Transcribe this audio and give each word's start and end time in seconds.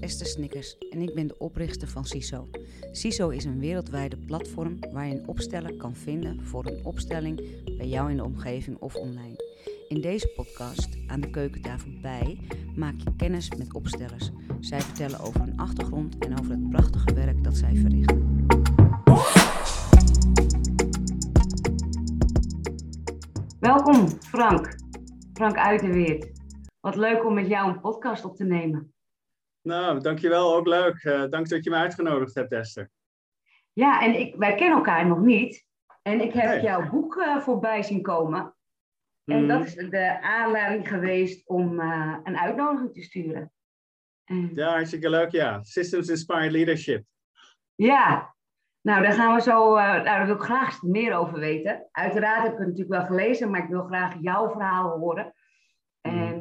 Esther 0.00 0.26
Snickers 0.26 0.78
en 0.90 1.00
ik 1.00 1.14
ben 1.14 1.26
de 1.26 1.38
oprichter 1.38 1.88
van 1.88 2.04
CISO. 2.04 2.48
CISO 2.92 3.28
is 3.28 3.44
een 3.44 3.58
wereldwijde 3.58 4.16
platform 4.16 4.78
waar 4.92 5.06
je 5.06 5.14
een 5.14 5.28
opsteller 5.28 5.76
kan 5.76 5.94
vinden 5.94 6.44
voor 6.44 6.66
een 6.66 6.84
opstelling 6.84 7.64
bij 7.76 7.86
jou 7.86 8.10
in 8.10 8.16
de 8.16 8.24
omgeving 8.24 8.76
of 8.78 8.94
online. 8.94 9.36
In 9.88 10.00
deze 10.00 10.28
podcast, 10.28 10.88
aan 11.06 11.20
de 11.20 11.30
keukentafel 11.30 11.90
bij, 12.02 12.38
maak 12.76 12.94
je 12.98 13.16
kennis 13.16 13.50
met 13.50 13.74
opstellers. 13.74 14.30
Zij 14.60 14.80
vertellen 14.80 15.20
over 15.20 15.40
hun 15.40 15.56
achtergrond 15.56 16.18
en 16.18 16.38
over 16.38 16.50
het 16.50 16.70
prachtige 16.70 17.14
werk 17.14 17.44
dat 17.44 17.56
zij 17.56 17.76
verrichten. 17.76 18.46
Welkom 23.60 24.08
Frank, 24.08 24.76
Frank 25.32 25.56
Uiterweert. 25.56 26.30
Wat 26.80 26.96
leuk 26.96 27.24
om 27.24 27.34
met 27.34 27.48
jou 27.48 27.68
een 27.70 27.80
podcast 27.80 28.24
op 28.24 28.36
te 28.36 28.44
nemen. 28.44 28.92
Nou, 29.68 30.00
dankjewel. 30.00 30.54
Ook 30.54 30.66
leuk. 30.66 31.04
Uh, 31.04 31.24
dank 31.30 31.48
dat 31.48 31.64
je 31.64 31.70
me 31.70 31.76
uitgenodigd 31.76 32.34
hebt, 32.34 32.52
Esther. 32.52 32.90
Ja, 33.72 34.02
en 34.02 34.20
ik, 34.20 34.34
wij 34.36 34.54
kennen 34.54 34.76
elkaar 34.76 35.06
nog 35.06 35.20
niet. 35.20 35.66
En 36.02 36.20
ik 36.20 36.32
heb 36.32 36.62
jouw 36.62 36.88
boek 36.90 37.14
uh, 37.14 37.38
voorbij 37.38 37.82
zien 37.82 38.02
komen. 38.02 38.54
En 39.24 39.48
dat 39.48 39.64
is 39.64 39.74
de 39.74 40.22
aanleiding 40.22 40.88
geweest 40.88 41.48
om 41.48 41.80
uh, 41.80 42.16
een 42.24 42.38
uitnodiging 42.38 42.92
te 42.92 43.02
sturen. 43.02 43.52
En... 44.24 44.50
Ja, 44.54 44.70
hartstikke 44.70 45.10
leuk, 45.10 45.30
ja. 45.30 45.62
Systems 45.62 46.08
Inspired 46.08 46.52
Leadership. 46.52 47.04
Ja, 47.74 48.34
nou, 48.80 49.02
daar 49.02 49.12
gaan 49.12 49.34
we 49.34 49.40
zo, 49.40 49.74
nou, 49.74 50.04
daar 50.04 50.26
wil 50.26 50.34
ik 50.34 50.42
graag 50.42 50.82
meer 50.82 51.14
over 51.14 51.38
weten. 51.38 51.88
Uiteraard 51.90 52.42
heb 52.42 52.52
ik 52.52 52.58
het 52.58 52.66
natuurlijk 52.66 53.00
wel 53.00 53.06
gelezen, 53.06 53.50
maar 53.50 53.62
ik 53.62 53.70
wil 53.70 53.84
graag 53.84 54.14
jouw 54.20 54.50
verhaal 54.50 54.98
horen. 54.98 55.34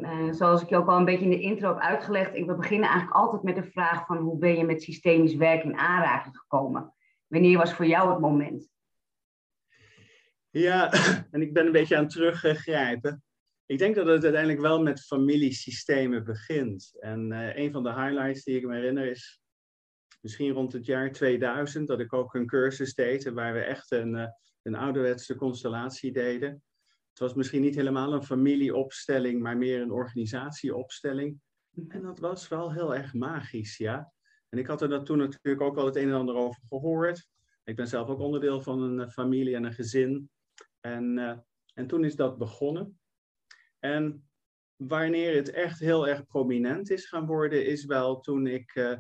En 0.08 0.28
uh, 0.28 0.34
zoals 0.34 0.62
ik 0.62 0.70
je 0.70 0.76
ook 0.76 0.88
al 0.88 0.98
een 0.98 1.06
beetje 1.06 1.26
in 1.26 1.30
de 1.30 1.40
intro 1.40 1.68
heb 1.68 1.80
uitgelegd, 1.80 2.36
ik, 2.36 2.46
we 2.46 2.56
beginnen 2.56 2.90
eigenlijk 2.90 3.20
altijd 3.20 3.44
met 3.44 3.56
de 3.56 3.72
vraag 3.72 4.06
van 4.06 4.18
hoe 4.18 4.38
ben 4.38 4.58
je 4.58 4.66
met 4.66 4.84
systemisch 4.84 5.36
werk 5.36 5.64
in 5.64 5.78
aanraking 5.78 6.38
gekomen? 6.38 6.94
Wanneer 7.28 7.58
was 7.58 7.74
voor 7.74 7.86
jou 7.86 8.10
het 8.10 8.20
moment? 8.20 8.70
Ja, 10.50 10.92
en 11.32 11.42
ik 11.42 11.54
ben 11.54 11.66
een 11.66 11.72
beetje 11.72 11.98
aan 11.98 12.04
het 12.04 12.12
teruggrijpen. 12.12 13.24
Ik 13.66 13.78
denk 13.78 13.96
dat 13.96 14.06
het 14.06 14.24
uiteindelijk 14.24 14.62
wel 14.62 14.82
met 14.82 15.06
familiesystemen 15.06 16.24
begint. 16.24 16.96
En 17.00 17.32
uh, 17.32 17.56
een 17.56 17.72
van 17.72 17.84
de 17.84 17.94
highlights 17.94 18.44
die 18.44 18.58
ik 18.58 18.66
me 18.66 18.76
herinner 18.76 19.10
is 19.10 19.42
misschien 20.22 20.52
rond 20.52 20.74
het 20.74 20.86
jaar 20.86 21.12
2000 21.12 21.88
dat 21.88 22.00
ik 22.00 22.14
ook 22.14 22.34
een 22.34 22.48
cursus 22.48 22.94
deed 22.94 23.30
waar 23.30 23.54
we 23.54 23.60
echt 23.60 23.92
een, 23.92 24.16
uh, 24.16 24.28
een 24.62 24.76
ouderwetse 24.76 25.36
constellatie 25.36 26.12
deden. 26.12 26.64
Het 27.18 27.26
was 27.28 27.36
misschien 27.36 27.62
niet 27.62 27.76
helemaal 27.76 28.14
een 28.14 28.24
familieopstelling, 28.24 29.42
maar 29.42 29.58
meer 29.58 29.82
een 29.82 29.92
organisatieopstelling. 29.92 31.40
En 31.88 32.02
dat 32.02 32.20
was 32.20 32.48
wel 32.48 32.74
heel 32.74 32.96
erg 32.96 33.14
magisch, 33.14 33.78
ja. 33.78 34.14
En 34.50 34.60
ik 34.60 34.68
had 34.68 34.82
er 34.82 35.04
toen 35.04 35.18
natuurlijk 35.18 35.62
ook 35.62 35.78
al 35.78 35.86
het 35.86 35.96
een 35.96 36.08
en 36.08 36.16
ander 36.16 36.36
over 36.36 36.62
gehoord. 36.70 37.28
Ik 37.64 37.76
ben 37.76 37.88
zelf 37.88 38.08
ook 38.08 38.20
onderdeel 38.20 38.62
van 38.62 38.82
een 38.82 39.00
eh, 39.00 39.10
familie 39.10 39.56
en 39.56 39.64
een 39.64 39.74
gezin. 39.74 40.30
En, 40.80 41.18
uh, 41.18 41.38
en 41.74 41.88
toen 41.88 42.04
is 42.04 42.16
dat 42.16 42.38
begonnen. 42.38 43.00
En 43.80 44.30
wanneer 44.76 45.36
het 45.36 45.52
echt 45.52 45.80
heel 45.80 46.08
erg 46.08 46.26
prominent 46.26 46.90
is 46.90 47.06
gaan 47.06 47.26
worden, 47.26 47.66
is 47.66 47.86
wel 47.86 48.20
toen 48.20 48.48
ik 48.48 48.76
uh, 48.76 48.98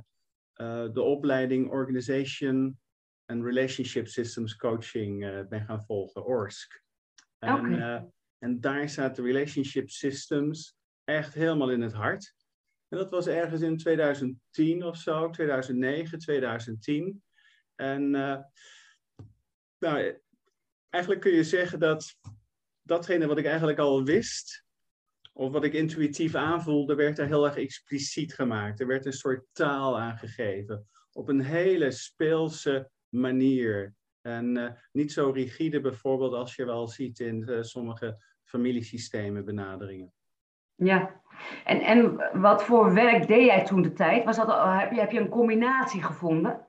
de 0.93 1.01
opleiding 1.01 1.69
Organization 1.69 2.79
and 3.25 3.43
Relationship 3.43 4.07
Systems 4.07 4.55
Coaching 4.55 5.47
ben 5.49 5.65
gaan 5.65 5.83
volgen, 5.85 6.25
ORSC. 6.25 6.85
En, 7.39 7.53
okay. 7.53 7.71
uh, 7.71 8.01
en 8.37 8.59
daar 8.59 8.89
staat 8.89 9.15
de 9.15 9.21
relationship 9.21 9.89
systems 9.89 10.75
echt 11.03 11.33
helemaal 11.33 11.71
in 11.71 11.81
het 11.81 11.93
hart. 11.93 12.35
En 12.87 12.97
dat 12.97 13.09
was 13.09 13.27
ergens 13.27 13.61
in 13.61 13.77
2010 13.77 14.83
of 14.83 14.97
zo, 14.97 15.29
2009, 15.29 16.19
2010. 16.19 17.23
En 17.75 18.13
uh, 18.13 18.37
nou, 19.77 20.21
eigenlijk 20.89 21.23
kun 21.23 21.33
je 21.33 21.43
zeggen 21.43 21.79
dat 21.79 22.17
datgene 22.81 23.27
wat 23.27 23.37
ik 23.37 23.45
eigenlijk 23.45 23.79
al 23.79 24.03
wist, 24.03 24.65
of 25.33 25.51
wat 25.51 25.63
ik 25.63 25.73
intuïtief 25.73 26.35
aanvoelde, 26.35 26.95
werd 26.95 27.15
daar 27.15 27.27
heel 27.27 27.45
erg 27.45 27.57
expliciet 27.57 28.33
gemaakt. 28.33 28.79
Er 28.79 28.87
werd 28.87 29.05
een 29.05 29.13
soort 29.13 29.45
taal 29.51 29.99
aangegeven. 29.99 30.87
Op 31.11 31.27
een 31.27 31.41
hele 31.41 31.91
speelse 31.91 32.89
manier. 33.09 33.95
En 34.27 34.57
uh, 34.57 34.69
niet 34.91 35.11
zo 35.11 35.29
rigide 35.29 35.81
bijvoorbeeld 35.81 36.33
als 36.33 36.55
je 36.55 36.65
wel 36.65 36.87
ziet 36.87 37.19
in 37.19 37.45
uh, 37.49 37.61
sommige 37.61 38.23
familiesystemen 38.43 39.45
benaderingen. 39.45 40.13
Ja, 40.75 41.21
en, 41.63 41.81
en 41.81 42.15
wat 42.41 42.63
voor 42.63 42.93
werk 42.93 43.27
deed 43.27 43.45
jij 43.45 43.65
toen 43.65 43.81
de 43.81 43.93
tijd? 43.93 44.25
Was 44.25 44.35
dat, 44.37 44.79
heb, 44.79 44.91
je, 44.91 44.99
heb 44.99 45.11
je 45.11 45.19
een 45.19 45.29
combinatie 45.29 46.03
gevonden? 46.03 46.67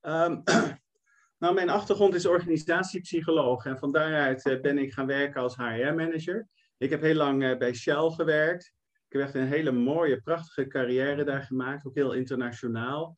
Um, 0.00 0.42
nou, 1.38 1.54
mijn 1.54 1.70
achtergrond 1.70 2.14
is 2.14 2.26
organisatiepsycholoog 2.26 3.64
en 3.64 3.78
van 3.78 3.92
daaruit 3.92 4.46
uh, 4.46 4.60
ben 4.60 4.78
ik 4.78 4.92
gaan 4.92 5.06
werken 5.06 5.40
als 5.40 5.56
HR-manager. 5.56 6.48
Ik 6.78 6.90
heb 6.90 7.00
heel 7.00 7.14
lang 7.14 7.58
bij 7.58 7.74
Shell 7.74 8.10
gewerkt. 8.10 8.72
Ik 9.08 9.12
heb 9.12 9.22
echt 9.22 9.34
een 9.34 9.46
hele 9.46 9.72
mooie, 9.72 10.20
prachtige 10.20 10.66
carrière 10.66 11.24
daar 11.24 11.42
gemaakt, 11.42 11.86
ook 11.86 11.94
heel 11.94 12.12
internationaal. 12.12 13.16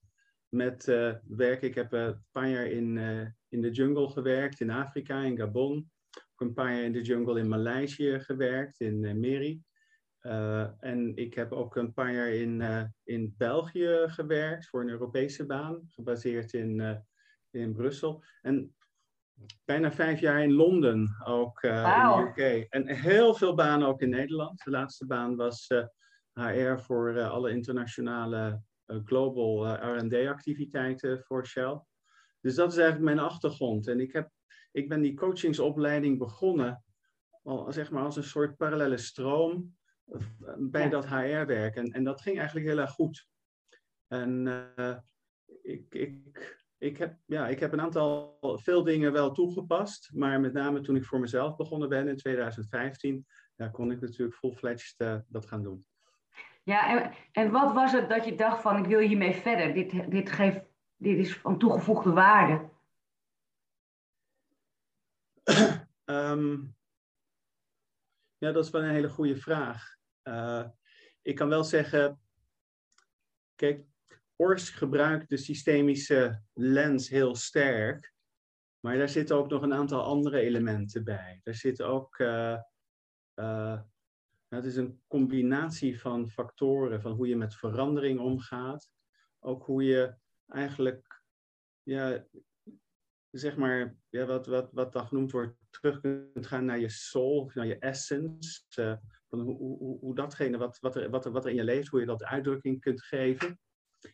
Met 0.57 0.87
uh, 0.87 1.13
werk, 1.29 1.63
ik 1.63 1.75
heb 1.75 1.93
een 1.93 2.25
paar 2.33 2.49
jaar 2.49 2.67
in, 2.67 2.99
in 3.49 3.61
de 3.61 3.71
jungle 3.71 4.09
gewerkt 4.09 4.61
in 4.61 4.71
Afrika, 4.71 5.23
in 5.23 5.37
Gabon. 5.37 5.91
Ook 6.33 6.49
een 6.49 6.55
paar 6.55 6.73
jaar 6.75 6.83
in 6.83 6.93
de 6.93 7.03
jungle 7.03 7.39
in 7.39 7.49
Maleisië 7.49 8.21
gewerkt, 8.21 8.81
in 8.81 9.21
Meri. 9.21 9.63
En 10.79 11.13
ik 11.15 11.35
heb 11.35 11.53
ook 11.53 11.77
een 11.77 11.93
paar 11.93 12.13
jaar 12.13 12.29
in, 12.29 12.63
in 13.05 13.35
België 13.37 14.05
gewerkt 14.07 14.69
voor 14.69 14.81
een 14.81 14.89
Europese 14.89 15.47
baan, 15.47 15.83
gebaseerd 15.87 16.53
in, 16.53 17.05
in 17.51 17.73
Brussel. 17.73 18.25
En 18.43 18.75
bijna 19.65 19.93
vijf 19.93 20.21
jaar 20.21 20.43
in 20.43 20.53
Londen, 20.53 21.17
ook 21.25 21.61
wow. 21.61 22.19
in 22.19 22.33
de 22.35 22.43
UK. 22.43 22.67
En 22.69 22.89
heel 22.89 23.35
veel 23.35 23.55
banen 23.55 23.89
ook 23.89 24.01
in 24.01 24.11
Nederland. 24.11 24.65
De 24.65 24.71
laatste 24.71 25.07
baan 25.07 25.37
was 25.37 25.69
HR 26.33 26.77
voor 26.77 27.21
alle 27.21 27.51
internationale 27.51 28.63
global 28.87 29.75
R&D-activiteiten 29.75 31.23
voor 31.23 31.47
Shell. 31.47 31.81
Dus 32.41 32.55
dat 32.55 32.73
is 32.73 32.79
eigenlijk 32.79 33.15
mijn 33.15 33.27
achtergrond. 33.27 33.87
En 33.87 34.01
ik, 34.01 34.13
heb, 34.13 34.31
ik 34.73 34.89
ben 34.89 35.01
die 35.01 35.15
coachingsopleiding 35.15 36.19
begonnen 36.19 36.85
al, 37.43 37.73
zeg 37.73 37.91
maar 37.91 38.03
als 38.03 38.17
een 38.17 38.25
soort 38.25 38.57
parallele 38.57 38.97
stroom 38.97 39.77
eh, 40.05 40.21
bij 40.59 40.83
ja. 40.83 40.89
dat 40.89 41.07
HR-werk. 41.07 41.77
En, 41.77 41.93
en 41.93 42.05
dat 42.05 42.21
ging 42.21 42.37
eigenlijk 42.37 42.67
heel 42.67 42.79
erg 42.79 42.91
goed. 42.91 43.29
En 44.07 44.47
uh, 44.47 44.97
ik, 45.63 45.95
ik, 45.95 46.65
ik, 46.79 46.97
heb, 46.97 47.19
ja, 47.25 47.49
ik 47.49 47.61
heb 47.61 47.73
een 47.73 47.81
aantal, 47.81 48.39
veel 48.63 48.83
dingen 48.83 49.13
wel 49.13 49.33
toegepast. 49.33 50.11
Maar 50.13 50.41
met 50.41 50.53
name 50.53 50.81
toen 50.81 50.97
ik 50.97 51.05
voor 51.05 51.21
mezelf 51.21 51.57
begonnen 51.57 51.89
ben 51.89 52.09
in 52.09 52.17
2015, 52.17 53.27
ja, 53.57 53.69
kon 53.69 53.91
ik 53.91 54.01
natuurlijk 54.01 54.39
full-fledged 54.39 54.95
uh, 55.01 55.19
dat 55.29 55.47
gaan 55.47 55.63
doen. 55.63 55.87
Ja, 56.67 56.89
en, 56.89 57.15
en 57.33 57.51
wat 57.51 57.73
was 57.73 57.93
het 57.93 58.09
dat 58.09 58.25
je 58.25 58.35
dacht 58.35 58.63
van 58.63 58.77
ik 58.77 58.87
wil 58.87 58.99
hiermee 58.99 59.35
verder? 59.35 59.75
Dit, 59.75 60.11
dit 60.11 60.31
geeft 60.31 60.61
dit 60.97 61.19
is 61.19 61.37
van 61.37 61.59
toegevoegde 61.59 62.13
waarde? 62.13 62.71
um, 66.05 66.75
ja, 68.43 68.53
dat 68.53 68.65
is 68.65 68.71
wel 68.71 68.83
een 68.83 68.91
hele 68.91 69.09
goede 69.09 69.37
vraag. 69.37 69.97
Uh, 70.23 70.69
ik 71.23 71.35
kan 71.35 71.49
wel 71.49 71.65
zeggen, 71.65 72.21
kijk, 73.55 73.85
ORS 74.37 74.71
gebruikt 74.71 75.29
de 75.29 75.37
systemische 75.37 76.43
lens 76.53 77.09
heel 77.09 77.35
sterk, 77.35 78.15
maar 78.81 78.97
daar 78.97 79.09
zitten 79.09 79.37
ook 79.37 79.49
nog 79.49 79.63
een 79.63 79.75
aantal 79.75 80.03
andere 80.03 80.41
elementen 80.41 81.05
bij. 81.05 81.41
Er 81.43 81.55
zit 81.55 81.83
ook, 81.83 82.19
uh, 82.19 82.59
uh, 83.35 83.81
het 84.49 84.65
is 84.65 84.77
een 84.77 85.03
combinatie 85.07 86.01
van 86.01 86.29
factoren, 86.29 87.01
van 87.01 87.13
hoe 87.13 87.29
je 87.29 87.37
met 87.37 87.55
verandering 87.55 88.21
omgaat, 88.21 88.91
ook 89.39 89.65
hoe 89.65 89.85
je 89.85 90.15
eigenlijk, 90.47 91.23
ja, 91.83 92.27
zeg 93.31 93.57
maar, 93.57 93.97
ja, 94.09 94.27
wat, 94.27 94.47
wat, 94.47 94.73
wat 94.73 94.93
dan 94.93 95.07
genoemd 95.07 95.33
wordt, 95.33 95.57
terug 95.71 96.01
kunt 96.01 96.47
gaan 96.47 96.65
naar 96.65 96.79
je 96.79 96.89
soul, 96.89 97.51
naar 97.55 97.67
je 97.67 97.79
essence. 97.79 98.63
Uh, 98.81 98.97
van 99.29 99.41
hoe, 99.41 99.57
hoe, 99.57 99.99
hoe 99.99 100.15
datgene 100.15 100.59
wat, 100.59 100.79
wat, 100.81 100.97
er, 100.97 101.11
wat, 101.11 101.25
er, 101.25 101.33
wat 101.33 101.45
er 101.45 101.51
in 101.51 101.57
je 101.57 101.65
leeft, 101.65 101.89
hoe 101.89 102.01
je 102.01 102.07
dat 102.07 102.25
uitdrukking 102.25 102.81
kunt 102.81 103.03
geven. 103.03 103.59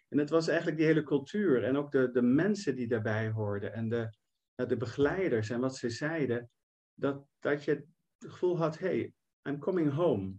En 0.09 0.19
het 0.19 0.31
was 0.31 0.49
eigenlijk 0.49 0.79
die 0.79 0.87
hele 0.87 1.03
cultuur 1.03 1.65
en 1.65 1.77
ook 1.77 1.91
de, 1.91 2.11
de 2.11 2.23
mensen 2.23 2.77
die 2.77 2.89
daarbij 2.89 3.31
hoorden 3.31 3.73
en 3.73 3.89
de, 3.89 4.09
de 4.55 4.77
begeleiders 4.77 5.51
en 5.51 5.61
wat 5.61 5.77
ze 5.77 5.91
zeiden, 5.91 6.51
dat, 6.95 7.27
dat 7.39 7.65
je 7.65 7.71
het 7.71 7.87
gevoel 8.19 8.59
had, 8.59 8.79
hey, 8.79 9.13
I'm 9.49 9.59
coming 9.59 9.93
home. 9.93 10.35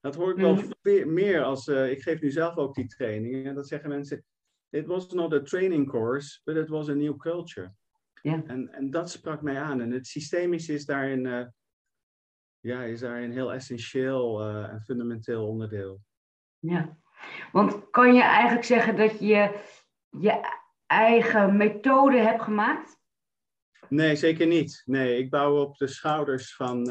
Dat 0.00 0.14
hoor 0.14 0.30
ik 0.30 0.36
wel 0.36 0.54
mm. 0.54 1.12
meer 1.12 1.42
als, 1.42 1.66
uh, 1.66 1.90
ik 1.90 2.02
geef 2.02 2.20
nu 2.20 2.30
zelf 2.30 2.56
ook 2.56 2.74
die 2.74 2.86
training 2.86 3.46
en 3.46 3.54
dat 3.54 3.68
zeggen 3.68 3.88
mensen, 3.88 4.24
it 4.68 4.86
was 4.86 5.08
not 5.08 5.32
a 5.32 5.40
training 5.40 5.90
course, 5.90 6.40
but 6.44 6.56
it 6.56 6.68
was 6.68 6.88
a 6.88 6.94
new 6.94 7.16
culture. 7.16 7.72
Ja. 8.22 8.42
En, 8.46 8.72
en 8.72 8.90
dat 8.90 9.10
sprak 9.10 9.42
mij 9.42 9.60
aan. 9.60 9.80
En 9.80 9.90
het 9.90 10.06
systemisch 10.06 10.68
is 10.68 10.84
daarin, 10.84 11.24
uh, 11.24 11.46
ja, 12.60 12.82
is 12.82 13.00
daarin 13.00 13.30
heel 13.30 13.52
essentieel 13.52 14.48
uh, 14.48 14.68
en 14.68 14.80
fundamenteel 14.80 15.46
onderdeel. 15.46 16.00
Ja. 16.58 16.98
Want 17.52 17.90
kan 17.90 18.14
je 18.14 18.22
eigenlijk 18.22 18.64
zeggen 18.64 18.96
dat 18.96 19.18
je 19.18 19.60
je 20.10 20.58
eigen 20.86 21.56
methode 21.56 22.18
hebt 22.18 22.42
gemaakt? 22.42 22.98
Nee, 23.88 24.16
zeker 24.16 24.46
niet. 24.46 24.82
Nee, 24.84 25.18
ik 25.18 25.30
bouw 25.30 25.60
op 25.60 25.76
de 25.76 25.86
schouders 25.86 26.54
van, 26.54 26.90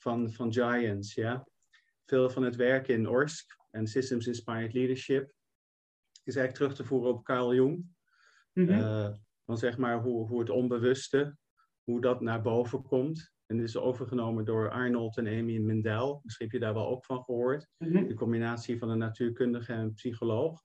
van, 0.00 0.32
van 0.32 0.52
giants, 0.52 1.14
ja. 1.14 1.48
Veel 2.06 2.30
van 2.30 2.42
het 2.42 2.56
werk 2.56 2.88
in 2.88 3.08
ORSC 3.08 3.56
en 3.70 3.86
Systems 3.86 4.26
Inspired 4.26 4.72
Leadership 4.72 5.32
is 6.24 6.36
eigenlijk 6.36 6.54
terug 6.54 6.74
te 6.74 6.84
voeren 6.84 7.10
op 7.10 7.24
Carl 7.24 7.54
Jung. 7.54 7.86
Mm 8.52 9.18
van 9.50 9.58
zeg 9.58 9.78
maar 9.78 10.02
hoe, 10.02 10.26
hoe 10.26 10.40
het 10.40 10.50
onbewuste, 10.50 11.36
hoe 11.82 12.00
dat 12.00 12.20
naar 12.20 12.42
boven 12.42 12.82
komt. 12.82 13.32
En 13.46 13.56
dit 13.56 13.68
is 13.68 13.76
overgenomen 13.76 14.44
door 14.44 14.70
Arnold 14.70 15.16
en 15.16 15.26
Amy 15.26 15.58
Mendel. 15.58 16.20
Misschien 16.22 16.46
heb 16.46 16.54
je 16.54 16.60
daar 16.60 16.74
wel 16.74 16.88
ook 16.88 17.04
van 17.04 17.24
gehoord. 17.24 17.68
Mhm. 17.78 18.06
De 18.06 18.14
combinatie 18.14 18.78
van 18.78 18.90
een 18.90 18.98
natuurkundige 18.98 19.72
en 19.72 19.78
een 19.78 19.94
psycholoog. 19.94 20.62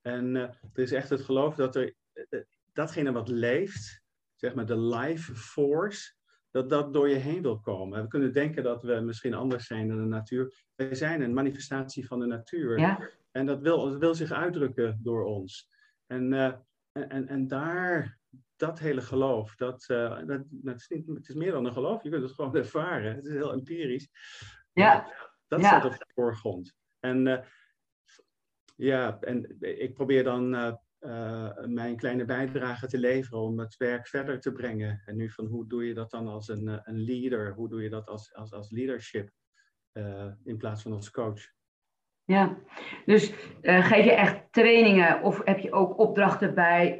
En 0.00 0.34
uh, 0.34 0.42
er 0.42 0.82
is 0.82 0.92
echt 0.92 1.08
het 1.08 1.20
geloof 1.20 1.54
dat 1.54 1.76
er 1.76 1.94
datgene 2.72 3.12
wat 3.12 3.28
leeft, 3.28 4.02
zeg 4.34 4.54
maar 4.54 4.66
de 4.66 4.78
life 4.78 5.34
force, 5.34 6.14
dat 6.50 6.70
dat 6.70 6.92
door 6.92 7.08
je 7.08 7.14
heen 7.14 7.42
wil 7.42 7.60
komen. 7.60 8.02
We 8.02 8.08
kunnen 8.08 8.32
denken 8.32 8.62
dat 8.62 8.82
we 8.82 9.00
misschien 9.00 9.34
anders 9.34 9.66
zijn 9.66 9.88
dan 9.88 9.96
de 9.96 10.04
natuur. 10.04 10.64
Wij 10.74 10.94
zijn 10.94 11.20
een 11.20 11.34
manifestatie 11.34 12.06
van 12.06 12.18
de 12.18 12.26
natuur. 12.26 12.78
Ja. 12.78 13.10
En 13.30 13.46
dat 13.46 13.60
wil, 13.60 13.90
dat 13.90 13.98
wil 13.98 14.14
zich 14.14 14.32
uitdrukken 14.32 15.00
door 15.02 15.24
ons. 15.24 15.70
En, 16.06 16.32
uh, 16.32 16.54
en, 16.92 17.28
en 17.28 17.48
daar, 17.48 18.18
dat 18.56 18.78
hele 18.78 19.00
geloof, 19.00 19.54
dat, 19.54 19.86
uh, 19.90 20.26
dat, 20.26 20.42
dat, 20.48 20.76
is 20.76 20.88
niet, 20.88 21.06
het 21.06 21.28
is 21.28 21.34
meer 21.34 21.52
dan 21.52 21.64
een 21.64 21.72
geloof. 21.72 22.02
Je 22.02 22.10
kunt 22.10 22.22
het 22.22 22.32
gewoon 22.32 22.56
ervaren. 22.64 23.14
Het 23.14 23.24
is 23.24 23.32
heel 23.32 23.52
empirisch. 23.52 24.08
Ja. 24.72 25.12
Dat 25.48 25.60
staat 25.60 25.84
op 25.84 25.92
de 25.92 26.06
voorgrond. 26.14 26.74
En 27.00 27.26
uh, 27.26 27.38
ja, 28.76 29.20
en 29.20 29.56
ik 29.60 29.94
probeer 29.94 30.24
dan 30.24 30.78
mijn 31.66 31.96
kleine 31.96 32.24
bijdrage 32.24 32.86
te 32.86 32.98
leveren 32.98 33.40
om 33.40 33.58
het 33.58 33.76
werk 33.76 34.08
verder 34.08 34.40
te 34.40 34.52
brengen. 34.52 35.02
En 35.04 35.16
nu 35.16 35.30
van 35.30 35.46
hoe 35.46 35.66
doe 35.66 35.86
je 35.86 35.94
dat 35.94 36.10
dan 36.10 36.28
als 36.28 36.48
een, 36.48 36.68
eh, 36.68 36.78
een 36.82 37.04
leader? 37.04 37.54
Hoe 37.54 37.68
doe 37.68 37.82
je 37.82 37.88
dat 37.88 38.08
als, 38.08 38.34
als, 38.34 38.52
als 38.52 38.70
leadership 38.70 39.30
uh, 39.92 40.26
in 40.44 40.56
plaats 40.56 40.82
van 40.82 40.92
als 40.92 41.10
coach? 41.10 41.42
Ja, 42.24 42.58
dus 43.06 43.32
geef 43.62 44.04
je 44.04 44.12
echt 44.12 44.42
trainingen 44.50 45.22
of 45.22 45.44
heb 45.44 45.58
je 45.58 45.72
ook 45.72 45.98
opdrachten 45.98 46.54
bij, 46.54 46.96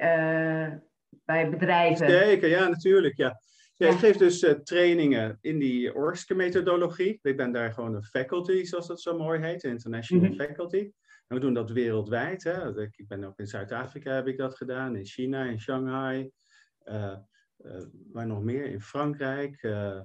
bij 1.24 1.50
bedrijven? 1.50 2.10
Zeker, 2.10 2.48
ja, 2.48 2.68
natuurlijk. 2.68 3.16
Ja. 3.16 3.40
Ja, 3.76 3.88
ik 3.88 3.98
geef 3.98 4.16
dus 4.16 4.46
trainingen 4.64 5.38
in 5.40 5.58
die 5.58 5.94
Orske 5.94 6.34
methodologie. 6.34 7.18
Ik 7.22 7.36
ben 7.36 7.52
daar 7.52 7.72
gewoon 7.72 7.94
een 7.94 8.04
faculty, 8.04 8.64
zoals 8.64 8.86
dat 8.86 9.00
zo 9.00 9.16
mooi 9.16 9.40
heet, 9.40 9.62
international 9.62 10.24
mm 10.24 10.30
-hmm. 10.30 10.46
faculty. 10.46 10.90
We 11.30 11.38
doen 11.38 11.54
dat 11.54 11.70
wereldwijd. 11.70 12.44
Hè. 12.44 12.82
Ik 12.82 13.08
ben 13.08 13.24
ook 13.24 13.38
in 13.38 13.46
Zuid-Afrika 13.46 14.14
heb 14.14 14.26
ik 14.26 14.38
dat 14.38 14.56
gedaan, 14.56 14.96
in 14.96 15.04
China, 15.04 15.44
in 15.44 15.60
Shanghai. 15.60 16.30
Uh, 16.84 17.16
uh, 17.58 17.82
waar 18.12 18.26
nog 18.26 18.42
meer? 18.42 18.64
In 18.64 18.80
Frankrijk. 18.80 19.62
Uh, 19.62 20.00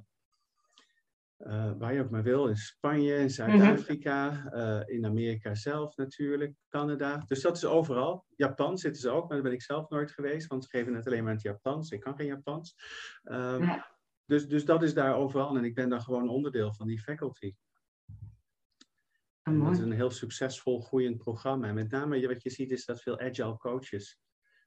waar 1.78 1.94
je 1.94 2.02
ook 2.02 2.10
maar 2.10 2.24
wil. 2.24 2.48
In 2.48 2.56
Spanje, 2.56 3.16
in 3.16 3.30
Zuid-Afrika. 3.30 4.30
Mhm. 4.30 4.84
in 4.86 5.06
Amerika 5.06 5.56
zelf 5.56 5.96
natuurlijk. 5.96 6.54
Canada. 6.70 7.24
Dus 7.28 7.42
dat 7.42 7.58
is 7.58 7.66
overal. 7.66 8.26
Japan 8.36 8.78
zitten 8.78 9.02
ze 9.02 9.10
ook, 9.10 9.28
maar 9.28 9.34
daar 9.34 9.42
ben 9.42 9.54
ik 9.54 9.62
zelf 9.62 9.90
nooit 9.90 10.12
geweest. 10.12 10.48
Want 10.48 10.64
ze 10.64 10.70
geven 10.70 10.94
het 10.94 11.06
alleen 11.06 11.24
maar 11.24 11.32
in 11.32 11.38
het 11.38 11.46
Japans. 11.46 11.92
Ik 11.92 12.00
kan 12.00 12.16
geen 12.16 12.28
Japans. 12.28 12.76
Ehm, 13.24 13.80
dus, 14.26 14.48
dus 14.48 14.66
dat 14.66 14.84
is 14.84 14.94
daar 14.94 15.16
overal. 15.16 15.58
En 15.58 15.64
ik 15.64 15.76
ben 15.76 15.90
dan 15.90 16.02
gewoon 16.02 16.30
onderdeel 16.30 16.74
van 16.74 16.88
die 16.88 17.00
faculty. 17.00 17.54
Oh, 19.50 19.64
dat 19.64 19.72
is 19.72 19.80
een 19.80 19.92
heel 19.92 20.12
succesvol, 20.12 20.82
groeiend 20.82 21.18
programma. 21.18 21.68
En 21.68 21.74
met 21.74 21.92
name 21.92 22.28
wat 22.28 22.44
je 22.44 22.50
ziet 22.50 22.72
is 22.72 22.86
dat 22.86 23.02
veel 23.02 23.20
agile 23.20 23.58
coaches, 23.58 24.20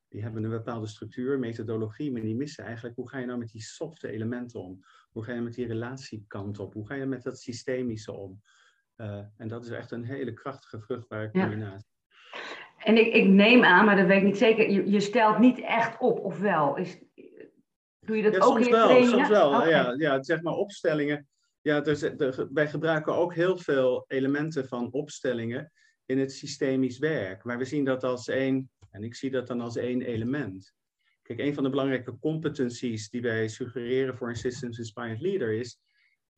die 0.08 0.22
hebben 0.22 0.44
een 0.44 0.50
bepaalde 0.50 0.86
structuur, 0.86 1.38
methodologie, 1.38 2.12
maar 2.12 2.20
die 2.20 2.36
missen 2.36 2.64
eigenlijk 2.64 2.96
hoe 2.96 3.08
ga 3.08 3.18
je 3.18 3.26
nou 3.26 3.38
met 3.38 3.50
die 3.50 3.62
softe 3.62 4.10
elementen 4.10 4.60
om? 4.60 4.84
Hoe 5.10 5.24
ga 5.24 5.32
je 5.32 5.40
met 5.40 5.54
die 5.54 5.66
relatiekant 5.66 6.58
op? 6.58 6.72
Hoe 6.72 6.86
ga 6.86 6.94
je 6.94 7.06
met 7.06 7.22
dat 7.22 7.40
systemische 7.40 8.12
om? 8.12 8.42
Uh, 8.96 9.24
en 9.36 9.48
dat 9.48 9.64
is 9.64 9.70
echt 9.70 9.90
een 9.90 10.04
hele 10.04 10.32
krachtige, 10.32 10.80
vruchtbare 10.80 11.30
combinatie. 11.30 11.88
Ja. 12.30 12.38
En 12.78 12.96
ik, 12.96 13.14
ik, 13.14 13.28
neem 13.28 13.64
aan, 13.64 13.84
maar 13.84 13.96
dat 13.96 14.06
weet 14.06 14.18
ik 14.18 14.24
niet 14.24 14.38
zeker, 14.38 14.70
je, 14.70 14.90
je 14.90 15.00
stelt 15.00 15.38
niet 15.38 15.58
echt 15.60 16.00
op, 16.00 16.18
of 16.18 16.38
wel? 16.38 16.76
Is, 16.76 16.98
doe 18.00 18.16
je 18.16 18.22
dat 18.22 18.34
ja, 18.34 18.38
ook 18.38 18.52
soms 18.52 18.66
in 18.66 18.72
wel, 18.72 19.04
Soms 19.04 19.28
wel, 19.28 19.68
ja, 19.68 19.94
ja, 19.96 20.22
zeg 20.22 20.42
maar 20.42 20.54
opstellingen 20.54 21.28
ja, 21.68 21.80
dus, 21.80 22.00
de, 22.00 22.48
wij 22.52 22.68
gebruiken 22.68 23.14
ook 23.14 23.34
heel 23.34 23.58
veel 23.58 24.04
elementen 24.06 24.68
van 24.68 24.92
opstellingen 24.92 25.72
in 26.06 26.18
het 26.18 26.32
systemisch 26.32 26.98
werk. 26.98 27.44
Maar 27.44 27.58
we 27.58 27.64
zien 27.64 27.84
dat 27.84 28.04
als 28.04 28.28
één, 28.28 28.70
en 28.90 29.02
ik 29.02 29.14
zie 29.14 29.30
dat 29.30 29.46
dan 29.46 29.60
als 29.60 29.76
één 29.76 30.02
element. 30.02 30.74
Kijk, 31.22 31.38
een 31.38 31.54
van 31.54 31.62
de 31.62 31.70
belangrijke 31.70 32.18
competencies 32.18 33.10
die 33.10 33.22
wij 33.22 33.48
suggereren 33.48 34.16
voor 34.16 34.28
een 34.28 34.36
Systems 34.36 34.78
Inspired 34.78 35.20
Leader 35.20 35.52
is 35.52 35.80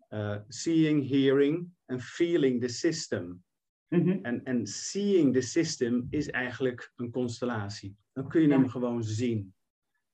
uh, 0.09 0.37
seeing, 0.49 1.09
hearing 1.09 1.69
en 1.87 2.01
feeling 2.01 2.61
the 2.61 2.69
system. 2.69 3.45
Mhm. 3.89 4.19
En, 4.23 4.45
en 4.45 4.67
seeing 4.67 5.35
the 5.35 5.41
system 5.41 6.07
is 6.11 6.31
eigenlijk 6.31 6.93
een 6.97 7.11
constellatie. 7.11 7.97
Dan 8.13 8.29
kun 8.29 8.41
je 8.41 8.49
hem 8.49 8.69
gewoon 8.69 9.05
zien. 9.05 9.55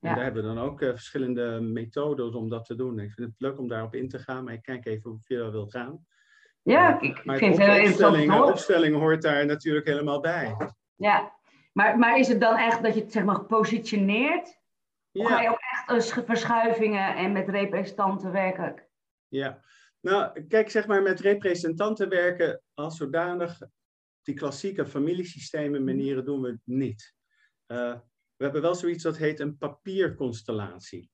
En 0.08 0.14
daar 0.14 0.25
hebben 0.25 0.43
we 0.43 0.55
dan 0.55 0.64
ook 0.64 0.81
uh, 0.81 0.91
verschillende 0.91 1.61
methodes 1.61 2.35
om 2.35 2.49
dat 2.49 2.64
te 2.64 2.75
doen. 2.75 2.99
Ik 2.99 3.12
vind 3.12 3.29
het 3.29 3.41
leuk 3.41 3.58
om 3.58 3.69
daarop 3.69 3.94
in 3.94 4.08
te 4.08 4.19
gaan, 4.19 4.44
maar 4.44 4.53
ik 4.53 4.62
kijk 4.62 4.87
even 4.87 5.11
hoe 5.11 5.20
ver 5.20 5.50
wil 5.50 5.67
gaan. 5.67 6.06
Ja, 6.62 7.00
ik 7.00 7.25
maar 7.25 7.37
vind 7.37 7.58
het 7.58 7.67
heel 7.67 7.85
interessant. 7.85 8.50
opstelling 8.50 8.97
hoort 8.97 9.23
daar 9.23 9.47
natuurlijk 9.47 9.87
helemaal 9.87 10.20
bij. 10.20 10.56
Ja, 10.94 11.35
maar, 11.73 11.99
maar 11.99 12.19
is 12.19 12.29
het 12.29 12.41
dan 12.41 12.56
echt 12.56 12.82
dat 12.82 12.94
je 12.94 13.00
het 13.00 13.12
zeg 13.12 13.25
maar 13.25 13.44
positioneert? 13.44 14.61
Ja. 15.11 15.23
Of 15.23 15.29
ga 15.29 15.41
je 15.41 15.49
ook 15.49 15.61
echt 15.88 16.25
verschuivingen 16.25 17.17
en 17.17 17.32
met 17.32 17.49
representanten 17.49 18.32
werken? 18.32 18.82
Ja, 19.29 19.62
nou 20.00 20.44
kijk 20.49 20.70
zeg 20.70 20.87
maar 20.87 21.03
met 21.03 21.20
representanten 21.20 22.08
werken 22.08 22.62
als 22.75 22.97
zodanig, 22.97 23.58
die 24.23 24.35
klassieke 24.35 24.87
familiesystemen 24.87 25.85
manieren 25.85 26.25
doen 26.25 26.41
we 26.41 26.49
het 26.49 26.61
niet. 26.64 27.14
Uh, 27.67 27.94
we 28.37 28.44
hebben 28.44 28.62
wel 28.62 28.75
zoiets 28.75 29.03
dat 29.03 29.17
heet 29.17 29.41
een 29.41 29.56
papierconstellatie. 29.56 31.11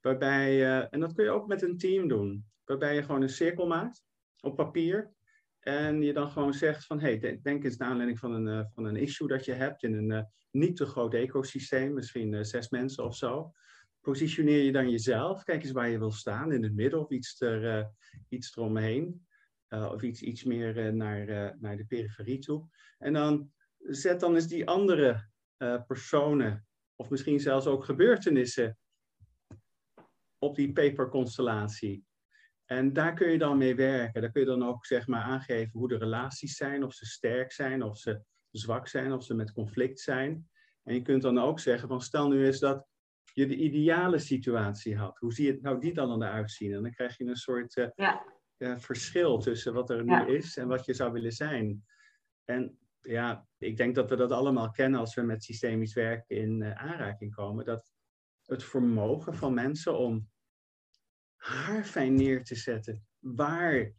Waarbij, 0.00 0.60
uh, 0.60 0.86
en 0.90 1.00
dat 1.00 1.12
kun 1.12 1.24
je 1.24 1.30
ook 1.30 1.46
met 1.46 1.62
een 1.62 1.78
team 1.78 2.08
doen, 2.08 2.44
waarbij 2.64 2.94
je 2.94 3.02
gewoon 3.02 3.22
een 3.22 3.28
cirkel 3.28 3.66
maakt 3.66 4.04
op 4.40 4.56
papier. 4.56 5.12
En 5.58 6.02
je 6.02 6.12
dan 6.12 6.30
gewoon 6.30 6.54
zegt 6.54 6.86
van, 6.86 7.00
hey, 7.00 7.40
denk 7.42 7.64
eens 7.64 7.76
naar 7.76 7.88
aanleiding 7.88 8.18
van 8.18 8.32
een, 8.32 8.46
uh, 8.46 8.64
van 8.74 8.84
een 8.84 8.96
issue 8.96 9.28
dat 9.28 9.44
je 9.44 9.52
hebt 9.52 9.82
in 9.82 9.94
een 9.94 10.10
uh, 10.10 10.22
niet 10.50 10.76
te 10.76 10.86
groot 10.86 11.14
ecosysteem, 11.14 11.94
misschien 11.94 12.44
zes 12.44 12.68
mensen 12.68 13.04
of 13.04 13.16
zo. 13.16 13.52
Positioneer 14.00 14.62
je 14.62 14.72
dan 14.72 14.90
jezelf, 14.90 15.42
kijk 15.42 15.62
eens 15.62 15.72
waar 15.72 15.88
je 15.88 15.98
wil 15.98 16.10
staan, 16.10 16.52
in 16.52 16.62
het 16.62 16.74
midden 16.74 17.00
of 17.00 17.10
iets, 17.10 17.40
er, 17.40 17.90
iets 18.28 18.56
eromheen. 18.56 19.26
of 19.68 20.02
iets, 20.02 20.22
iets 20.22 20.44
meer 20.44 20.94
naar, 20.94 21.56
naar 21.60 21.76
de 21.76 21.84
periferie 21.84 22.38
toe. 22.38 22.68
En 22.98 23.12
dan 23.12 23.52
zet 23.78 24.20
dan 24.20 24.34
eens 24.34 24.46
die 24.46 24.66
andere 24.66 25.28
personen 25.86 26.66
of 26.96 27.10
misschien 27.10 27.40
zelfs 27.40 27.66
ook 27.66 27.84
gebeurtenissen 27.84 28.78
op 30.38 30.56
die 30.56 30.72
paperconstellatie. 30.72 32.04
En 32.64 32.92
daar 32.92 33.14
kun 33.14 33.30
je 33.30 33.38
dan 33.38 33.58
mee 33.58 33.74
werken. 33.74 34.20
Daar 34.20 34.30
kun 34.30 34.40
je 34.40 34.46
dan 34.46 34.64
ook 34.64 34.86
zeg 34.86 35.06
maar 35.06 35.22
aangeven 35.22 35.78
hoe 35.78 35.88
de 35.88 35.96
relaties 35.96 36.56
zijn, 36.56 36.84
of 36.84 36.94
ze 36.94 37.06
sterk 37.06 37.52
zijn, 37.52 37.82
of 37.82 37.98
ze 37.98 38.22
zwak 38.50 38.88
zijn, 38.88 39.12
of 39.12 39.24
ze 39.24 39.34
met 39.34 39.52
conflict 39.52 40.00
zijn. 40.00 40.50
En 40.82 40.94
je 40.94 41.02
kunt 41.02 41.22
dan 41.22 41.38
ook 41.38 41.60
zeggen 41.60 41.88
van 41.88 42.00
stel 42.00 42.28
nu 42.28 42.46
eens 42.46 42.58
dat 42.58 42.86
je 43.32 43.46
de 43.46 43.56
ideale 43.56 44.18
situatie 44.18 44.96
had. 44.96 45.18
Hoe 45.18 45.32
zie 45.32 45.46
je 45.46 45.58
nou 45.60 45.80
die 45.80 45.94
dan 45.94 46.22
eruit 46.22 46.50
zien? 46.50 46.74
En 46.74 46.82
dan 46.82 46.92
krijg 46.92 47.18
je 47.18 47.24
een 47.24 47.36
soort 47.36 47.76
uh, 47.76 47.88
ja. 47.94 48.24
uh, 48.58 48.78
verschil 48.78 49.38
tussen 49.38 49.72
wat 49.72 49.90
er 49.90 50.04
nu 50.04 50.36
is 50.36 50.56
en 50.56 50.68
wat 50.68 50.84
je 50.84 50.94
zou 50.94 51.12
willen 51.12 51.32
zijn. 51.32 51.84
En 52.44 52.78
ja, 53.02 53.46
ik 53.58 53.76
denk 53.76 53.94
dat 53.94 54.10
we 54.10 54.16
dat 54.16 54.30
allemaal 54.30 54.70
kennen 54.70 55.00
als 55.00 55.14
we 55.14 55.22
met 55.22 55.44
systemisch 55.44 55.94
werk 55.94 56.24
in 56.26 56.60
uh, 56.60 56.82
aanraking 56.82 57.34
komen. 57.34 57.64
Dat 57.64 57.92
het 58.44 58.64
vermogen 58.64 59.34
van 59.34 59.54
mensen 59.54 59.98
om 59.98 60.30
haarfijn 61.36 62.14
neer 62.14 62.44
te 62.44 62.54
zetten 62.54 63.06
waar 63.18 63.92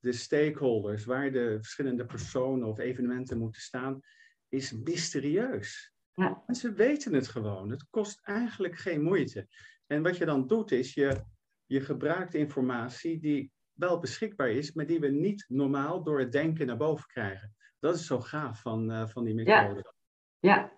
de 0.00 0.12
stakeholders, 0.12 1.04
waar 1.04 1.32
de 1.32 1.56
verschillende 1.60 2.06
personen 2.06 2.68
of 2.68 2.78
evenementen 2.78 3.38
moeten 3.38 3.62
staan, 3.62 4.00
is 4.48 4.72
mysterieus. 4.72 5.94
Ja. 6.14 6.42
Mensen 6.46 6.74
weten 6.74 7.12
het 7.12 7.28
gewoon. 7.28 7.70
Het 7.70 7.86
kost 7.90 8.20
eigenlijk 8.22 8.76
geen 8.76 9.02
moeite. 9.02 9.48
En 9.86 10.02
wat 10.02 10.16
je 10.16 10.24
dan 10.24 10.46
doet 10.46 10.70
is, 10.70 10.94
je, 10.94 11.24
je 11.66 11.80
gebruikt 11.80 12.34
informatie 12.34 13.20
die 13.20 13.52
wel 13.76 13.98
beschikbaar 13.98 14.50
is, 14.50 14.72
maar 14.72 14.86
die 14.86 15.00
we 15.00 15.08
niet 15.08 15.44
normaal 15.48 16.02
door 16.02 16.18
het 16.18 16.32
denken 16.32 16.66
naar 16.66 16.76
boven 16.76 17.06
krijgen. 17.06 17.54
Dat 17.78 17.94
is 17.94 18.06
zo 18.06 18.20
gaaf 18.20 18.60
van, 18.60 18.90
uh, 18.90 19.06
van 19.06 19.24
die 19.24 19.34
methode. 19.34 19.92
Ja. 20.38 20.54
ja. 20.54 20.72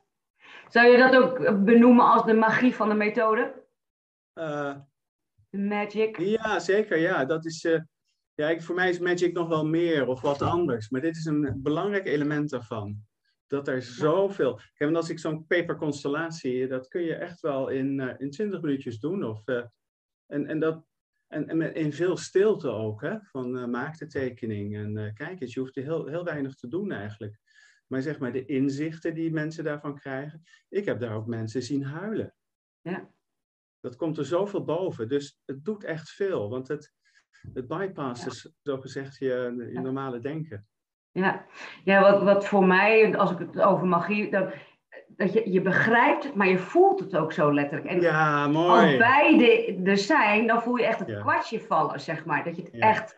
Zou 0.69 0.87
je 0.87 0.99
dat 0.99 1.17
ook 1.17 1.65
benoemen 1.65 2.05
als 2.05 2.25
de 2.25 2.35
magie 2.35 2.75
van 2.75 2.89
de 2.89 2.95
methode? 2.95 3.67
Uh, 4.35 4.77
de 5.51 5.59
magic? 5.59 6.19
Ja, 6.19 6.59
zeker. 6.59 6.99
Ja, 6.99 7.25
dat 7.25 7.45
is. 7.45 7.65
Uh, 7.65 7.81
Ja, 8.35 8.49
ik, 8.49 8.63
voor 8.63 8.75
mij 8.75 8.89
is 8.89 8.99
Magic 8.99 9.33
nog 9.33 9.49
wel 9.49 9.67
meer 9.67 10.07
of 10.07 10.21
wat 10.21 10.43
anders. 10.43 10.89
Maar 10.91 11.01
dit 11.01 11.17
is 11.17 11.25
een 11.25 11.61
belangrijk 11.63 12.07
element 12.07 12.51
daarvan. 12.51 13.07
Dat 13.47 13.69
er 13.69 13.83
zoveel. 13.83 14.61
Kijk, 14.75 14.95
als 14.95 15.11
ik 15.11 15.19
zo'n 15.19 15.47
paperconstellatie, 15.47 16.67
dat 16.67 16.89
kun 16.89 17.03
je 17.03 17.15
echt 17.15 17.41
wel 17.41 17.69
in, 17.69 18.01
in 18.19 18.31
20 18.31 18.61
minuutjes 18.61 18.99
doen. 18.99 19.25
Of, 19.25 19.43
en, 20.27 20.47
en, 20.47 20.59
dat, 20.59 20.85
en, 21.29 21.49
en 21.49 21.75
in 21.75 21.93
veel 21.93 22.17
stilte 22.17 22.69
ook, 22.69 23.01
hè? 23.01 23.19
van 23.21 23.57
uh, 23.57 23.65
maak 23.65 23.99
de 23.99 24.07
tekening. 24.07 24.77
En 24.77 25.13
kijk 25.15 25.41
eens, 25.41 25.55
je 25.55 25.61
hoeft 25.61 25.77
er 25.77 25.83
heel, 25.83 26.07
heel 26.07 26.25
weinig 26.25 26.55
te 26.55 26.69
doen 26.69 26.93
eigenlijk. 26.93 27.39
Maar 27.87 28.03
zeg 28.03 28.19
maar 28.19 28.33
de 28.33 28.45
inzichten 28.45 29.15
die 29.15 29.33
mensen 29.33 29.65
daarvan 29.65 29.99
krijgen. 29.99 30.43
Ik 30.69 30.85
heb 30.85 31.01
daar 31.01 31.15
ook 31.15 31.27
mensen 31.27 31.63
zien 31.63 31.85
huilen. 31.85 32.35
Ja. 32.81 33.11
Dat 33.81 33.97
komt 33.97 34.19
er 34.19 34.25
zoveel 34.25 34.65
boven. 34.65 35.09
Dus 35.09 35.41
het 35.45 35.65
doet 35.65 35.85
echt 35.85 36.11
veel. 36.11 36.51
Want 36.51 36.69
het, 36.69 36.95
het 37.53 37.67
bypasst 37.67 38.25
ja. 38.25 38.31
is 38.31 38.53
zogezegd 38.63 39.19
je, 39.19 39.69
je 39.73 39.81
normale 39.81 40.21
denken. 40.21 40.67
Ja, 41.11 41.47
ja 41.85 42.01
wat, 42.01 42.23
wat 42.23 42.47
voor 42.47 42.67
mij, 42.67 43.17
als 43.17 43.31
ik 43.31 43.39
het 43.39 43.61
over 43.61 43.87
magie, 43.87 44.31
dat, 44.31 44.55
dat 45.17 45.33
je, 45.33 45.51
je 45.51 45.61
begrijpt 45.61 46.25
het, 46.25 46.35
maar 46.35 46.49
je 46.49 46.59
voelt 46.59 47.01
het 47.01 47.17
ook 47.17 47.33
zo 47.33 47.55
letterlijk. 47.55 47.91
En 47.91 48.01
ja, 48.01 48.47
mooi. 48.47 48.81
Als 48.81 48.97
beide 48.97 49.81
er 49.85 49.99
zijn, 49.99 50.47
dan 50.47 50.63
voel 50.63 50.77
je 50.77 50.87
echt 50.87 50.99
het 50.99 51.09
ja. 51.09 51.21
kwartje 51.21 51.61
vallen, 51.61 52.01
zeg 52.01 52.25
maar. 52.25 52.45
Dat 52.45 52.57
je 52.57 52.63
het, 52.63 52.73
ja. 52.73 52.89
echt, 52.89 53.17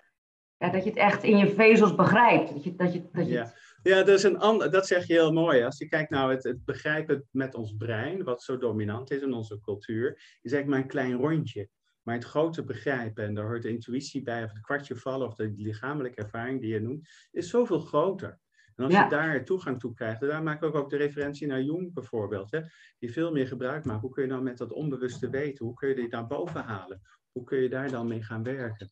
ja, 0.57 0.71
dat 0.71 0.85
je 0.85 0.89
het 0.89 0.99
echt 0.99 1.23
in 1.23 1.37
je 1.37 1.49
vezels 1.49 1.95
begrijpt. 1.95 2.53
Dat 2.53 2.65
je, 2.65 2.75
dat 2.75 2.93
je, 2.93 3.09
dat 3.13 3.27
je 3.27 3.33
ja. 3.33 3.53
Ja, 3.83 4.03
dat, 4.03 4.09
is 4.09 4.23
een 4.23 4.39
ander, 4.39 4.71
dat 4.71 4.87
zeg 4.87 5.07
je 5.07 5.13
heel 5.13 5.33
mooi. 5.33 5.63
Als 5.63 5.79
je 5.79 5.89
kijkt 5.89 6.11
naar 6.11 6.31
het, 6.31 6.45
het 6.45 6.65
begrijpen 6.65 7.29
met 7.31 7.55
ons 7.55 7.77
brein, 7.77 8.25
wat 8.25 8.43
zo 8.43 8.59
dominant 8.59 9.11
is 9.11 9.23
in 9.23 9.33
onze 9.33 9.61
cultuur, 9.61 10.13
is 10.43 10.53
eigenlijk 10.53 10.67
maar 10.67 10.79
een 10.79 10.87
klein 10.87 11.15
rondje. 11.15 11.69
Maar 12.03 12.15
het 12.15 12.25
grote 12.25 12.65
begrijpen, 12.65 13.25
en 13.25 13.35
daar 13.35 13.47
hoort 13.47 13.63
de 13.63 13.69
intuïtie 13.69 14.23
bij, 14.23 14.45
of 14.45 14.51
het 14.51 14.61
kwartje 14.61 14.97
vallen, 14.97 15.27
of 15.27 15.35
de 15.35 15.53
lichamelijke 15.57 16.23
ervaring 16.23 16.61
die 16.61 16.73
je 16.73 16.81
noemt, 16.81 17.09
is 17.31 17.51
zoveel 17.51 17.81
groter. 17.81 18.41
En 18.81 18.87
als 18.87 18.95
ja. 18.95 19.03
je 19.03 19.11
daar 19.11 19.45
toegang 19.45 19.81
toe 19.81 19.95
krijgt, 19.95 20.23
en 20.23 20.29
daar 20.29 20.43
maak 20.43 20.63
ik 20.63 20.75
ook 20.75 20.91
de 20.91 20.97
referentie 20.97 21.47
naar 21.47 21.63
Jung 21.63 21.95
bijvoorbeeld, 21.95 22.51
hè, 22.51 22.61
die 22.99 23.13
veel 23.13 23.33
meer 23.33 23.47
gebruik 23.47 23.85
maakt. 23.85 24.01
Hoe 24.01 24.11
kun 24.11 24.23
je 24.23 24.29
nou 24.29 24.43
met 24.43 24.59
dat 24.59 24.73
onbewuste 24.73 25.31
weten? 25.31 25.65
Hoe 25.65 25.75
kun 25.75 25.89
je 25.89 25.95
dit 25.95 26.11
naar 26.11 26.27
boven 26.27 26.65
halen? 26.65 27.01
Hoe 27.33 27.45
kun 27.45 27.59
je 27.59 27.69
daar 27.69 27.91
dan 27.91 28.07
mee 28.07 28.23
gaan 28.23 28.43
werken? 28.43 28.91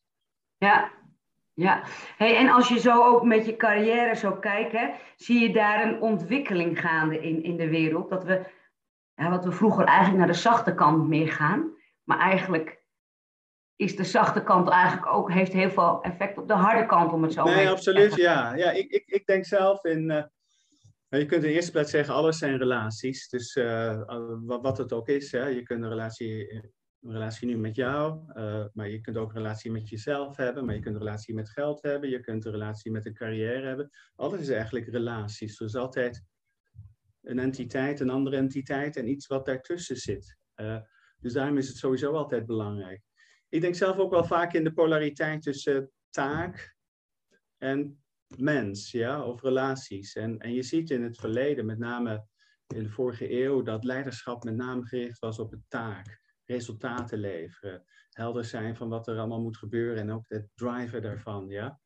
Ja, 0.57 0.91
ja. 1.53 1.83
Hey, 2.17 2.37
en 2.37 2.49
als 2.49 2.67
je 2.67 2.79
zo 2.79 3.03
ook 3.03 3.23
met 3.23 3.45
je 3.45 3.55
carrière 3.55 4.15
zo 4.15 4.31
kijkt, 4.31 4.71
hè, 4.71 4.89
zie 5.15 5.39
je 5.39 5.53
daar 5.53 5.87
een 5.87 6.01
ontwikkeling 6.01 6.79
gaande 6.79 7.21
in, 7.21 7.43
in 7.43 7.57
de 7.57 7.69
wereld? 7.69 8.09
Dat 8.09 8.23
we, 8.23 8.45
ja, 9.15 9.29
wat 9.29 9.45
we 9.45 9.51
vroeger 9.51 9.85
eigenlijk 9.85 10.17
naar 10.17 10.33
de 10.33 10.39
zachte 10.39 10.75
kant 10.75 11.07
meer 11.07 11.31
gaan, 11.31 11.71
maar 12.03 12.19
eigenlijk 12.19 12.78
is 13.79 13.95
de 13.95 14.03
zachte 14.03 14.43
kant 14.43 14.69
eigenlijk 14.69 15.13
ook, 15.13 15.31
heeft 15.31 15.53
heel 15.53 15.69
veel 15.69 16.01
effect 16.01 16.37
op 16.37 16.47
de 16.47 16.53
harde 16.53 16.85
kant, 16.85 17.13
om 17.13 17.23
het 17.23 17.33
zo 17.33 17.43
nee, 17.43 17.69
absoluut, 17.69 18.15
ja. 18.15 18.55
ja 18.55 18.71
ik, 18.71 18.91
ik, 18.91 19.03
ik 19.05 19.25
denk 19.25 19.45
zelf 19.45 19.83
in, 19.83 20.09
uh, 20.09 21.19
je 21.19 21.25
kunt 21.25 21.43
in 21.43 21.49
de 21.49 21.53
eerste 21.53 21.71
plaats 21.71 21.91
zeggen, 21.91 22.13
alles 22.13 22.37
zijn 22.37 22.57
relaties. 22.57 23.29
Dus 23.29 23.55
uh, 23.55 24.01
wat, 24.45 24.61
wat 24.61 24.77
het 24.77 24.93
ook 24.93 25.07
is, 25.07 25.31
hè. 25.31 25.45
je 25.45 25.63
kunt 25.63 25.83
een 25.83 25.89
relatie, 25.89 26.53
een 27.01 27.11
relatie 27.11 27.47
nu 27.47 27.57
met 27.57 27.75
jou, 27.75 28.21
uh, 28.33 28.65
maar 28.73 28.89
je 28.89 29.01
kunt 29.01 29.17
ook 29.17 29.29
een 29.29 29.41
relatie 29.41 29.71
met 29.71 29.89
jezelf 29.89 30.35
hebben, 30.37 30.65
maar 30.65 30.75
je 30.75 30.81
kunt 30.81 30.95
een 30.95 31.01
relatie 31.01 31.35
met 31.35 31.49
geld 31.49 31.81
hebben, 31.81 32.09
je 32.09 32.19
kunt 32.19 32.45
een 32.45 32.51
relatie 32.51 32.91
met 32.91 33.05
een 33.05 33.13
carrière 33.13 33.67
hebben. 33.67 33.89
Alles 34.15 34.39
is 34.39 34.49
eigenlijk 34.49 34.87
relaties. 34.87 35.59
Er 35.59 35.65
is 35.65 35.75
altijd 35.75 36.23
een 37.21 37.39
entiteit, 37.39 37.99
een 37.99 38.09
andere 38.09 38.35
entiteit 38.35 38.95
en 38.95 39.09
iets 39.09 39.27
wat 39.27 39.45
daartussen 39.45 39.97
zit. 39.97 40.37
dus 41.19 41.33
daarom 41.33 41.57
is 41.57 41.67
het 41.67 41.77
sowieso 41.77 42.13
altijd 42.13 42.45
belangrijk 42.45 43.07
ik 43.49 43.61
denk 43.61 43.75
zelf 43.75 43.97
ook 43.97 44.11
wel 44.11 44.25
vaak 44.25 44.53
in 44.53 44.63
de 44.63 44.73
polariteit 44.73 45.41
tussen 45.41 45.91
taak 46.09 46.75
en 47.57 48.03
mens, 48.37 48.91
ja, 48.91 49.23
of 49.23 49.41
relaties. 49.41 50.15
En, 50.15 50.39
en 50.39 50.53
je 50.53 50.63
ziet 50.63 50.89
in 50.89 51.03
het 51.03 51.17
verleden, 51.17 51.65
met 51.65 51.77
name 51.77 52.25
in 52.67 52.83
de 52.83 52.89
vorige 52.89 53.31
eeuw, 53.31 53.61
dat 53.61 53.83
leiderschap 53.83 54.43
met 54.43 54.55
name 54.55 54.85
gericht 54.85 55.19
was 55.19 55.39
op 55.39 55.49
de 55.49 55.61
taak, 55.67 56.21
resultaten 56.45 57.19
leveren, 57.19 57.83
helder 58.09 58.45
zijn 58.45 58.75
van 58.75 58.89
wat 58.89 59.07
er 59.07 59.17
allemaal 59.17 59.41
moet 59.41 59.57
gebeuren 59.57 60.01
en 60.01 60.11
ook 60.11 60.25
het 60.27 60.47
driver 60.55 61.01
daarvan, 61.01 61.47
ja. 61.47 61.79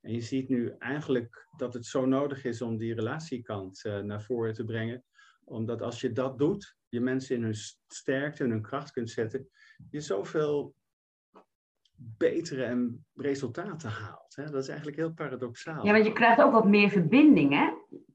En 0.00 0.12
je 0.12 0.20
ziet 0.20 0.48
nu 0.48 0.74
eigenlijk 0.78 1.46
dat 1.56 1.74
het 1.74 1.86
zo 1.86 2.06
nodig 2.06 2.44
is 2.44 2.62
om 2.62 2.76
die 2.76 2.94
relatiekant 2.94 3.84
uh, 3.84 3.98
naar 3.98 4.22
voren 4.22 4.54
te 4.54 4.64
brengen, 4.64 5.04
omdat 5.44 5.82
als 5.82 6.00
je 6.00 6.12
dat 6.12 6.38
doet, 6.38 6.76
je 6.88 7.00
mensen 7.00 7.36
in 7.36 7.42
hun 7.42 7.54
sterkte 7.86 8.44
en 8.44 8.50
hun 8.50 8.62
kracht 8.62 8.90
kunt 8.90 9.10
zetten, 9.10 9.48
je 9.90 10.00
zoveel 10.00 10.74
betere 11.98 12.64
en 12.64 13.06
resultaten 13.14 13.90
haalt. 13.90 14.36
Hè? 14.36 14.44
Dat 14.44 14.62
is 14.62 14.68
eigenlijk 14.68 14.98
heel 14.98 15.12
paradoxaal. 15.12 15.84
Ja, 15.84 15.92
want 15.92 16.04
je 16.04 16.12
krijgt 16.12 16.42
ook 16.42 16.52
wat 16.52 16.66
meer 16.66 16.88
verbinding, 16.88 17.52
hè? 17.52 17.70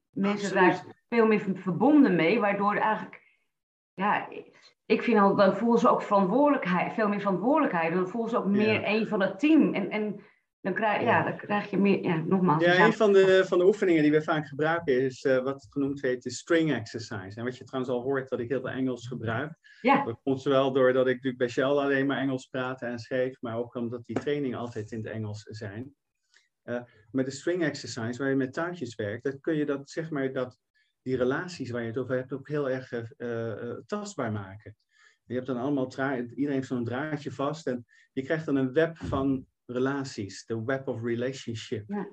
Mensen 0.09 0.53
raken 0.53 0.95
veel 1.09 1.25
meer 1.25 1.45
verbonden 1.55 2.15
mee, 2.15 2.39
waardoor 2.39 2.75
eigenlijk, 2.75 3.21
ja, 3.93 4.27
ik 4.85 5.01
vind 5.01 5.19
al, 5.19 5.35
dan 5.35 5.55
voelen 5.55 5.79
ze 5.79 5.89
ook 5.89 6.01
verantwoordelijkheid, 6.01 6.93
veel 6.93 7.07
meer 7.07 7.19
verantwoordelijkheid. 7.19 7.93
Dan 7.93 8.07
voelen 8.07 8.29
ze 8.29 8.37
ook 8.37 8.45
meer 8.45 8.81
ja. 8.81 8.87
een 8.87 9.07
van 9.07 9.21
het 9.21 9.39
team. 9.39 9.73
En, 9.73 9.89
en 9.89 10.19
dan 10.63 10.73
krijg, 10.73 11.01
ja. 11.01 11.23
dan 11.23 11.37
krijg 11.37 11.69
je 11.69 11.77
meer, 11.77 12.03
ja, 12.03 12.15
nogmaals. 12.15 12.63
Ja, 12.63 12.85
een 12.85 12.93
van 12.93 13.13
de, 13.13 13.43
van 13.47 13.57
de 13.57 13.65
oefeningen 13.65 14.01
die 14.01 14.11
we 14.11 14.21
vaak 14.21 14.47
gebruiken 14.47 15.01
is 15.01 15.23
uh, 15.23 15.43
wat 15.43 15.67
genoemd 15.69 16.01
heet 16.01 16.23
de 16.23 16.31
string 16.31 16.73
exercise. 16.73 17.37
En 17.37 17.43
wat 17.43 17.57
je 17.57 17.63
trouwens 17.63 17.93
al 17.93 18.01
hoort, 18.01 18.29
dat 18.29 18.39
ik 18.39 18.49
heel 18.49 18.61
veel 18.61 18.69
Engels 18.69 19.07
gebruik. 19.07 19.53
Ja. 19.81 20.03
Dat 20.05 20.19
komt 20.23 20.41
zowel 20.41 20.73
doordat 20.73 21.07
ik 21.07 21.13
natuurlijk 21.13 21.37
bij 21.37 21.47
Shell 21.47 21.63
alleen 21.63 22.05
maar 22.05 22.17
Engels 22.17 22.45
praat 22.45 22.81
en 22.81 22.99
schreef, 22.99 23.41
maar 23.41 23.57
ook 23.57 23.75
omdat 23.75 24.05
die 24.05 24.19
trainingen 24.19 24.57
altijd 24.57 24.91
in 24.91 24.97
het 24.97 25.07
Engels 25.07 25.41
zijn. 25.49 25.95
Uh, 26.63 26.81
met 27.11 27.25
de 27.25 27.31
string 27.31 27.63
exercise, 27.63 28.17
waar 28.17 28.29
je 28.29 28.35
met 28.35 28.53
touwtjes 28.53 28.95
werkt, 28.95 29.23
dan 29.23 29.39
kun 29.39 29.55
je 29.55 29.65
dat, 29.65 29.89
zeg 29.89 30.09
maar, 30.09 30.33
dat, 30.33 30.59
die 31.01 31.17
relaties 31.17 31.69
waar 31.69 31.81
je 31.81 31.87
het 31.87 31.97
over 31.97 32.15
hebt 32.15 32.33
ook 32.33 32.47
heel 32.47 32.69
erg 32.69 32.93
uh, 33.17 33.77
tastbaar 33.85 34.31
maken. 34.31 34.75
Je 35.25 35.33
hebt 35.33 35.47
dan 35.47 35.57
allemaal, 35.57 35.89
iedereen 35.89 36.51
heeft 36.51 36.67
zo'n 36.67 36.85
draadje 36.85 37.31
vast 37.31 37.67
en 37.67 37.85
je 38.13 38.23
krijgt 38.23 38.45
dan 38.45 38.55
een 38.55 38.73
web 38.73 38.97
van 38.97 39.45
relaties, 39.73 40.45
de 40.45 40.63
web 40.63 40.87
of 40.87 41.01
relationship. 41.01 41.89
Ja. 41.89 42.09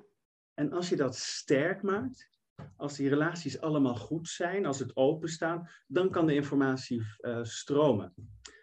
En 0.53 0.71
als 0.71 0.89
je 0.89 0.95
dat 0.95 1.15
sterk 1.15 1.81
maakt, 1.81 2.29
als 2.75 2.95
die 2.95 3.09
relaties 3.09 3.59
allemaal 3.59 3.95
goed 3.95 4.27
zijn, 4.27 4.65
als 4.65 4.79
het 4.79 4.95
openstaan, 4.95 5.69
dan 5.87 6.09
kan 6.09 6.25
de 6.25 6.33
informatie 6.33 7.01
uh, 7.21 7.43
stromen. 7.43 8.13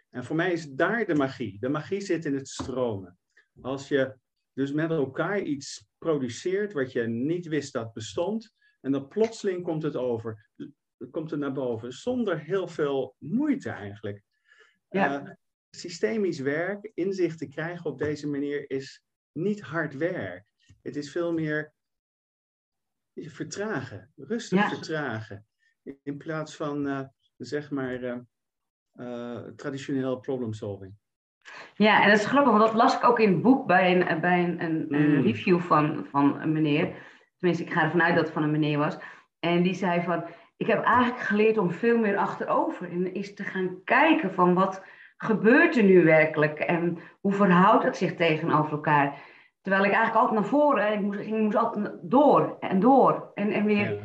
En 0.09 0.23
voor 0.23 0.35
mij 0.35 0.51
is 0.51 0.69
daar 0.69 1.05
de 1.05 1.15
magie. 1.15 1.59
De 1.59 1.69
magie 1.69 2.01
zit 2.01 2.25
in 2.25 2.35
het 2.35 2.47
stromen. 2.47 3.17
Als 3.61 3.87
je 3.87 4.17
dus 4.53 4.71
met 4.71 4.89
elkaar 4.89 5.41
iets 5.41 5.87
produceert 5.97 6.73
wat 6.73 6.91
je 6.91 7.01
niet 7.07 7.47
wist 7.47 7.73
dat 7.73 7.93
bestond, 7.93 8.53
en 8.81 8.91
dan 8.91 9.07
plotseling 9.07 9.63
komt 9.63 9.83
het 9.83 9.95
over, 9.95 10.49
komt 11.11 11.31
het 11.31 11.39
naar 11.39 11.51
boven, 11.51 11.93
zonder 11.93 12.39
heel 12.39 12.67
veel 12.67 13.15
moeite 13.17 13.69
eigenlijk. 13.69 14.23
Ja. 14.89 15.21
Uh, 15.21 15.29
systemisch 15.69 16.39
werk, 16.39 16.91
inzichten 16.93 17.49
krijgen 17.49 17.85
op 17.85 17.97
deze 17.97 18.27
manier, 18.27 18.69
is 18.69 19.03
niet 19.31 19.61
hard 19.61 19.97
werk. 19.97 20.45
Het 20.81 20.95
is 20.95 21.11
veel 21.11 21.33
meer 21.33 21.73
vertragen, 23.13 24.11
rustig 24.15 24.59
ja. 24.59 24.69
vertragen. 24.69 25.47
In 26.03 26.17
plaats 26.17 26.55
van, 26.55 26.87
uh, 26.87 27.01
zeg 27.37 27.71
maar, 27.71 28.03
uh, 28.03 28.17
uh, 28.95 29.47
traditioneel 29.55 30.19
problem 30.19 30.53
solving. 30.53 30.93
Ja, 31.75 32.03
en 32.03 32.09
dat 32.09 32.19
is 32.19 32.25
grappig, 32.25 32.51
want 32.51 32.65
dat 32.65 32.73
las 32.73 32.95
ik 32.95 33.03
ook 33.03 33.19
in 33.19 33.33
het 33.33 33.41
boek 33.41 33.67
bij 33.67 33.95
een, 33.95 34.21
bij 34.21 34.43
een, 34.43 34.63
een, 34.63 34.85
mm. 34.87 34.93
een 34.93 35.21
review 35.21 35.59
van, 35.59 36.05
van 36.09 36.41
een 36.41 36.51
meneer. 36.51 36.95
Tenminste, 37.37 37.65
ik 37.65 37.73
ga 37.73 37.83
ervan 37.83 38.01
uit 38.01 38.15
dat 38.15 38.23
het 38.23 38.33
van 38.33 38.43
een 38.43 38.51
meneer 38.51 38.77
was. 38.77 38.97
En 39.39 39.63
die 39.63 39.73
zei 39.73 40.01
van, 40.01 40.27
ik 40.57 40.67
heb 40.67 40.83
eigenlijk 40.83 41.21
geleerd 41.21 41.57
om 41.57 41.71
veel 41.71 41.97
meer 41.97 42.17
achterover 42.17 42.91
en 42.91 43.05
eens 43.05 43.33
te 43.33 43.43
gaan 43.43 43.83
kijken 43.83 44.33
van 44.33 44.53
wat 44.53 44.83
gebeurt 45.21 45.77
er 45.77 45.83
nu 45.83 46.03
werkelijk 46.03 46.59
en 46.59 46.97
hoe 47.21 47.33
verhoudt 47.33 47.83
het 47.83 47.97
zich 47.97 48.15
tegenover 48.15 48.71
elkaar. 48.71 49.21
Terwijl 49.61 49.83
ik 49.85 49.91
eigenlijk 49.91 50.21
altijd 50.21 50.39
naar 50.39 50.49
voren, 50.49 50.93
ik 50.93 51.01
moest, 51.01 51.19
ik 51.19 51.27
moest 51.27 51.55
altijd 51.55 51.95
door 52.01 52.57
en 52.59 52.79
door 52.79 53.31
en, 53.33 53.51
en 53.51 53.65
weer. 53.65 53.93
Ja. 53.93 54.01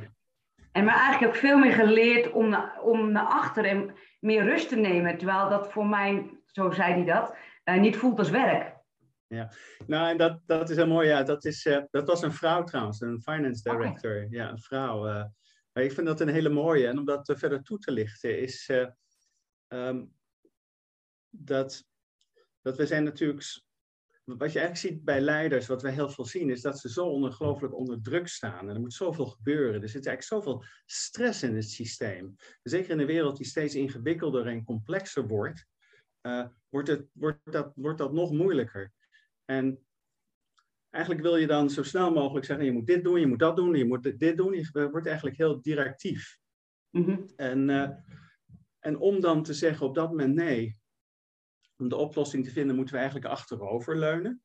En 0.73 0.85
maar 0.85 0.95
eigenlijk 0.95 1.33
ook 1.33 1.41
veel 1.41 1.59
meer 1.59 1.73
geleerd 1.73 2.33
om, 2.33 2.49
na, 2.49 2.81
om 2.81 3.13
naar 3.13 3.27
achter 3.27 3.65
en 3.65 3.95
meer 4.21 4.45
rust 4.45 4.69
te 4.69 4.77
nemen. 4.77 5.19
Terwijl 5.19 5.49
dat 5.49 5.73
voor 5.73 5.87
mij, 5.87 6.41
zo 6.47 6.71
zei 6.71 6.93
hij 6.93 7.05
dat, 7.05 7.37
uh, 7.65 7.81
niet 7.81 7.97
voelt 7.97 8.19
als 8.19 8.31
werk. 8.31 8.73
Ja, 9.27 9.53
nou 9.87 10.09
en 10.09 10.17
dat, 10.17 10.41
dat 10.47 10.71
is 10.71 10.77
heel 10.77 10.87
mooi. 10.87 11.09
Ja, 11.09 11.23
dat, 11.23 11.45
is, 11.45 11.67
uh, 11.67 11.79
dat 11.91 12.09
was 12.09 12.23
een 12.23 12.33
vrouw 12.33 12.65
trouwens, 12.65 13.01
een 13.01 13.21
finance 13.23 13.71
director. 13.71 14.17
Okay. 14.17 14.27
Ja, 14.31 14.49
een 14.49 14.59
vrouw. 14.59 15.09
Uh, 15.09 15.25
ik 15.73 15.93
vind 15.93 16.07
dat 16.07 16.21
een 16.21 16.29
hele 16.29 16.49
mooie. 16.49 16.87
En 16.87 16.99
om 16.99 17.05
dat 17.05 17.33
verder 17.37 17.63
toe 17.63 17.79
te 17.79 17.93
lichten 17.93 18.41
is 18.41 18.71
um, 19.69 20.13
dat, 21.37 21.85
dat 22.61 22.77
we 22.77 22.87
zijn 22.87 23.05
natuurlijk 23.05 23.43
wat 24.25 24.53
je 24.53 24.59
eigenlijk 24.59 24.77
ziet 24.77 25.05
bij 25.05 25.21
leiders, 25.21 25.67
wat 25.67 25.83
wij 25.83 25.93
heel 25.93 26.09
veel 26.09 26.25
zien, 26.25 26.51
is 26.51 26.61
dat 26.61 26.79
ze 26.79 26.91
zo 26.91 27.07
ongelooflijk 27.07 27.75
onder 27.75 28.03
druk 28.03 28.29
staan. 28.29 28.69
En 28.69 28.75
er 28.75 28.81
moet 28.81 28.95
zoveel 28.95 29.27
gebeuren. 29.27 29.83
Er 29.83 29.89
zit 29.89 30.07
eigenlijk 30.07 30.45
zoveel 30.45 30.65
stress 30.87 31.43
in 31.43 31.55
het 31.55 31.71
systeem. 31.71 32.37
Zeker 32.63 32.91
in 32.91 32.99
een 32.99 33.07
wereld 33.07 33.37
die 33.37 33.47
steeds 33.47 33.75
ingewikkelder 33.75 34.47
en 34.47 34.65
complexer 34.65 35.27
wordt, 35.27 35.67
uh, 36.23 36.47
wordt, 36.69 36.89
het, 36.89 37.07
wordt, 37.13 37.53
dat, 37.53 37.73
wordt 37.75 37.99
dat 37.99 38.13
nog 38.13 38.33
moeilijker. 38.33 38.93
En 39.45 39.87
eigenlijk 40.91 41.25
wil 41.25 41.37
je 41.37 41.47
dan 41.47 41.71
zo 41.71 41.83
snel 41.83 42.13
mogelijk 42.13 42.47
zeggen, 42.47 42.65
je 42.65 42.73
moet 42.73 42.87
dit 42.87 43.05
doen, 43.05 43.21
je 43.21 43.27
moet 43.27 43.39
dat 43.39 43.57
doen, 43.57 43.75
je 43.75 43.85
moet 43.85 44.19
dit 44.19 44.37
doen. 44.37 44.53
Je 44.55 44.89
wordt 44.91 45.07
eigenlijk 45.07 45.37
heel 45.37 45.63
directief. 45.63 46.39
Mhm. 46.91 47.23
En, 47.37 47.71
eh, 47.71 47.91
en 48.79 48.99
om 48.99 49.21
dan 49.21 49.43
te 49.43 49.55
zeggen 49.55 49.87
op 49.87 49.95
dat 49.95 50.09
moment 50.09 50.35
nee, 50.35 50.79
om 51.77 51.89
de 51.89 51.97
oplossing 51.97 52.45
te 52.45 52.51
vinden, 52.51 52.77
moeten 52.77 52.95
we 52.95 53.01
eigenlijk 53.01 53.31
achteroverleunen. 53.31 54.43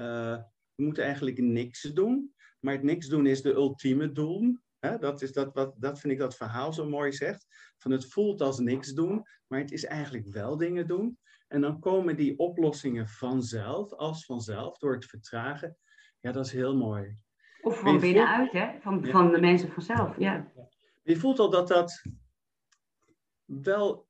Uh, 0.00 0.36
we 0.74 0.82
moeten 0.84 1.04
eigenlijk 1.04 1.38
niks 1.38 1.80
doen. 1.80 2.34
Maar 2.60 2.74
het 2.74 2.82
niks 2.82 3.08
doen 3.08 3.26
is 3.26 3.42
de 3.42 3.52
ultieme 3.52 4.12
doel. 4.12 4.58
Dat, 4.78 5.22
is 5.22 5.32
dat, 5.32 5.54
wat, 5.54 5.74
dat 5.78 6.00
vind 6.00 6.12
ik 6.12 6.18
dat 6.18 6.36
verhaal 6.36 6.72
zo 6.72 6.88
mooi 6.88 7.12
zegt. 7.12 7.46
Van 7.78 7.90
het 7.90 8.06
voelt 8.06 8.40
als 8.40 8.58
niks 8.58 8.92
doen, 8.92 9.22
maar 9.46 9.58
het 9.58 9.72
is 9.72 9.84
eigenlijk 9.84 10.26
wel 10.28 10.56
dingen 10.56 10.86
doen. 10.86 11.18
En 11.48 11.60
dan 11.60 11.80
komen 11.80 12.16
die 12.16 12.38
oplossingen 12.38 13.08
vanzelf, 13.08 13.92
als 13.92 14.24
vanzelf, 14.24 14.78
door 14.78 14.94
het 14.94 15.04
vertragen. 15.04 15.76
Ja, 16.20 16.32
dat 16.32 16.46
is 16.46 16.52
heel 16.52 16.76
mooi. 16.76 17.18
Of 17.60 17.80
van 17.80 18.00
binnenuit, 18.00 18.52
hè? 18.52 18.80
Van, 18.80 19.06
van 19.06 19.32
de 19.32 19.40
mensen 19.40 19.72
vanzelf, 19.72 20.18
ja. 20.18 20.52
Je 21.02 21.16
voelt 21.16 21.38
al 21.38 21.50
dat 21.50 21.68
dat 21.68 22.02
wel 23.44 24.08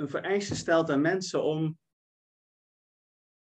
een 0.00 0.08
vereiste 0.08 0.54
stelt 0.54 0.90
aan 0.90 1.00
mensen 1.00 1.42
om, 1.42 1.78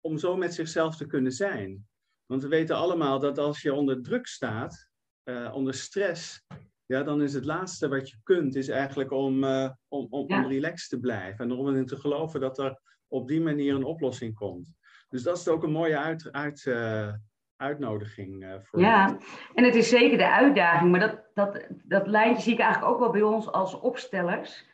om 0.00 0.18
zo 0.18 0.36
met 0.36 0.54
zichzelf 0.54 0.96
te 0.96 1.06
kunnen 1.06 1.32
zijn. 1.32 1.86
Want 2.26 2.42
we 2.42 2.48
weten 2.48 2.76
allemaal 2.76 3.18
dat 3.18 3.38
als 3.38 3.62
je 3.62 3.74
onder 3.74 4.02
druk 4.02 4.26
staat, 4.26 4.88
uh, 5.24 5.54
onder 5.54 5.74
stress, 5.74 6.44
ja, 6.86 7.02
dan 7.02 7.22
is 7.22 7.34
het 7.34 7.44
laatste 7.44 7.88
wat 7.88 8.10
je 8.10 8.16
kunt, 8.22 8.54
is 8.54 8.68
eigenlijk 8.68 9.10
om, 9.10 9.44
uh, 9.44 9.70
om, 9.88 10.06
om, 10.10 10.26
om 10.26 10.46
relaxed 10.46 10.88
te 10.88 10.98
blijven. 10.98 11.44
En 11.44 11.52
om 11.52 11.68
erin 11.68 11.86
te 11.86 11.96
geloven 11.96 12.40
dat 12.40 12.58
er 12.58 12.80
op 13.08 13.28
die 13.28 13.40
manier 13.40 13.74
een 13.74 13.84
oplossing 13.84 14.34
komt. 14.34 14.76
Dus 15.08 15.22
dat 15.22 15.38
is 15.38 15.48
ook 15.48 15.62
een 15.62 15.72
mooie 15.72 15.98
uit, 15.98 16.32
uit, 16.32 16.64
uh, 16.64 17.12
uitnodiging 17.56 18.60
voor. 18.62 18.80
Ja, 18.80 19.18
en 19.54 19.64
het 19.64 19.74
is 19.74 19.88
zeker 19.88 20.18
de 20.18 20.30
uitdaging, 20.30 20.90
maar 20.90 21.00
dat, 21.00 21.24
dat, 21.34 21.66
dat 21.84 22.06
lijntje 22.06 22.42
zie 22.42 22.52
ik 22.52 22.60
eigenlijk 22.60 22.92
ook 22.92 23.00
wel 23.00 23.10
bij 23.10 23.22
ons 23.22 23.52
als 23.52 23.80
opstellers. 23.80 24.66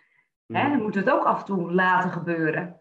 Mm. 0.47 0.57
Hè, 0.57 0.69
dan 0.69 0.83
moeten 0.83 1.05
we 1.05 1.11
het 1.11 1.19
ook 1.19 1.27
af 1.27 1.39
en 1.41 1.45
toe 1.47 1.73
laten 1.73 2.11
gebeuren. 2.11 2.81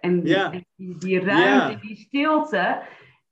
En 0.00 0.22
die, 0.22 0.66
die, 0.76 0.98
die 0.98 1.20
ruimte, 1.20 1.72
Ja. 1.72 1.74
die 1.80 1.96
stilte, 1.96 2.82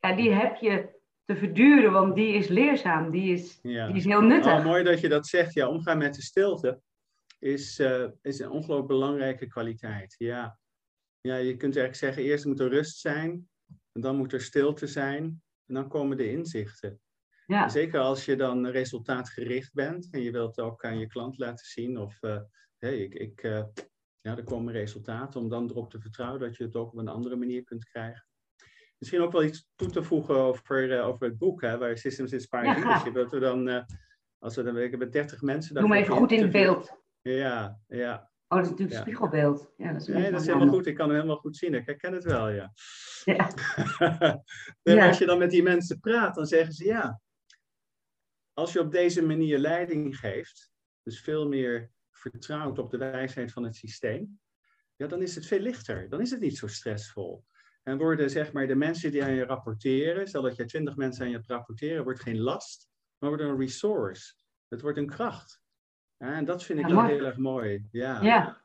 ja, 0.00 0.12
die 0.16 0.32
heb 0.32 0.56
je 0.56 0.96
te 1.24 1.36
verduren, 1.36 1.92
want 1.92 2.14
die 2.14 2.32
is 2.32 2.48
leerzaam, 2.48 3.10
die 3.10 3.32
is, 3.32 3.60
die 3.60 3.94
is 3.94 4.04
heel 4.04 4.20
nuttig. 4.20 4.52
Oh, 4.52 4.64
mooi 4.64 4.84
dat 4.84 5.00
je 5.00 5.08
dat 5.08 5.26
zegt. 5.26 5.54
Ja, 5.54 5.68
omgaan 5.68 5.98
met 5.98 6.14
de 6.14 6.22
stilte 6.22 6.80
is, 7.38 7.78
eh, 7.78 8.04
is 8.22 8.38
een 8.38 8.50
ongelooflijk 8.50 8.88
belangrijke 8.88 9.46
kwaliteit. 9.46 10.14
Ja. 10.18 10.58
ja, 11.20 11.36
je 11.36 11.56
kunt 11.56 11.76
eigenlijk 11.76 11.94
zeggen, 11.94 12.22
eerst 12.22 12.44
moet 12.44 12.60
er 12.60 12.68
rust 12.68 12.98
zijn, 12.98 13.48
en 13.92 14.00
dan 14.00 14.16
moet 14.16 14.32
er 14.32 14.40
stilte 14.40 14.86
zijn, 14.86 15.42
en 15.66 15.74
dan 15.74 15.88
komen 15.88 16.16
de 16.16 16.30
inzichten. 16.30 17.00
ja. 17.46 17.68
Zeker 17.68 18.00
als 18.00 18.24
je 18.24 18.36
dan 18.36 18.66
resultaatgericht 18.66 19.74
bent 19.74 20.08
en 20.10 20.22
je 20.22 20.30
wilt 20.30 20.56
het 20.56 20.64
ook 20.64 20.84
aan 20.84 20.98
je 20.98 21.06
klant 21.06 21.38
laten 21.38 21.66
zien 21.66 21.98
of 21.98 22.22
eh, 22.22 22.40
hey, 22.78 22.98
ik, 22.98 23.14
ik, 23.14 23.42
eh, 23.42 23.64
ja, 24.20 24.36
er 24.36 24.44
komen 24.44 24.72
resultaten, 24.72 25.40
om 25.40 25.48
dan 25.48 25.70
erop 25.70 25.90
te 25.90 26.00
vertrouwen 26.00 26.40
dat 26.40 26.56
je 26.56 26.64
het 26.64 26.76
ook 26.76 26.92
op 26.92 26.98
een 26.98 27.08
andere 27.08 27.36
manier 27.36 27.64
kunt 27.64 27.84
krijgen. 27.84 28.26
Misschien 28.98 29.20
ook 29.20 29.32
wel 29.32 29.44
iets 29.44 29.68
toe 29.76 29.88
te 29.90 30.02
voegen 30.02 30.34
over, 30.36 30.98
eh, 30.98 31.06
over 31.06 31.26
het 31.26 31.38
boek, 31.38 31.60
hè, 31.62 31.78
waar 31.78 31.98
Systems 31.98 32.32
Inspired 32.32 32.64
Ja. 32.76 32.78
Leadership. 32.84 33.14
Dat 33.14 33.30
we 33.32 33.38
dan, 33.38 33.68
eh, 33.68 33.84
als 34.38 34.56
we 34.56 34.62
dan 34.62 34.74
werken 34.74 34.98
met 34.98 35.12
30 35.12 35.42
mensen. 35.42 35.74
Doe 35.74 35.82
daarvoor 35.82 36.02
even 36.02 36.16
goed 36.16 36.32
in 36.32 36.42
het 36.42 36.52
beeld. 36.52 36.96
Ja, 37.22 37.78
ja. 37.86 38.30
Oh, 38.48 38.56
dat 38.56 38.64
is 38.66 38.70
natuurlijk 38.70 38.96
Ja. 38.98 39.00
spiegelbeeld. 39.04 39.72
Ja, 39.76 39.92
dat 39.92 40.00
is, 40.00 40.06
Nee, 40.06 40.30
dat 40.30 40.40
is 40.40 40.46
helemaal 40.46 40.68
goed. 40.68 40.86
Ik 40.86 40.94
kan 40.94 41.06
hem 41.06 41.14
helemaal 41.14 41.36
goed 41.36 41.56
zien. 41.56 41.74
Ik 41.74 41.86
herken 41.86 42.12
het 42.12 42.24
wel, 42.24 42.48
ja. 42.48 42.72
Ja. 43.24 43.48
nee, 44.82 44.96
maar 44.96 45.04
Ja. 45.04 45.08
als 45.08 45.18
je 45.18 45.26
dan 45.26 45.38
met 45.38 45.50
die 45.50 45.62
mensen 45.62 46.00
praat, 46.00 46.34
dan 46.34 46.46
zeggen 46.46 46.72
ze 46.72 46.84
ja. 46.84 47.20
Als 48.52 48.72
je 48.72 48.80
op 48.80 48.90
deze 48.90 49.22
manier 49.26 49.58
leiding 49.58 50.16
geeft, 50.18 50.70
dus 51.02 51.20
veel 51.20 51.48
meer 51.48 51.90
vertrouwt 52.18 52.78
op 52.78 52.90
de 52.90 52.96
wijsheid 52.98 53.52
van 53.52 53.64
het 53.64 53.76
systeem, 53.76 54.40
ja, 54.96 55.06
dan 55.06 55.22
is 55.22 55.34
het 55.34 55.46
veel 55.46 55.58
lichter. 55.60 56.08
Dan 56.08 56.20
is 56.20 56.30
het 56.30 56.40
niet 56.40 56.56
zo 56.58 56.66
stressvol. 56.66 57.44
En 57.82 57.98
worden 57.98 58.30
zeg 58.30 58.52
maar 58.52 58.66
de 58.66 58.74
mensen 58.74 59.10
die 59.10 59.24
aan 59.24 59.34
je 59.34 59.44
rapporteren, 59.44 60.26
stel 60.26 60.42
dat 60.42 60.56
je 60.56 60.64
twintig 60.64 60.96
mensen 60.96 61.24
aan 61.24 61.30
je 61.30 61.42
rapporteren, 61.46 62.04
wordt 62.04 62.20
geen 62.20 62.38
last, 62.40 62.88
maar 63.18 63.28
wordt 63.30 63.44
een 63.44 63.58
resource. 63.58 64.34
Het 64.68 64.80
wordt 64.80 64.98
een 64.98 65.06
kracht. 65.08 65.60
En 66.16 66.44
dat 66.44 66.64
vind 66.64 66.78
ik 66.78 66.88
Ja, 66.88 66.94
wel 66.94 67.02
mooi. 67.02 67.14
heel 67.14 67.24
erg 67.26 67.36
mooi. 67.36 67.88
Ja. 67.90 68.22
Ja. 68.22 68.62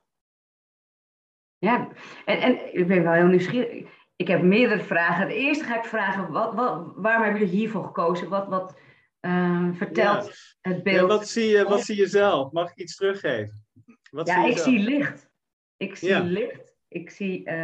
Ja, 1.57 1.91
en, 2.25 2.41
en 2.41 2.77
ik 2.77 2.87
ben 2.87 3.03
wel 3.03 3.13
heel 3.13 3.27
nieuwsgierig. 3.27 3.91
Ik 4.15 4.27
heb 4.27 4.41
meerdere 4.41 4.83
vragen. 4.83 5.27
De 5.27 5.35
eerste 5.35 5.63
ga 5.63 5.77
ik 5.77 5.85
vragen, 5.85 6.31
wat, 6.31 6.53
wat, 6.53 6.93
waarom 6.95 7.23
hebben 7.23 7.41
jullie 7.41 7.55
hiervoor 7.57 7.83
gekozen? 7.85 8.29
Wat, 8.29 8.47
wat 8.47 8.79
eh, 9.23 9.69
vertelt 9.73 10.25
het 10.61 10.75
Ja, 10.75 10.81
beeld? 10.81 11.09
wat, 11.09 11.27
zie 11.27 11.47
je, 11.47 11.63
wat 11.63 11.81
zie 11.81 11.97
je 11.97 12.07
zelf? 12.07 12.51
Mag 12.51 12.71
ik 12.71 12.77
iets 12.77 12.95
teruggeven? 12.95 13.65
Wat 14.11 14.27
Ja, 14.27 14.41
zie 14.41 14.51
ik 14.51 14.57
zelf? 14.57 14.67
zie 14.67 14.79
licht. 14.79 15.29
Ik 15.77 15.95
zie 15.95 16.09
Ja. 16.09 16.19
licht. 16.19 16.75
Ik 16.87 17.09
zie, 17.09 17.45
eh, 17.45 17.55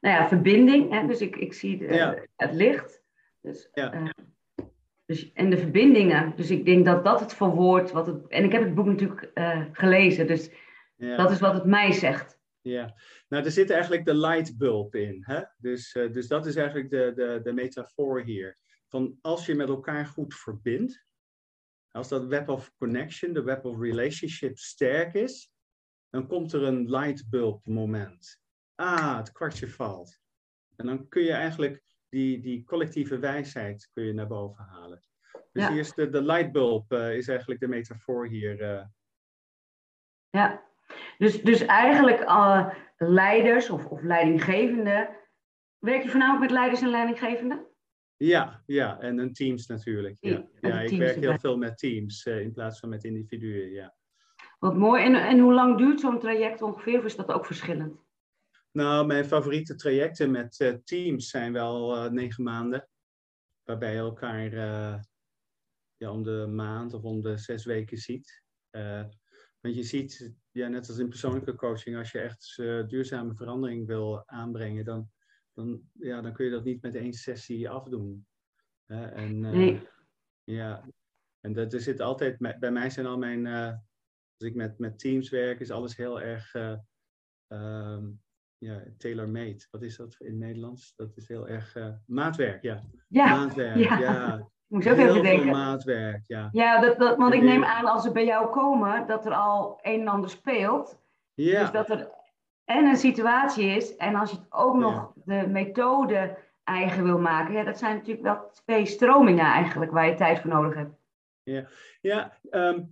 nou 0.00 0.14
ja, 0.16 0.28
verbinding. 0.28 0.90
Hè? 0.92 1.06
Dus 1.06 1.20
ik, 1.20 1.36
ik 1.36 1.52
zie 1.52 1.78
de- 1.78 1.94
Ja. 1.94 2.22
het 2.36 2.52
licht. 2.52 3.02
Dus, 3.40 3.68
Ja. 3.72 3.92
eh, 3.92 4.08
dus, 5.06 5.32
en 5.32 5.50
de 5.50 5.56
verbindingen. 5.58 6.32
Dus 6.36 6.50
ik 6.50 6.64
denk 6.64 6.84
dat 6.84 7.04
dat 7.04 7.20
het 7.20 7.34
verwoordt. 7.34 7.92
Wat 7.92 8.06
het, 8.06 8.28
en 8.28 8.44
ik 8.44 8.52
heb 8.52 8.62
het 8.62 8.74
boek 8.74 8.86
natuurlijk 8.86 9.30
eh, 9.34 9.64
gelezen. 9.72 10.26
Dus 10.26 10.50
Ja. 10.96 11.16
dat 11.16 11.30
is 11.30 11.40
wat 11.40 11.54
het 11.54 11.64
mij 11.64 11.92
zegt. 11.92 12.38
Ja, 12.60 12.94
nou 13.28 13.44
er 13.44 13.50
zit 13.50 13.70
eigenlijk 13.70 14.04
de 14.04 14.14
lightbulb 14.16 14.94
in. 14.94 15.22
Hè? 15.26 15.40
Dus, 15.56 15.92
eh, 15.94 16.12
dus 16.12 16.28
dat 16.28 16.46
is 16.46 16.56
eigenlijk 16.56 16.90
de, 16.90 17.12
de, 17.14 17.40
de 17.42 17.52
metafoor 17.52 18.22
hier. 18.22 18.58
Van 18.94 19.18
als 19.20 19.46
je 19.46 19.54
met 19.54 19.68
elkaar 19.68 20.06
goed 20.06 20.34
verbindt, 20.34 21.06
als 21.90 22.08
dat 22.08 22.26
web 22.26 22.48
of 22.48 22.72
connection, 22.78 23.32
de 23.32 23.42
web 23.42 23.64
of 23.64 23.78
relationship 23.80 24.58
sterk 24.58 25.14
is, 25.14 25.52
dan 26.10 26.26
komt 26.26 26.52
er 26.52 26.62
een 26.62 26.90
lightbulb 26.90 27.66
moment. 27.66 28.40
Ah, 28.74 29.16
het 29.16 29.32
kwartje 29.32 29.68
valt. 29.68 30.20
En 30.76 30.86
dan 30.86 31.08
kun 31.08 31.22
je 31.22 31.32
eigenlijk 31.32 31.82
die, 32.08 32.40
die 32.40 32.64
collectieve 32.64 33.18
wijsheid 33.18 33.90
kun 33.92 34.04
je 34.04 34.12
naar 34.12 34.26
boven 34.26 34.64
halen. 34.64 35.00
Dus 35.52 35.62
Ja. 35.62 35.70
hier 35.70 35.78
is 35.80 35.94
de, 35.94 36.08
de 36.10 36.22
lightbulb 36.22 36.92
eh, 36.92 37.16
is 37.16 37.28
eigenlijk 37.28 37.60
de 37.60 37.68
metafoor 37.68 38.26
hier. 38.26 38.60
eh. 38.60 38.84
Ja, 40.30 40.62
dus, 41.18 41.42
dus 41.42 41.60
eigenlijk 41.60 42.20
eh, 42.20 42.74
leiders 42.96 43.70
of, 43.70 43.86
of 43.86 44.02
leidinggevenden. 44.02 45.16
Werk 45.78 46.02
je 46.02 46.08
voornamelijk 46.10 46.42
met 46.42 46.58
leiders 46.58 46.80
en 46.82 46.88
leidinggevenden? 46.90 47.66
Ja, 48.24 48.62
ja, 48.66 49.00
en 49.00 49.18
een 49.18 49.32
teams 49.32 49.66
natuurlijk. 49.66 50.16
Ja, 50.20 50.46
Ja, 50.60 50.80
ik 50.80 50.98
werk 50.98 51.16
heel 51.16 51.38
veel 51.38 51.56
met 51.56 51.78
teams 51.78 52.26
eh, 52.26 52.40
in 52.40 52.52
plaats 52.52 52.80
van 52.80 52.88
met 52.88 53.04
individuen. 53.04 53.70
Ja. 53.70 53.94
Wat 54.58 54.76
mooi. 54.76 55.04
En, 55.04 55.14
en 55.14 55.38
hoe 55.38 55.52
lang 55.52 55.78
duurt 55.78 56.00
zo'n 56.00 56.18
traject 56.18 56.62
ongeveer? 56.62 56.98
Of 56.98 57.04
is 57.04 57.16
dat 57.16 57.32
ook 57.32 57.46
verschillend? 57.46 58.02
Nou, 58.72 59.06
mijn 59.06 59.24
favoriete 59.24 59.74
trajecten 59.74 60.30
met 60.30 60.60
eh, 60.60 60.72
teams 60.84 61.30
zijn 61.30 61.52
wel 61.52 61.96
eh, 61.96 62.10
negen 62.10 62.44
maanden, 62.44 62.88
waarbij 63.64 63.92
je 63.92 63.98
elkaar 63.98 64.50
ja, 65.96 66.10
om 66.10 66.22
de 66.22 66.46
maand 66.50 66.94
of 66.94 67.02
om 67.02 67.20
de 67.20 67.36
zes 67.36 67.64
weken 67.64 67.96
ziet. 67.96 68.42
Want 69.60 69.74
je 69.74 69.82
ziet, 69.82 70.34
ja, 70.50 70.68
net 70.68 70.88
als 70.88 70.98
in 70.98 71.08
persoonlijke 71.08 71.54
coaching, 71.54 71.96
als 71.96 72.12
je 72.12 72.18
echt 72.18 72.54
duurzame 72.88 73.34
verandering 73.34 73.86
wil 73.86 74.22
aanbrengen, 74.26 74.84
dan, 74.84 75.10
dan, 75.54 75.82
ja, 75.92 76.20
dan 76.20 76.32
kun 76.32 76.44
je 76.44 76.50
dat 76.50 76.64
niet 76.64 76.82
met 76.82 76.94
één 76.94 77.12
sessie 77.12 77.70
afdoen. 77.70 78.26
Hè, 78.86 79.06
en, 79.06 79.44
eh, 79.44 79.50
Nee. 79.52 79.88
Ja, 80.44 80.84
en 81.40 81.52
dat, 81.52 81.72
er 81.72 81.80
zit 81.80 82.00
altijd, 82.00 82.38
bij 82.58 82.70
mij 82.70 82.90
zijn 82.90 83.06
al 83.06 83.18
mijn, 83.18 83.46
eh, 83.46 83.68
als 84.36 84.48
ik 84.48 84.54
met, 84.54 84.78
met 84.78 84.98
teams 84.98 85.30
werk, 85.30 85.60
is 85.60 85.70
alles 85.70 85.96
heel 85.96 86.20
erg 86.20 86.54
ehm, 87.48 88.10
ja, 88.58 88.82
tailor-made. 88.98 89.66
Wat 89.70 89.82
is 89.82 89.96
dat 89.96 90.16
in 90.18 90.26
het 90.26 90.36
Nederlands? 90.36 90.92
Dat 90.96 91.16
is 91.16 91.28
heel 91.28 91.48
erg 91.48 91.76
maatwerk, 92.06 92.62
ja. 92.62 92.80
Ja, 93.08 93.36
maatwerk, 93.36 93.76
ja. 93.76 93.98
ja. 93.98 94.36
ik 94.68 94.70
moest 94.70 94.88
ook 94.88 94.94
Heel 94.96 95.02
even 95.04 95.14
veel 95.14 95.22
denken. 95.22 95.50
maatwerk, 95.50 96.24
ja. 96.26 96.48
Ja, 96.52 96.80
dat, 96.80 96.98
dat, 96.98 97.16
want 97.16 97.34
ik 97.34 97.42
neem 97.42 97.64
aan 97.64 97.84
als 97.86 98.02
ze 98.02 98.12
bij 98.12 98.24
jou 98.24 98.50
komen 98.50 99.06
dat 99.06 99.26
er 99.26 99.32
al 99.34 99.78
een 99.82 100.00
en 100.00 100.08
ander 100.08 100.30
speelt. 100.30 101.02
Ja, 101.34 101.60
Dus 101.60 101.70
dat 101.70 101.90
er 101.90 102.10
en 102.64 102.84
een 102.86 102.96
situatie 102.96 103.64
is. 103.66 103.96
En 103.96 104.14
als 104.14 104.30
je 104.30 104.38
ook 104.48 104.74
Ja. 104.74 104.80
nog 104.80 105.12
de 105.24 105.46
methode 105.48 106.38
eigen 106.64 107.04
wil 107.04 107.18
maken. 107.18 107.54
Ja, 107.54 107.64
dat 107.64 107.78
zijn 107.78 107.96
natuurlijk 107.96 108.24
wel 108.24 108.50
twee 108.50 108.86
stromingen 108.86 109.44
eigenlijk 109.44 109.90
waar 109.90 110.06
je 110.08 110.14
tijd 110.14 110.40
voor 110.40 110.50
nodig 110.50 110.74
hebt. 110.74 110.96
Ja, 112.00 112.38
ehm, 112.50 112.82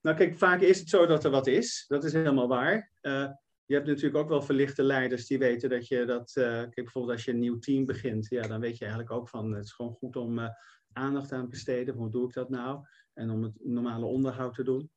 nou 0.00 0.16
kijk, 0.16 0.34
vaak 0.34 0.60
is 0.60 0.78
het 0.78 0.88
zo 0.88 1.06
dat 1.06 1.24
er 1.24 1.30
wat 1.30 1.46
is. 1.46 1.84
Dat 1.88 2.04
is 2.04 2.12
helemaal 2.12 2.48
waar. 2.48 2.90
Eh, 3.00 3.28
je 3.64 3.74
hebt 3.74 3.86
natuurlijk 3.86 4.16
ook 4.16 4.28
wel 4.28 4.42
verlichte 4.42 4.82
leiders 4.82 5.26
die 5.26 5.38
weten 5.38 5.68
dat 5.70 5.88
je 5.88 6.04
dat... 6.04 6.32
eh, 6.36 6.44
kijk, 6.44 6.74
bijvoorbeeld 6.74 7.12
als 7.14 7.24
je 7.24 7.30
een 7.30 7.38
nieuw 7.38 7.58
team 7.58 7.84
begint, 7.86 8.26
ja, 8.28 8.42
dan 8.42 8.60
weet 8.60 8.74
je 8.78 8.84
eigenlijk 8.84 9.12
ook 9.14 9.28
van... 9.28 9.52
Het 9.52 9.64
is 9.64 9.72
gewoon 9.72 9.92
goed 9.92 10.16
om 10.16 10.38
eh, 10.38 10.48
aandacht 10.92 11.32
aan 11.32 11.42
te 11.42 11.48
besteden. 11.48 11.94
Hoe 11.94 12.10
doe 12.10 12.26
ik 12.28 12.32
dat 12.34 12.48
nou? 12.50 12.86
En 13.14 13.30
om 13.30 13.42
het 13.42 13.52
normale 13.64 14.04
onderhoud 14.04 14.54
te 14.54 14.62
doen. 14.64 14.90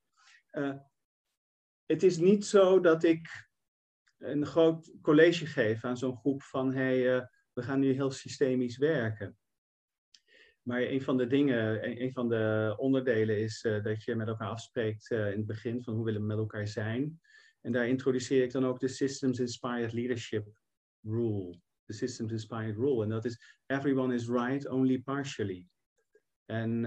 Het 1.85 2.03
is 2.03 2.17
niet 2.17 2.45
zo 2.45 2.79
dat 2.79 3.03
ik 3.03 3.48
een 4.19 4.45
groot 4.45 4.91
college 5.01 5.45
geef 5.45 5.83
aan 5.83 5.97
zo'n 5.97 6.17
groep 6.17 6.41
van... 6.41 6.73
Hey, 6.73 7.15
eh, 7.15 7.25
we 7.53 7.61
gaan 7.61 7.79
nu 7.79 7.93
heel 7.93 8.11
systemisch 8.11 8.77
werken. 8.77 9.37
Maar 10.61 10.81
een 10.81 11.01
van 11.01 11.17
de 11.17 11.27
dingen, 11.27 11.89
een, 12.01 12.11
van 12.11 12.29
de 12.29 12.75
onderdelen 12.77 13.39
is 13.39 13.61
dat 13.61 14.03
je 14.03 14.15
met 14.15 14.27
elkaar 14.27 14.47
afspreekt 14.47 15.11
in 15.11 15.17
het 15.17 15.45
begin 15.45 15.83
van 15.83 15.93
hoe 15.93 16.05
willen 16.05 16.21
we 16.21 16.27
met 16.27 16.37
elkaar 16.37 16.67
zijn. 16.67 17.21
En 17.61 17.71
daar 17.71 17.87
introduceer 17.87 18.43
ik 18.43 18.51
dan 18.51 18.65
ook 18.65 18.79
de 18.79 18.87
Systems 18.87 19.39
Inspired 19.39 19.93
Leadership 19.93 20.47
Rule. 21.01 21.59
De 21.85 21.93
Systems 21.93 22.31
Inspired 22.31 22.75
Rule. 22.75 23.03
En 23.03 23.09
dat 23.09 23.25
is 23.25 23.57
everyone 23.65 24.13
is 24.13 24.27
right 24.27 24.69
only 24.69 25.01
partially. 25.01 25.67
En, 26.45 26.85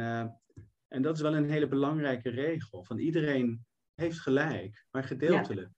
en 0.88 1.03
dat 1.03 1.16
is 1.16 1.23
wel 1.23 1.37
een 1.37 1.51
hele 1.51 1.68
belangrijke 1.68 2.31
regel. 2.31 2.85
Van 2.85 2.99
iedereen 2.99 3.64
heeft 3.95 4.21
gelijk, 4.21 4.87
maar 4.90 5.05
gedeeltelijk. 5.05 5.71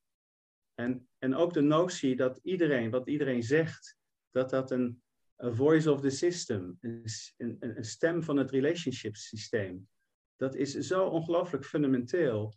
En, 0.74 1.08
en 1.18 1.34
ook 1.34 1.52
de 1.52 1.60
notie 1.60 2.16
dat 2.16 2.40
iedereen, 2.42 2.90
wat 2.90 3.08
iedereen 3.08 3.42
zegt, 3.42 3.96
dat 4.30 4.50
dat 4.50 4.70
een 4.70 5.02
voice 5.36 5.92
of 5.92 6.00
the 6.00 6.10
system, 6.10 6.78
een, 6.80 7.04
een, 7.36 7.56
een 7.58 7.84
stem 7.84 8.22
van 8.22 8.36
het 8.36 8.50
relationship 8.50 9.16
systeem, 9.16 9.88
dat 10.36 10.54
is 10.54 10.72
zo 10.72 11.06
ongelooflijk 11.06 11.64
fundamenteel. 11.64 12.54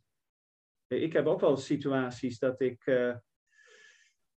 Ik 0.88 1.14
heb 1.14 1.26
ook 1.26 1.40
wel 1.40 1.58
situaties 1.58 2.40
dat 2.40 2.62
ik, 2.62 2.86
uh, 2.86 3.16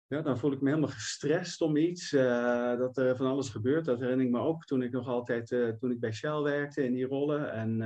ja, 0.07 0.21
dan 0.21 0.38
voel 0.38 0.53
ik 0.53 0.61
me 0.61 0.69
helemaal 0.69 0.91
gestrest 0.91 1.61
om 1.61 1.77
iets, 1.77 2.12
uh, 2.12 2.79
dat 2.79 2.97
er 2.97 3.17
van 3.17 3.27
alles 3.27 3.49
gebeurt. 3.49 3.85
Dat 3.85 4.01
herinner 4.01 4.27
ik 4.27 4.33
me 4.33 4.41
ook 4.41 4.64
toen 4.64 4.83
ik 4.83 4.91
nog 4.91 5.09
altijd, 5.09 5.51
uh, 5.51 5.69
toen 5.69 5.91
ik 5.91 6.01
bij 6.01 6.12
Shell 6.12 6.41
werkte 6.41 6.85
in 6.85 6.93
die 6.93 7.07
rollen. 7.07 7.53
En, 7.53 7.77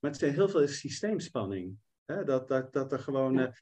maar 0.00 0.10
het 0.10 0.22
is 0.22 0.34
heel 0.34 0.48
veel 0.48 0.68
systeemspanning. 0.68 1.78
Hè? 2.04 2.24
Dat, 2.24 2.48
dat, 2.48 2.72
dat 2.72 2.92
er 2.92 2.98
gewoon, 2.98 3.54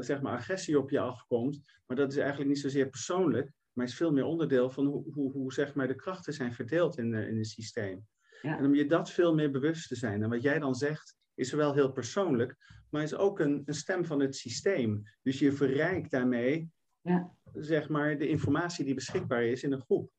zeg 0.00 0.20
maar, 0.20 0.32
agressie 0.32 0.78
op 0.78 0.90
je 0.90 1.00
afkomt. 1.00 1.62
Maar 1.86 1.96
dat 1.96 2.12
is 2.12 2.18
eigenlijk 2.18 2.48
niet 2.48 2.58
zozeer 2.58 2.88
persoonlijk, 2.88 3.52
maar 3.72 3.86
is 3.86 3.94
veel 3.94 4.12
meer 4.12 4.24
onderdeel 4.24 4.70
van 4.70 4.86
hoe, 4.86 5.12
hoe, 5.12 5.32
hoe 5.32 5.52
zeg 5.52 5.74
maar, 5.74 5.86
de 5.86 5.94
krachten 5.94 6.32
zijn 6.32 6.54
verdeeld 6.54 6.98
in, 6.98 7.14
in 7.14 7.36
het 7.36 7.46
systeem. 7.46 8.06
Ja. 8.42 8.58
En 8.58 8.64
om 8.64 8.74
je 8.74 8.86
dat 8.86 9.10
veel 9.10 9.34
meer 9.34 9.50
bewust 9.50 9.88
te 9.88 9.96
zijn. 9.96 10.22
En 10.22 10.28
wat 10.30 10.42
jij 10.42 10.58
dan 10.58 10.74
zegt, 10.74 11.16
is 11.34 11.52
wel 11.52 11.74
heel 11.74 11.92
persoonlijk, 11.92 12.56
maar 12.90 13.02
is 13.02 13.14
ook 13.14 13.38
een, 13.38 13.62
een 13.64 13.74
stem 13.74 14.04
van 14.04 14.20
het 14.20 14.36
systeem. 14.36 15.02
Dus 15.22 15.38
je 15.38 15.52
verrijkt 15.52 16.10
daarmee, 16.10 16.70
ja. 17.00 17.30
zeg 17.54 17.88
maar, 17.88 18.18
de 18.18 18.28
informatie 18.28 18.84
die 18.84 18.94
beschikbaar 18.94 19.44
is 19.44 19.62
in 19.62 19.72
een 19.72 19.80
groep. 19.80 20.10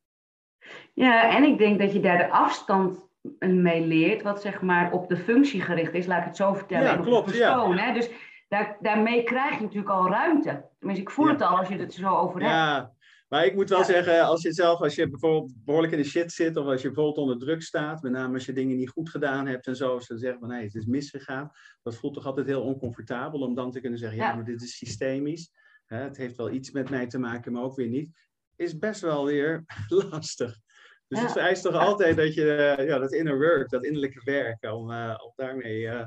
Ja, 0.93 1.35
en 1.35 1.43
ik 1.43 1.57
denk 1.57 1.79
dat 1.79 1.93
je 1.93 1.99
daar 1.99 2.17
de 2.17 2.29
afstand 2.29 3.07
mee 3.39 3.87
leert, 3.87 4.21
wat 4.21 4.41
zeg 4.41 4.61
maar 4.61 4.91
op 4.91 5.07
de 5.07 5.17
functie 5.17 5.61
gericht 5.61 5.93
is, 5.93 6.05
laat 6.05 6.19
ik 6.19 6.27
het 6.27 6.35
zo 6.35 6.53
vertellen. 6.53 6.85
Ja, 6.85 6.97
klopt. 6.97 7.25
Persoon, 7.25 7.75
ja. 7.75 7.83
Hè? 7.83 7.93
Dus 7.93 8.09
daar, 8.53 8.77
daarmee 8.81 9.23
krijg 9.23 9.55
je 9.55 9.61
natuurlijk 9.61 9.89
al 9.89 10.09
ruimte. 10.09 10.69
Tenminste, 10.77 11.05
ik 11.05 11.11
voel 11.11 11.27
het 11.27 11.41
al 11.41 11.57
als 11.57 11.67
je 11.67 11.77
het 11.77 11.93
zo 11.93 12.15
over 12.15 12.39
hebt. 12.39 12.51
Ja, 12.51 12.93
maar 13.27 13.45
ik 13.45 13.55
moet 13.55 13.69
wel 13.69 13.83
zeggen, 13.83 14.25
als 14.25 14.41
je 14.41 14.53
zelf, 14.53 14.79
als 14.79 14.95
je 14.95 15.09
bijvoorbeeld 15.09 15.53
behoorlijk 15.65 15.93
in 15.93 15.99
de 15.99 16.07
shit 16.07 16.31
zit, 16.31 16.57
of 16.57 16.65
als 16.65 16.81
je 16.81 16.87
bijvoorbeeld 16.87 17.17
onder 17.17 17.37
druk 17.37 17.61
staat, 17.61 18.01
met 18.01 18.11
name 18.11 18.33
als 18.33 18.45
je 18.45 18.53
dingen 18.53 18.77
niet 18.77 18.89
goed 18.89 19.09
gedaan 19.09 19.47
hebt 19.47 19.67
en 19.67 19.75
zo, 19.75 19.93
als 19.93 20.05
ze 20.05 20.17
zeggen 20.17 20.39
van 20.39 20.51
hé, 20.51 20.63
het 20.63 20.75
is 20.75 20.85
misgegaan, 20.85 21.51
dat 21.83 21.95
voelt 21.95 22.13
toch 22.13 22.25
altijd 22.25 22.47
heel 22.47 22.61
oncomfortabel 22.61 23.39
om 23.39 23.55
dan 23.55 23.71
te 23.71 23.79
kunnen 23.79 23.99
zeggen, 23.99 24.17
ja, 24.17 24.35
maar 24.35 24.45
dit 24.45 24.61
is 24.61 24.77
systemisch, 24.77 25.51
hè, 25.85 25.97
het 25.97 26.17
heeft 26.17 26.37
wel 26.37 26.51
iets 26.51 26.71
met 26.71 26.89
mij 26.89 27.07
te 27.07 27.19
maken, 27.19 27.51
maar 27.51 27.63
ook 27.63 27.75
weer 27.75 27.87
niet, 27.87 28.09
is 28.55 28.77
best 28.77 29.01
wel 29.01 29.25
weer 29.25 29.63
lastig. 30.09 30.59
Dus 31.07 31.21
het 31.21 31.31
vereist 31.31 31.63
toch 31.63 31.75
altijd 31.75 32.17
dat 32.17 32.33
je, 32.33 32.55
eh, 32.55 32.87
ja, 32.87 32.99
dat 32.99 33.13
inner 33.13 33.37
work, 33.37 33.69
dat 33.69 33.85
innerlijke 33.85 34.21
werk, 34.23 34.71
om, 34.73 34.91
uh, 34.91 35.19
om 35.25 35.31
daarmee, 35.35 35.81
uh, 35.81 36.05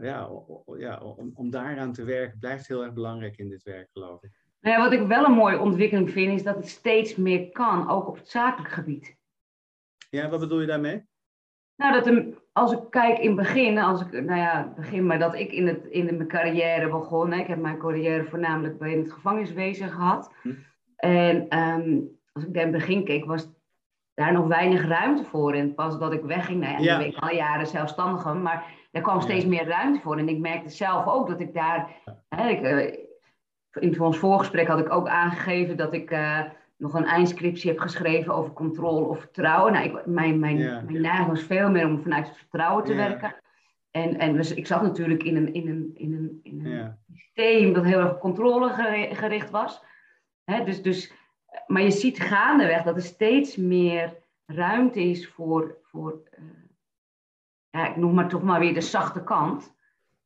ja, 0.00 0.28
ja 0.78 0.98
om, 0.98 1.30
om 1.34 1.50
daaraan 1.50 1.92
te 1.92 2.04
werken, 2.04 2.38
blijft 2.38 2.68
heel 2.68 2.84
erg 2.84 2.92
belangrijk 2.92 3.36
in 3.36 3.48
dit 3.48 3.62
werk, 3.62 3.88
geloof 3.92 4.22
ik. 4.22 4.30
Nou 4.60 4.76
ja, 4.76 4.82
wat 4.82 5.00
ik 5.00 5.06
wel 5.06 5.24
een 5.24 5.32
mooie 5.32 5.58
ontwikkeling 5.58 6.10
vind, 6.10 6.32
is 6.32 6.42
dat 6.42 6.56
het 6.56 6.68
steeds 6.68 7.16
meer 7.16 7.50
kan, 7.50 7.88
ook 7.88 8.08
op 8.08 8.16
het 8.16 8.28
zakelijk 8.28 8.72
gebied. 8.72 9.16
Ja, 10.10 10.28
wat 10.28 10.40
bedoel 10.40 10.60
je 10.60 10.66
daarmee? 10.66 11.04
Nou, 11.76 11.92
dat 11.92 12.06
een, 12.06 12.38
als 12.52 12.72
ik 12.72 12.80
kijk 12.90 13.18
in 13.18 13.26
het 13.26 13.36
begin, 13.36 13.78
als 13.78 14.00
ik, 14.00 14.12
nou 14.12 14.40
ja, 14.40 14.72
begin 14.76 15.06
maar 15.06 15.18
dat 15.18 15.34
ik 15.34 15.52
in, 15.52 15.66
het, 15.66 15.86
in 15.86 16.04
mijn 16.04 16.28
carrière 16.28 16.90
begon. 16.90 17.32
Hè, 17.32 17.40
ik 17.40 17.46
heb 17.46 17.58
mijn 17.58 17.78
carrière 17.78 18.24
voornamelijk 18.24 18.78
bij 18.78 18.92
het 18.92 19.12
gevangeniswezen 19.12 19.88
gehad. 19.88 20.32
Hm. 20.42 20.52
En 20.96 21.58
um, 21.58 22.18
als 22.32 22.44
ik 22.44 22.54
daar 22.54 22.66
in 22.66 22.72
het 22.72 22.78
begin 22.78 23.04
keek, 23.04 23.24
was 23.24 23.48
daar 24.14 24.32
nog 24.32 24.46
weinig 24.46 24.86
ruimte 24.86 25.24
voor. 25.24 25.52
En 25.52 25.74
pas 25.74 25.98
dat 25.98 26.12
ik 26.12 26.22
wegging, 26.22 26.60
nou 26.60 26.72
ja, 26.72 26.78
ja. 26.78 26.98
ben 26.98 27.06
ik 27.06 27.16
al 27.16 27.34
jaren 27.34 27.66
zelfstandig, 27.66 28.34
maar 28.34 28.74
er 28.96 29.02
kwam 29.02 29.20
steeds 29.20 29.44
meer 29.44 29.66
ruimte 29.66 30.00
voor. 30.00 30.18
En 30.18 30.28
ik 30.28 30.38
merkte 30.38 30.68
zelf 30.68 31.06
ook 31.06 31.28
dat 31.28 31.40
ik 31.40 31.54
daar, 31.54 31.90
hè, 32.28 32.48
ik, 32.48 32.62
eh, 32.62 32.98
in 33.72 34.00
ons 34.00 34.18
voorgesprek 34.18 34.68
had 34.68 34.78
ik 34.78 34.92
ook 34.92 35.08
aangegeven 35.08 35.76
dat 35.76 35.92
ik 35.92 36.10
uh, 36.10 36.42
nog 36.76 36.94
een 36.94 37.04
eindscriptie 37.04 37.70
heb 37.70 37.78
geschreven 37.78 38.34
over 38.34 38.52
controle 38.52 39.06
of 39.06 39.20
vertrouwen. 39.20 39.72
Nou, 39.72 39.84
ik, 39.84 40.06
mijn, 40.06 40.38
mijn, 40.38 40.58
mijn 40.58 41.00
neiging 41.00 41.28
was 41.28 41.42
veel 41.42 41.70
meer 41.70 41.86
om 41.86 42.02
vanuit 42.02 42.28
het 42.28 42.36
vertrouwen 42.36 42.84
te 42.84 42.94
werken. 42.94 43.34
En, 43.90 44.18
en 44.18 44.32
dus 44.32 44.54
ik 44.54 44.66
zat 44.66 44.82
natuurlijk 44.82 45.22
in 45.22 45.36
een, 45.36 45.54
in 45.54 45.68
een, 45.68 45.90
in 45.94 46.12
een, 46.14 46.40
in 46.42 46.66
een 46.66 46.96
systeem 47.14 47.72
dat 47.72 47.84
heel 47.84 47.98
erg 47.98 48.10
op 48.10 48.20
controle 48.20 48.70
gericht 49.12 49.50
was. 49.50 49.82
Hè, 50.44 50.64
dus, 50.64 50.82
dus, 50.82 51.12
maar 51.66 51.82
je 51.82 51.90
ziet 51.90 52.20
gaandeweg 52.20 52.82
dat 52.82 52.96
er 52.96 53.02
steeds 53.02 53.56
meer 53.56 54.16
ruimte 54.46 55.00
is 55.00 55.28
voor, 55.28 55.76
voor 55.82 56.20
uh, 56.38 56.44
ja, 57.76 57.88
ik 57.88 57.96
noem 57.96 58.14
maar 58.14 58.28
toch 58.28 58.42
maar 58.42 58.60
weer 58.60 58.74
de 58.74 58.80
zachte 58.80 59.22
kant. 59.22 59.74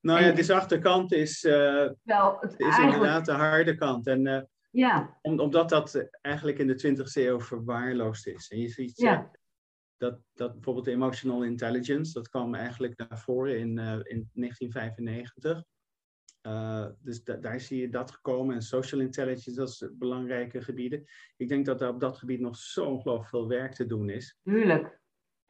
Nou 0.00 0.24
ja, 0.24 0.32
de 0.32 0.54
achterkant 0.54 1.12
is, 1.12 1.44
uh, 1.44 1.88
Wel, 2.02 2.36
het 2.40 2.54
is 2.56 2.78
inderdaad 2.78 3.24
de 3.24 3.32
harde 3.32 3.74
kant. 3.74 4.06
En 4.06 4.26
uh, 4.26 4.40
ja. 4.70 5.18
Om, 5.22 5.40
omdat 5.40 5.68
dat 5.68 6.08
eigenlijk 6.20 6.58
in 6.58 6.66
de 6.66 6.96
20e 6.96 7.02
eeuw 7.12 7.40
verwaarloosd 7.40 8.26
is. 8.26 8.48
En 8.48 8.60
je 8.60 8.68
ziet 8.68 8.98
ja. 8.98 9.30
dat, 9.96 10.20
dat 10.34 10.52
bijvoorbeeld 10.52 10.84
de 10.84 10.90
emotional 10.90 11.44
intelligence, 11.44 12.12
dat 12.12 12.28
kwam 12.28 12.54
eigenlijk 12.54 12.96
naar 12.96 13.18
voren 13.18 13.58
in, 13.58 13.78
uh, 13.78 13.92
in 13.92 14.30
1995. 14.32 15.64
dus 17.02 17.24
da 17.24 17.36
daar 17.36 17.60
zie 17.60 17.80
je 17.80 17.88
dat 17.88 18.10
gekomen. 18.10 18.54
En 18.54 18.62
social 18.62 19.00
intelligence, 19.00 19.54
dat 19.54 19.68
is 19.68 19.88
belangrijke 19.92 20.62
gebieden. 20.62 21.04
Ik 21.36 21.48
denk 21.48 21.66
dat 21.66 21.80
er 21.80 21.88
op 21.88 22.00
dat 22.00 22.18
gebied 22.18 22.40
nog 22.40 22.56
zo 22.56 22.84
ongelooflijk 22.84 23.28
veel 23.28 23.48
werk 23.48 23.74
te 23.74 23.86
doen 23.86 24.08
is. 24.08 24.38
Tuurlijk. 24.42 24.99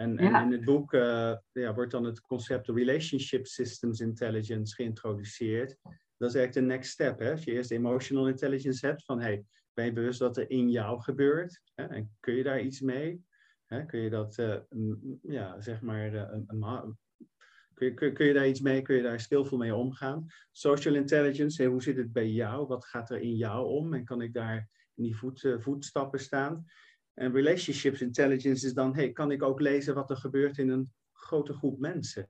En, 0.00 0.18
en 0.18 0.34
in 0.34 0.52
het 0.52 0.64
boek 0.64 0.92
uh, 0.92 1.34
ja, 1.52 1.74
wordt 1.74 1.90
dan 1.90 2.04
het 2.04 2.20
concept 2.20 2.68
Relationship 2.68 3.46
Systems 3.46 4.00
Intelligence 4.00 4.74
geïntroduceerd. 4.74 5.76
Dat 6.16 6.28
is 6.28 6.34
eigenlijk 6.34 6.52
de 6.52 6.74
next 6.74 6.90
step. 6.90 7.18
Hè? 7.18 7.30
Als 7.30 7.44
je 7.44 7.52
eerst 7.52 7.70
emotional 7.70 8.28
intelligence 8.28 8.86
hebt, 8.86 9.04
van 9.04 9.20
hey, 9.20 9.44
ben 9.72 9.84
je 9.84 9.92
bewust 9.92 10.20
wat 10.20 10.36
er 10.36 10.50
in 10.50 10.70
jou 10.70 11.00
gebeurt? 11.00 11.62
Hè? 11.74 11.84
En 11.84 12.16
kun 12.20 12.34
je 12.34 12.42
daar 12.42 12.60
iets 12.60 12.80
mee? 12.80 13.24
Hè? 13.64 13.86
Kun 13.86 14.00
je 14.00 14.10
dat, 14.10 14.38
uh, 14.38 14.56
ja, 15.22 15.60
zeg 15.60 15.80
maar, 15.80 16.14
uh, 16.14 16.28
een, 16.46 16.98
kun, 17.74 17.86
je, 17.86 17.94
kun, 17.94 18.12
kun, 18.12 18.26
je 18.26 18.32
daar 18.32 18.48
iets 18.48 18.60
mee? 18.60 18.82
Kun 18.82 18.96
je 18.96 19.02
daar 19.02 19.20
skillful 19.20 19.58
mee 19.58 19.74
omgaan? 19.74 20.26
Social 20.52 20.94
intelligence, 20.94 21.62
hey, 21.62 21.70
hoe 21.70 21.82
zit 21.82 21.96
het 21.96 22.12
bij 22.12 22.28
jou? 22.28 22.66
Wat 22.66 22.84
gaat 22.84 23.10
er 23.10 23.20
in 23.20 23.36
jou 23.36 23.66
om? 23.66 23.94
En 23.94 24.04
kan 24.04 24.22
ik 24.22 24.32
daar 24.32 24.68
in 24.94 25.02
die 25.02 25.16
voet, 25.16 25.56
voetstappen 25.58 26.20
staan? 26.20 26.66
En 27.14 27.32
relationships 27.32 28.00
intelligence 28.00 28.66
is 28.66 28.74
dan, 28.74 28.94
hey, 28.94 29.12
kan 29.12 29.30
ik 29.30 29.42
ook 29.42 29.60
lezen 29.60 29.94
wat 29.94 30.10
er 30.10 30.16
gebeurt 30.16 30.58
in 30.58 30.68
een 30.68 30.92
grote 31.12 31.52
groep 31.52 31.78
mensen? 31.78 32.26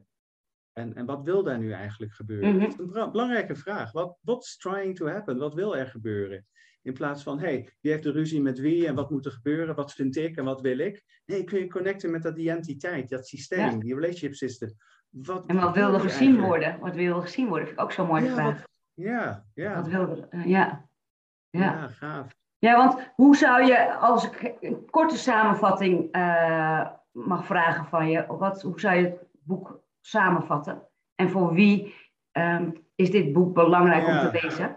En, 0.72 0.94
en 0.94 1.06
wat 1.06 1.22
wil 1.22 1.42
daar 1.42 1.58
nu 1.58 1.72
eigenlijk 1.72 2.12
gebeuren? 2.12 2.56
Mhm. 2.56 2.60
Dat 2.60 2.70
is 2.70 2.94
een 2.94 3.10
belangrijke 3.10 3.54
vraag. 3.54 3.92
Wat 3.92 4.18
what's 4.20 4.56
trying 4.56 4.96
to 4.96 5.06
happen? 5.06 5.38
Wat 5.38 5.54
wil 5.54 5.76
er 5.76 5.86
gebeuren? 5.86 6.46
In 6.82 6.92
plaats 6.92 7.22
van, 7.22 7.38
hey, 7.38 7.68
wie 7.80 7.90
heeft 7.92 8.02
de 8.04 8.10
ruzie 8.10 8.40
met 8.40 8.58
wie 8.58 8.86
en 8.86 8.94
wat 8.94 9.10
moet 9.10 9.26
er 9.26 9.32
gebeuren? 9.32 9.74
Wat 9.74 9.92
vind 9.92 10.16
ik 10.16 10.36
en 10.36 10.44
wat 10.44 10.60
wil 10.60 10.78
ik? 10.78 11.04
Nee, 11.24 11.44
kun 11.44 11.58
je 11.58 11.68
connecten 11.68 12.10
met 12.10 12.22
dat 12.22 12.38
identiteit, 12.38 13.08
dat 13.08 13.26
systeem, 13.26 13.80
die 13.80 13.94
relationship 13.94 14.34
system. 14.34 14.76
Wat, 15.10 15.46
en 15.46 15.56
wat 15.56 15.74
wil 15.74 15.94
er 15.94 16.00
gezien 16.00 16.40
worden? 16.40 16.78
Wat 16.80 16.94
wil 16.94 17.16
er 17.16 17.22
gezien 17.22 17.48
worden? 17.48 17.66
Vind 17.66 17.78
ik 17.78 17.84
ook 17.84 17.92
zo'n 17.92 18.06
mooie 18.06 18.24
ja, 18.24 18.34
vraag. 18.34 18.64
ja, 18.94 19.46
ja. 19.54 19.74
Wat 19.74 19.88
wil 19.88 20.28
uh, 20.30 20.46
ja. 20.46 20.88
ja. 21.50 21.60
Ja, 21.60 21.88
gaaf. 21.88 22.34
Ja, 22.60 22.76
want 22.76 23.12
hoe 23.14 23.36
zou 23.36 23.64
je, 23.64 23.94
als 23.94 24.24
ik 24.24 24.56
een 24.60 24.90
korte 24.90 25.16
samenvatting 25.16 26.16
uh, 26.16 26.90
mag 27.12 27.46
vragen 27.46 27.84
van 27.84 28.10
je, 28.10 28.26
wat, 28.26 28.62
hoe 28.62 28.80
zou 28.80 28.96
je 28.96 29.02
het 29.02 29.26
boek 29.32 29.82
samenvatten? 30.00 30.88
En 31.14 31.30
voor 31.30 31.52
wie 31.54 31.94
um, 32.32 32.86
is 32.94 33.10
dit 33.10 33.32
boek 33.32 33.54
belangrijk 33.54 34.06
ja. 34.06 34.24
om 34.24 34.30
te 34.30 34.38
lezen? 34.42 34.76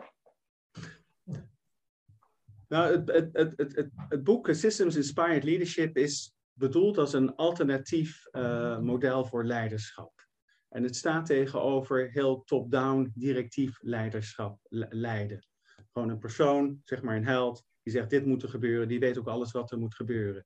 Nou, 2.68 2.92
het, 2.92 3.12
het, 3.12 3.58
het, 3.58 3.76
het, 3.76 3.90
het 4.10 4.24
boek 4.24 4.48
Systems 4.52 4.96
Inspired 4.96 5.44
Leadership 5.44 5.98
is 5.98 6.36
bedoeld 6.54 6.98
als 6.98 7.14
een 7.14 7.36
alternatief 7.36 8.28
uh, 8.32 8.80
model 8.80 9.26
voor 9.26 9.46
leiderschap. 9.46 10.28
En 10.70 10.84
het 10.84 10.96
staat 10.96 11.26
tegenover 11.26 12.10
heel 12.12 12.44
top-down 12.44 13.12
directief 13.16 13.78
leiderschap 13.82 14.60
leiden. 14.90 15.48
Gewoon 15.92 16.10
een 16.10 16.20
persoon, 16.20 16.82
zeg 16.84 17.02
maar 17.02 17.16
een 17.16 17.26
held, 17.26 17.64
die 17.84 17.94
zegt 17.94 18.10
dit 18.10 18.26
moet 18.26 18.44
er 18.44 18.50
gebeuren, 18.50 18.88
die 18.88 19.00
weet 19.00 19.18
ook 19.18 19.28
alles 19.28 19.52
wat 19.52 19.72
er 19.72 19.78
moet 19.78 19.96
gebeuren. 19.96 20.46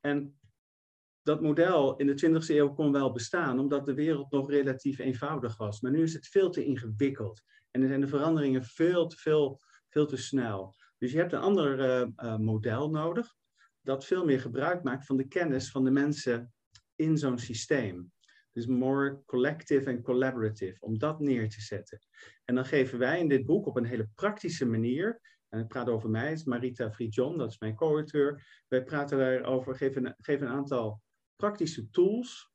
En 0.00 0.38
dat 1.22 1.40
model 1.40 1.96
in 1.96 2.06
de 2.06 2.40
20e 2.42 2.46
eeuw 2.46 2.72
kon 2.72 2.92
wel 2.92 3.12
bestaan, 3.12 3.58
omdat 3.58 3.86
de 3.86 3.94
wereld 3.94 4.30
nog 4.30 4.50
relatief 4.50 4.98
eenvoudig 4.98 5.56
was. 5.56 5.80
Maar 5.80 5.90
nu 5.90 6.02
is 6.02 6.12
het 6.12 6.26
veel 6.26 6.50
te 6.50 6.64
ingewikkeld. 6.64 7.42
En 7.70 7.82
er 7.82 7.88
zijn 7.88 8.00
de 8.00 8.08
veranderingen 8.08 8.64
veel 8.64 9.06
te, 9.06 9.16
veel, 9.16 9.60
veel 9.88 10.06
te 10.06 10.16
snel. 10.16 10.74
Dus 10.98 11.12
je 11.12 11.18
hebt 11.18 11.32
een 11.32 11.40
ander 11.40 11.78
uh, 11.78 12.08
uh, 12.16 12.36
model 12.36 12.90
nodig, 12.90 13.34
dat 13.80 14.04
veel 14.04 14.24
meer 14.24 14.40
gebruik 14.40 14.82
maakt 14.82 15.06
van 15.06 15.16
de 15.16 15.28
kennis 15.28 15.70
van 15.70 15.84
de 15.84 15.90
mensen 15.90 16.52
in 16.94 17.18
zo'n 17.18 17.38
systeem. 17.38 18.12
Dus 18.52 18.66
more 18.66 19.22
collective 19.26 19.90
en 19.90 20.02
collaborative, 20.02 20.80
om 20.80 20.98
dat 20.98 21.20
neer 21.20 21.48
te 21.48 21.60
zetten. 21.60 21.98
En 22.44 22.54
dan 22.54 22.64
geven 22.64 22.98
wij 22.98 23.20
in 23.20 23.28
dit 23.28 23.46
boek 23.46 23.66
op 23.66 23.76
een 23.76 23.84
hele 23.84 24.08
praktische 24.14 24.66
manier, 24.66 25.20
en 25.48 25.60
ik 25.60 25.68
praat 25.68 25.88
over 25.88 26.10
mij, 26.10 26.32
is 26.32 26.44
Marita 26.44 26.92
Friedjon, 26.92 27.38
dat 27.38 27.50
is 27.50 27.58
mijn 27.58 27.74
co-auteur. 27.74 28.62
Wij 28.68 28.84
praten 28.84 29.18
daarover, 29.18 29.76
geven, 29.76 30.14
geven 30.18 30.46
een 30.46 30.52
aantal 30.52 31.02
praktische 31.36 31.90
tools 31.90 32.50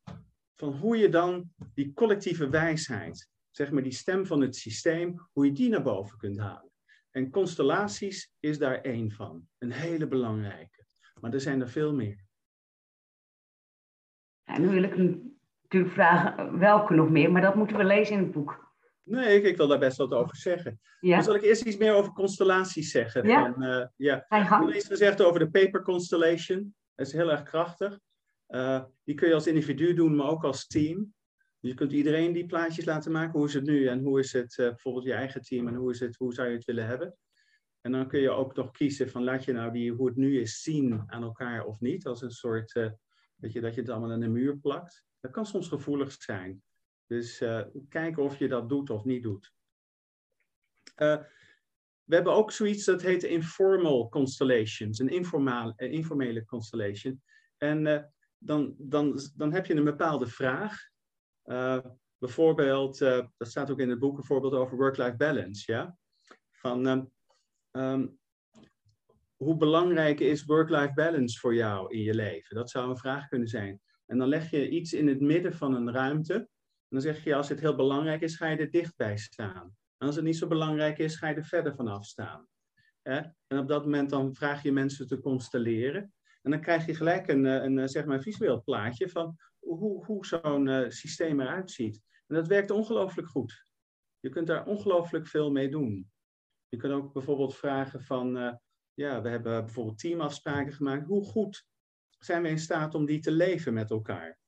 van 0.55 0.73
hoe 0.73 0.97
je 0.97 1.09
dan 1.09 1.53
die 1.73 1.93
collectieve 1.93 2.49
wijsheid, 2.49 3.29
zeg 3.49 3.71
maar 3.71 3.83
die 3.83 3.91
stem 3.91 4.25
van 4.25 4.41
het 4.41 4.55
systeem, 4.55 5.27
hoe 5.31 5.45
je 5.45 5.51
die 5.51 5.69
naar 5.69 5.83
boven 5.83 6.17
kunt 6.17 6.39
halen. 6.39 6.71
En 7.11 7.29
constellaties 7.29 8.33
is 8.39 8.57
daar 8.57 8.81
één 8.81 9.11
van, 9.11 9.47
een 9.57 9.71
hele 9.71 10.07
belangrijke. 10.07 10.85
Maar 11.19 11.33
er 11.33 11.41
zijn 11.41 11.61
er 11.61 11.69
veel 11.69 11.93
meer. 11.93 12.25
En 14.43 14.61
nu 14.61 14.69
wil 14.69 14.83
ik 14.83 14.97
natuurlijk 14.97 15.93
vragen 15.93 16.59
welke 16.59 16.93
nog 16.93 17.09
meer, 17.09 17.31
maar 17.31 17.41
dat 17.41 17.55
moeten 17.55 17.77
we 17.77 17.83
lezen 17.83 18.15
in 18.15 18.23
het 18.23 18.31
boek. 18.31 18.70
Nee, 19.11 19.37
ik, 19.37 19.43
ik 19.43 19.57
wil 19.57 19.67
daar 19.67 19.79
best 19.79 19.97
wat 19.97 20.11
over 20.13 20.35
zeggen. 20.35 20.79
Ja. 20.99 21.15
Dan 21.15 21.23
zal 21.23 21.35
ik 21.35 21.41
eerst 21.41 21.65
iets 21.65 21.77
meer 21.77 21.93
over 21.93 22.11
constellaties 22.11 22.91
zeggen. 22.91 23.27
Ja. 23.27 23.51
Van, 23.51 23.63
uh, 23.63 23.85
ja. 23.95 24.15
Ik 24.15 24.47
heb 24.47 24.73
iets 24.75 24.87
gezegd 24.87 25.21
over 25.21 25.39
de 25.39 25.49
paper 25.49 25.81
constellation. 25.81 26.75
Dat 26.95 27.07
is 27.07 27.13
heel 27.13 27.31
erg 27.31 27.43
krachtig. 27.43 27.99
Uh, 28.47 28.83
die 29.03 29.15
kun 29.15 29.27
je 29.27 29.33
als 29.33 29.47
individu 29.47 29.93
doen, 29.93 30.15
maar 30.15 30.27
ook 30.27 30.43
als 30.43 30.67
team. 30.67 31.13
Dus 31.59 31.69
je 31.69 31.73
kunt 31.73 31.91
iedereen 31.91 32.33
die 32.33 32.45
plaatjes 32.45 32.85
laten 32.85 33.11
maken. 33.11 33.39
Hoe 33.39 33.47
is 33.47 33.53
het 33.53 33.63
nu 33.63 33.87
en 33.87 33.99
hoe 33.99 34.19
is 34.19 34.33
het 34.33 34.57
uh, 34.57 34.67
bijvoorbeeld 34.67 35.05
je 35.05 35.13
eigen 35.13 35.41
team 35.41 35.67
en 35.67 35.75
hoe, 35.75 35.91
is 35.91 35.99
het, 35.99 36.15
hoe 36.15 36.33
zou 36.33 36.47
je 36.47 36.55
het 36.55 36.65
willen 36.65 36.85
hebben? 36.85 37.17
En 37.81 37.91
dan 37.91 38.07
kun 38.07 38.19
je 38.19 38.29
ook 38.29 38.55
nog 38.55 38.71
kiezen 38.71 39.09
van 39.09 39.23
laat 39.23 39.43
je 39.43 39.51
nou 39.51 39.71
die, 39.71 39.91
hoe 39.91 40.07
het 40.07 40.15
nu 40.15 40.39
is 40.39 40.61
zien 40.61 41.03
aan 41.05 41.23
elkaar 41.23 41.65
of 41.65 41.79
niet. 41.79 42.05
Als 42.05 42.21
een 42.21 42.31
soort, 42.31 42.73
weet 43.35 43.53
je, 43.53 43.61
dat 43.61 43.75
je 43.75 43.81
het 43.81 43.89
allemaal 43.89 44.11
aan 44.11 44.19
de 44.19 44.27
muur 44.27 44.57
plakt. 44.57 45.05
Dat 45.19 45.31
kan 45.31 45.45
soms 45.45 45.67
gevoelig 45.67 46.11
zijn. 46.11 46.61
Dus 47.11 47.41
uh, 47.41 47.61
kijken 47.89 48.23
of 48.23 48.37
je 48.37 48.47
dat 48.47 48.69
doet 48.69 48.89
of 48.89 49.03
niet 49.03 49.23
doet. 49.23 49.53
Uh, 50.97 51.17
we 52.03 52.15
hebben 52.15 52.33
ook 52.33 52.51
zoiets 52.51 52.85
dat 52.85 53.01
heet 53.01 53.23
informal 53.23 54.09
constellations, 54.09 54.99
een, 54.99 55.09
informele 55.77 56.45
constellation. 56.45 57.23
En 57.57 57.85
uh, 57.85 58.01
dan, 58.37 58.75
dan, 58.77 59.19
dan 59.35 59.53
heb 59.53 59.65
je 59.65 59.75
een 59.75 59.83
bepaalde 59.83 60.27
vraag. 60.27 60.89
bijvoorbeeld, 62.17 62.97
dat 62.99 63.27
staat 63.37 63.71
ook 63.71 63.79
in 63.79 63.89
het 63.89 63.99
boek, 63.99 64.17
een 64.17 64.23
voorbeeld 64.23 64.53
over 64.53 64.77
work-life 64.77 65.15
balance. 65.15 65.71
Ja? 65.71 65.97
Van, 66.51 67.11
um, 67.71 68.19
hoe 69.35 69.57
belangrijk 69.57 70.19
is 70.19 70.45
work-life 70.45 70.93
balance 70.93 71.39
voor 71.39 71.55
jou 71.55 71.93
in 71.93 72.01
je 72.01 72.13
leven? 72.13 72.55
Dat 72.55 72.69
zou 72.69 72.89
een 72.89 72.97
vraag 72.97 73.27
kunnen 73.27 73.47
zijn. 73.47 73.81
En 74.05 74.17
dan 74.17 74.27
leg 74.27 74.49
je 74.49 74.69
iets 74.69 74.93
in 74.93 75.07
het 75.07 75.21
midden 75.21 75.53
van 75.53 75.75
een 75.75 75.91
ruimte. 75.91 76.49
Dan 76.91 77.01
zeg 77.01 77.23
je, 77.23 77.35
als 77.35 77.49
het 77.49 77.59
heel 77.59 77.75
belangrijk 77.75 78.21
is, 78.21 78.35
ga 78.35 78.47
je 78.47 78.57
er 78.57 78.69
dichtbij 78.69 79.17
staan. 79.17 79.75
En 79.97 80.07
als 80.07 80.15
het 80.15 80.25
niet 80.25 80.37
zo 80.37 80.47
belangrijk 80.47 80.97
is, 80.97 81.15
ga 81.15 81.27
je 81.27 81.35
er 81.35 81.45
verder 81.45 81.75
vanaf 81.75 82.05
staan. 82.05 82.47
En 83.01 83.35
op 83.47 83.67
dat 83.67 83.83
moment 83.83 84.09
dan 84.09 84.35
vraag 84.35 84.63
je 84.63 84.71
mensen 84.71 85.07
te 85.07 85.19
constelleren. 85.19 86.13
En 86.41 86.51
dan 86.51 86.61
krijg 86.61 86.85
je 86.85 86.95
gelijk 86.95 87.27
een, 87.27 87.43
een, 87.45 87.89
zeg 87.89 88.05
maar 88.05 88.21
visueel 88.21 88.63
plaatje 88.63 89.09
van 89.09 89.37
hoe, 89.59 90.05
hoe 90.05 90.25
zo'n 90.25 90.67
uh, 90.67 90.89
systeem 90.89 91.41
eruit 91.41 91.71
ziet. 91.71 92.01
En 92.27 92.35
dat 92.35 92.47
werkt 92.47 92.71
ongelooflijk 92.71 93.27
goed. 93.27 93.63
Je 94.19 94.29
kunt 94.29 94.47
daar 94.47 94.65
ongelooflijk 94.65 95.27
veel 95.27 95.51
mee 95.51 95.69
doen. 95.69 96.11
Je 96.69 96.77
kunt 96.77 96.93
ook 96.93 97.13
bijvoorbeeld 97.13 97.55
vragen 97.55 98.01
van, 98.01 98.59
ja, 98.93 99.21
we 99.21 99.29
hebben 99.29 99.65
bijvoorbeeld 99.65 99.99
teamafspraken 99.99 100.73
gemaakt. 100.73 101.05
Hoe 101.05 101.23
goed 101.23 101.65
zijn 102.19 102.41
we 102.41 102.49
in 102.49 102.59
staat 102.59 102.95
om 102.95 103.05
die 103.05 103.19
te 103.19 103.31
leven 103.31 103.73
met 103.73 103.89
elkaar? 103.89 104.39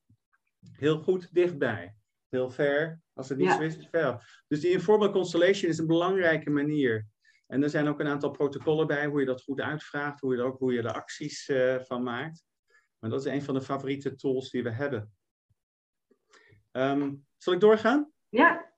Heel 0.71 0.97
goed 0.97 1.33
dichtbij. 1.33 1.95
Heel 2.33 2.49
ver, 2.49 3.01
als 3.13 3.29
het 3.29 3.37
niet 3.37 3.47
ja. 3.47 3.55
zo 3.55 3.61
is, 3.61 3.77
is 3.77 3.87
ver. 3.91 4.43
Dus 4.47 4.59
die 4.59 4.71
informal 4.71 5.11
constellation 5.11 5.71
is 5.71 5.77
een 5.77 5.87
belangrijke 5.87 6.49
manier. 6.49 7.07
En 7.47 7.63
er 7.63 7.69
zijn 7.69 7.87
ook 7.87 7.99
een 7.99 8.07
aantal 8.07 8.31
protocollen 8.31 8.87
bij 8.87 9.05
hoe 9.05 9.19
je 9.19 9.25
dat 9.25 9.43
goed 9.43 9.61
uitvraagt, 9.61 10.19
hoe 10.19 10.35
je 10.35 10.39
er 10.39 10.45
ook 10.45 10.59
hoe 10.59 10.73
je 10.73 10.81
er 10.81 10.93
acties 10.93 11.49
uh, 11.49 11.79
van 11.79 12.03
maakt. 12.03 12.43
Maar 12.99 13.09
dat 13.09 13.25
is 13.25 13.31
een 13.31 13.41
van 13.41 13.53
de 13.53 13.61
favoriete 13.61 14.15
tools 14.15 14.49
die 14.49 14.63
we 14.63 14.71
hebben. 14.71 15.13
Um, 16.71 17.25
zal 17.37 17.53
ik 17.53 17.59
doorgaan? 17.59 18.11
Ja. 18.29 18.73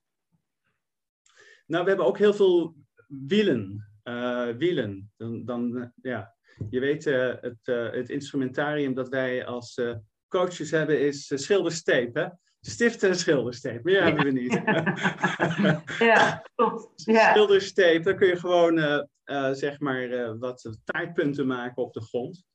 Nou, 1.65 1.83
we 1.83 1.89
hebben 1.89 2.07
ook 2.07 2.17
heel 2.17 2.33
veel 2.33 2.75
wielen. 3.07 3.89
Uh, 4.03 4.49
wielen. 4.49 5.11
Dan, 5.17 5.45
dan 5.45 5.93
ja, 6.01 6.35
je 6.69 6.79
weet, 6.79 7.05
uh, 7.05 7.33
het, 7.41 7.65
het, 7.65 8.09
instrumentarium 8.09 8.93
dat 8.93 9.09
wij 9.09 9.45
als 9.45 9.81
coaches 10.27 10.71
hebben 10.71 10.99
is 10.99 11.31
schildersteep, 11.35 12.15
hè? 12.15 12.27
Stiften 12.67 13.09
en 13.09 13.15
schildersteep, 13.15 13.83
meer 13.83 13.95
ja. 13.95 14.03
hebben 14.03 14.25
we 14.25 14.31
niet. 14.31 14.53
ja, 16.09 16.45
klopt. 16.55 16.91
Ja. 17.05 17.31
Schildersteep, 17.31 18.03
dan 18.03 18.15
kun 18.15 18.27
je 18.27 18.39
gewoon, 18.39 19.07
zeg 19.55 19.79
maar, 19.79 20.37
wat 20.37 20.77
taartpunten 20.83 21.47
maken 21.47 21.83
op 21.83 21.93
de 21.93 22.01
grond. 22.01 22.45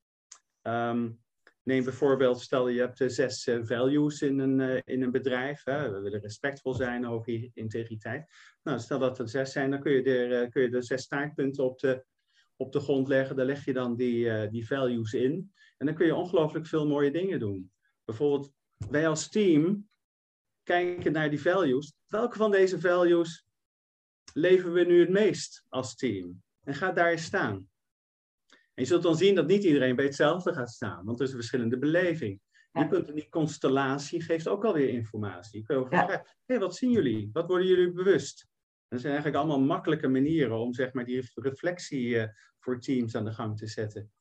Um, 0.62 1.20
neem 1.62 1.85
bijvoorbeeld, 1.85 2.40
stel 2.40 2.68
je 2.68 2.81
hebt 2.81 3.03
zes 3.07 3.49
values 3.62 4.23
in 4.23 4.38
een, 4.38 4.83
in 4.85 5.03
een 5.03 5.11
bedrijf. 5.11 5.64
Hè? 5.64 5.90
We 5.90 6.01
willen 6.01 6.20
respectvol 6.20 6.75
zijn, 6.75 7.05
hoge 7.05 7.51
integriteit. 7.55 8.27
Nou, 8.62 8.79
stel 8.79 8.99
dat 8.99 9.18
er 9.18 9.29
zes 9.29 9.53
zijn, 9.53 9.70
dan 9.70 9.81
kun 9.81 9.92
je 9.92 10.03
er, 10.03 10.49
kun 10.49 10.62
je 10.62 10.70
er 10.70 10.85
zes 10.85 11.07
taartpunten 11.07 11.64
op 11.64 11.79
de 11.79 12.05
op 12.57 12.73
de 12.73 12.81
grond 12.81 13.09
leggen. 13.09 13.37
Daar 13.37 13.46
leg 13.46 13.64
je 13.64 13.73
dan 13.73 13.96
die, 13.96 14.49
die 14.49 14.66
values 14.66 15.12
in. 15.12 15.53
En 15.77 15.87
dan 15.87 15.94
kun 15.94 16.07
je 16.07 16.14
ongelooflijk 16.14 16.66
veel 16.66 16.87
mooie 16.87 17.11
dingen 17.11 17.38
doen. 17.38 17.73
Bijvoorbeeld, 18.05 18.53
wij 18.88 19.09
als 19.09 19.29
team 19.29 19.88
kijken 20.62 21.12
naar 21.12 21.31
die 21.31 21.40
values. 21.40 21.92
Welke 22.07 22.37
van 22.37 22.51
deze 22.51 22.81
values 22.81 23.44
leven 24.33 24.73
we 24.73 24.85
nu 24.85 25.01
het 25.01 25.11
meest 25.11 25.64
als 25.68 25.94
team? 25.96 26.42
En 26.61 26.75
ga 26.75 26.92
daar 26.92 27.11
eens 27.11 27.25
staan. 27.25 27.68
En 28.51 28.83
je 28.83 28.85
zult 28.85 29.03
dan 29.03 29.16
zien 29.16 29.35
dat 29.35 29.46
niet 29.46 29.64
iedereen 29.64 29.96
bij 29.96 30.05
hetzelfde 30.05 30.53
gaat 30.53 30.70
staan, 30.70 31.05
want 31.05 31.18
er 31.18 31.25
is 31.25 31.31
een 31.31 31.38
verschillende 31.38 31.79
beleving. 31.79 32.40
In 32.73 33.14
die 33.14 33.29
constellatie 33.29 34.23
geeft 34.23 34.49
ook 34.49 34.64
alweer 34.64 34.88
informatie. 34.88 35.59
Je 35.59 35.66
kunt 35.66 35.88
vragen, 35.88 36.18
hé, 36.18 36.25
hey, 36.46 36.59
wat 36.59 36.77
zien 36.77 36.90
jullie? 36.90 37.31
Wat 37.33 37.46
worden 37.46 37.66
jullie 37.66 37.92
bewust? 37.92 38.49
Dat 38.88 39.01
zijn 39.01 39.12
eigenlijk 39.12 39.42
allemaal 39.42 39.66
makkelijke 39.66 40.09
manieren 40.09 40.59
om 40.59 40.75
zeg 40.75 40.92
maar, 40.92 41.05
die 41.05 41.31
reflectie 41.35 42.07
uh, 42.07 42.25
voor 42.59 42.81
teams 42.81 43.14
aan 43.14 43.25
de 43.25 43.33
gang 43.33 43.57
te 43.57 43.66
zetten. 43.66 44.12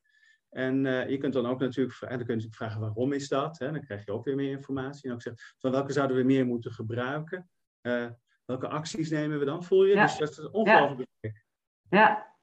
En 0.50 0.86
uh, 0.86 1.10
je 1.10 1.18
kunt 1.18 1.34
dan 1.34 1.46
ook 1.46 1.60
natuurlijk, 1.60 2.02
en 2.02 2.08
dan 2.08 2.18
kun 2.18 2.18
je 2.18 2.26
natuurlijk 2.28 2.56
vragen 2.56 2.80
waarom 2.80 3.14
is 3.14 3.28
dat? 3.28 3.60
Hè? 3.60 3.72
Dan 3.72 3.82
krijg 3.82 4.06
je 4.06 4.12
ook 4.12 4.26
weer 4.26 4.36
meer 4.36 4.52
informatie. 4.52 5.10
En 5.10 5.16
ook 5.16 5.22
zeggen, 5.22 5.44
van 5.58 5.72
welke 5.72 5.94
zouden 5.94 6.18
we 6.18 6.24
meer 6.24 6.46
moeten 6.46 6.72
gebruiken? 6.72 7.50
Uh, 7.82 8.10
welke 8.46 8.68
acties 8.68 9.10
nemen 9.10 9.40
we 9.40 9.46
dan? 9.46 9.64
Voel 9.64 9.86
je? 9.86 9.94
Ja. 9.94 10.06
Dus 10.06 10.18
dat 10.18 10.30
is 10.30 10.50
ongelooflijk 10.50 11.10
belangrijk. 11.22 11.46
Ja. 11.90 12.38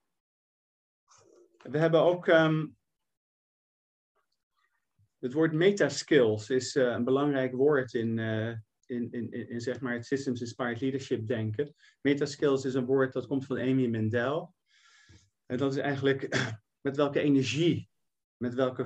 We 1.62 1.78
hebben 1.78 2.00
ook 2.00 2.26
um, 2.26 2.76
het 5.18 5.32
woord 5.32 5.52
metaskills 5.52 6.50
is 6.50 6.74
een 6.74 7.04
belangrijk 7.04 7.52
woord 7.52 7.94
in, 7.94 8.18
in, 8.86 9.10
in, 9.10 9.30
in, 9.30 9.60
zeg 9.60 9.80
maar 9.80 9.92
het 9.92 10.06
Systems 10.06 10.40
Inspired 10.40 10.80
Leadership 10.80 11.26
denken. 11.26 11.74
Metaskills 12.00 12.64
is 12.64 12.74
een 12.74 12.86
woord 12.86 13.12
dat 13.12 13.26
komt 13.26 13.46
van 13.46 13.58
Amy 13.58 13.86
Mendel. 13.86 14.54
En 15.46 15.56
dat 15.56 15.72
is 15.72 15.78
eigenlijk 15.78 16.28
met 16.86 16.96
welke 16.96 17.20
energie, 17.20 17.90
met 18.37 18.55
welke 18.55 18.85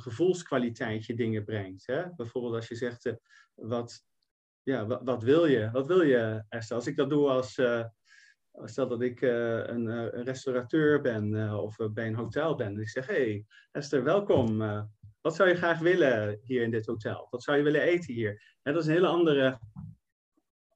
gevoelskwaliteit 0.00 1.06
je 1.06 1.14
dingen 1.14 1.44
brengt. 1.44 1.86
Hè? 1.86 2.02
Bijvoorbeeld 2.16 2.54
als 2.54 2.68
je 2.68 2.74
zegt, 2.74 3.04
uh, 3.04 3.12
wat, 3.54 4.04
ja, 4.62 5.02
wat, 5.04 5.22
wil 5.22 5.46
je? 5.46 5.70
Wat 5.70 5.86
wil 5.86 6.02
je, 6.02 6.44
Esther? 6.48 6.76
Als 6.76 6.86
ik 6.86 6.96
dat 6.96 7.10
doe 7.10 7.28
als, 7.28 7.58
uh, 7.58 7.84
stel 8.64 8.88
dat 8.88 9.02
ik 9.02 9.20
een, 9.20 10.08
restaurateur 10.10 11.00
ben 11.00 11.54
of 11.60 11.76
bij 11.92 12.06
een 12.06 12.14
hotel 12.14 12.54
ben. 12.54 12.66
En 12.66 12.80
ik 12.80 12.88
zeg, 12.88 13.06
hey 13.06 13.46
Esther, 13.72 14.04
welkom. 14.04 14.58
wat 15.20 15.34
zou 15.34 15.48
je 15.48 15.54
graag 15.54 15.78
willen 15.78 16.38
hier 16.42 16.62
in 16.62 16.70
dit 16.70 16.86
hotel? 16.86 17.26
Wat 17.30 17.42
zou 17.42 17.56
je 17.56 17.62
willen 17.62 17.82
eten 17.82 18.14
hier? 18.14 18.58
En 18.62 18.72
dat 18.72 18.82
is 18.82 18.88
een 18.88 18.94
hele 18.94 19.06
andere 19.06 19.58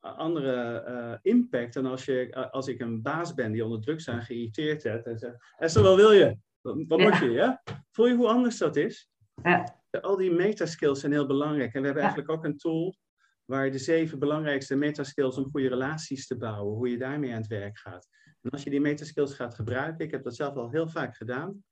andere 0.01 1.19
impact 1.23 1.75
dan 1.75 1.87
als, 1.87 2.05
je, 2.05 2.35
als 2.51 2.69
ik 2.69 2.81
een 2.81 3.03
baas 3.03 3.35
ben 3.35 3.53
die 3.53 3.65
onder 3.65 3.81
druk 3.81 4.01
zijn 4.01 4.23
geïrriteerd 4.23 4.83
heeft 4.83 5.07
en 5.07 5.19
zegt, 5.19 5.37
Esther, 5.59 5.83
wat 5.83 5.97
wil 5.97 6.13
je? 6.13 6.37
Wat, 6.75 7.01
moet 7.01 7.17
je, 7.17 7.31
ja? 7.31 7.63
Voel 7.91 8.07
je 8.07 8.15
hoe 8.15 8.29
anders 8.29 8.59
dat 8.59 8.77
is? 8.77 9.11
Ja. 9.43 9.81
Al 10.01 10.17
die 10.17 10.33
metaskills 10.33 11.01
zijn 11.01 11.13
heel 11.13 11.27
belangrijk. 11.27 11.75
En 11.75 11.81
we 11.81 11.87
hebben 11.87 12.05
eigenlijk 12.05 12.33
ook 12.33 12.45
een 12.45 12.57
tool 12.57 12.97
waar 13.45 13.71
de 13.71 13.79
zeven 13.79 14.19
belangrijkste 14.19 14.77
metaskills 14.77 15.37
om 15.37 15.51
goede 15.51 15.69
relaties 15.69 16.27
te 16.27 16.37
bouwen, 16.37 16.75
hoe 16.75 16.91
je 16.91 16.99
daarmee 16.99 17.31
aan 17.31 17.41
het 17.41 17.47
werk 17.47 17.79
gaat. 17.79 18.09
En 18.43 18.51
als 18.51 18.63
je 18.63 18.71
die 18.71 18.81
metaskills 18.81 19.35
gaat 19.35 19.55
gebruiken, 19.55 20.05
ik 20.05 20.11
heb 20.11 20.23
dat 20.23 20.37
zelf 20.37 20.55
al 20.55 20.71
heel 20.71 20.89
vaak 20.89 21.17
gedaan, 21.17 21.65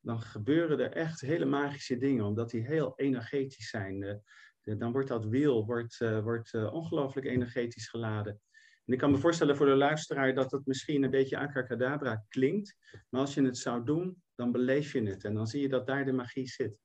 dan 0.00 0.20
gebeuren 0.20 0.80
er 0.80 0.92
echt 0.92 1.20
hele 1.20 1.44
magische 1.44 1.96
dingen, 1.96 2.24
omdat 2.24 2.50
die 2.50 2.66
heel 2.66 2.92
energetisch 2.96 3.68
zijn. 3.68 4.22
Dan 4.60 4.92
wordt 4.92 5.08
dat 5.08 5.24
wiel 5.24 5.66
wordt, 5.66 6.00
uh, 6.00 6.22
wordt 6.22 6.52
uh, 6.52 6.72
ongelooflijk 6.72 7.26
energetisch 7.26 7.88
geladen. 7.88 8.40
En 8.84 8.92
ik 8.92 8.98
kan 8.98 9.10
me 9.10 9.18
voorstellen 9.18 9.56
voor 9.56 9.66
de 9.66 9.74
luisteraar 9.74 10.34
dat 10.34 10.50
het 10.50 10.66
misschien 10.66 11.02
een 11.02 11.10
beetje 11.10 11.38
abracadabra 11.38 12.24
klinkt. 12.28 12.76
Maar 13.08 13.20
als 13.20 13.34
je 13.34 13.42
het 13.42 13.58
zou 13.58 13.84
doen, 13.84 14.22
dan 14.36 14.52
beleef 14.52 14.92
je 14.92 15.02
het. 15.02 15.24
En 15.24 15.34
dan 15.34 15.46
zie 15.46 15.60
je 15.60 15.68
dat 15.68 15.86
daar 15.86 16.04
de 16.04 16.12
magie 16.12 16.48
zit. 16.48 16.78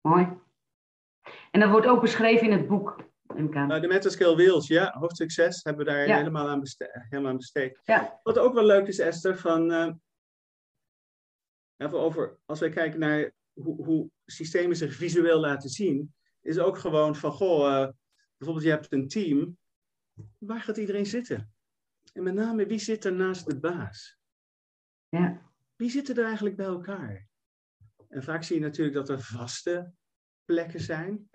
Mooi. 0.00 0.38
En 1.50 1.60
dat 1.60 1.70
wordt 1.70 1.86
ook 1.86 2.00
beschreven 2.00 2.50
in 2.50 2.58
het 2.58 2.68
boek. 2.68 3.08
Nou, 3.36 3.80
de 3.80 3.88
Metascale 3.88 4.34
Wheels, 4.34 4.66
ja, 4.66 4.96
hoofdstuk 4.98 5.30
6 5.30 5.62
hebben 5.62 5.84
we 5.84 5.90
daar 5.90 6.16
helemaal, 6.16 6.48
aan 6.48 6.60
besteed, 6.60 6.90
helemaal 6.92 7.30
aan 7.30 7.36
besteed. 7.36 7.80
Ja. 7.84 8.20
Wat 8.22 8.38
ook 8.38 8.54
wel 8.54 8.64
leuk 8.64 8.86
is, 8.86 8.98
Esther, 8.98 9.38
van, 9.38 9.70
uh, 9.72 9.92
even 11.76 11.98
over, 11.98 12.38
als 12.46 12.60
wij 12.60 12.70
kijken 12.70 13.00
naar 13.00 13.32
hoe, 13.52 13.84
hoe, 13.84 14.10
systemen 14.24 14.76
zich 14.76 14.94
visueel 14.94 15.40
laten 15.40 15.68
zien, 15.68 16.14
is 16.40 16.58
ook 16.58 16.78
gewoon 16.78 17.16
van, 17.16 17.32
goh, 17.32 17.70
uh, 17.70 17.88
bijvoorbeeld 18.36 18.66
je 18.66 18.70
hebt 18.70 18.92
een 18.92 19.08
team, 19.08 19.58
waar 20.38 20.60
gaat 20.60 20.76
iedereen 20.76 21.06
zitten? 21.06 21.52
En 22.12 22.22
met 22.22 22.34
name, 22.34 22.66
wie 22.66 22.78
zit 22.78 23.04
er 23.04 23.12
naast 23.12 23.46
de 23.46 23.60
baas? 23.60 24.18
Ja. 25.08 25.49
Wie 25.80 25.90
zitten 25.90 26.16
er 26.16 26.24
eigenlijk 26.24 26.56
bij 26.56 26.66
elkaar? 26.66 27.28
En 28.08 28.22
vaak 28.22 28.42
zie 28.42 28.56
je 28.56 28.62
natuurlijk 28.62 28.96
dat 28.96 29.08
er 29.08 29.20
vaste 29.20 29.92
plekken 30.44 30.80
zijn. 30.80 31.28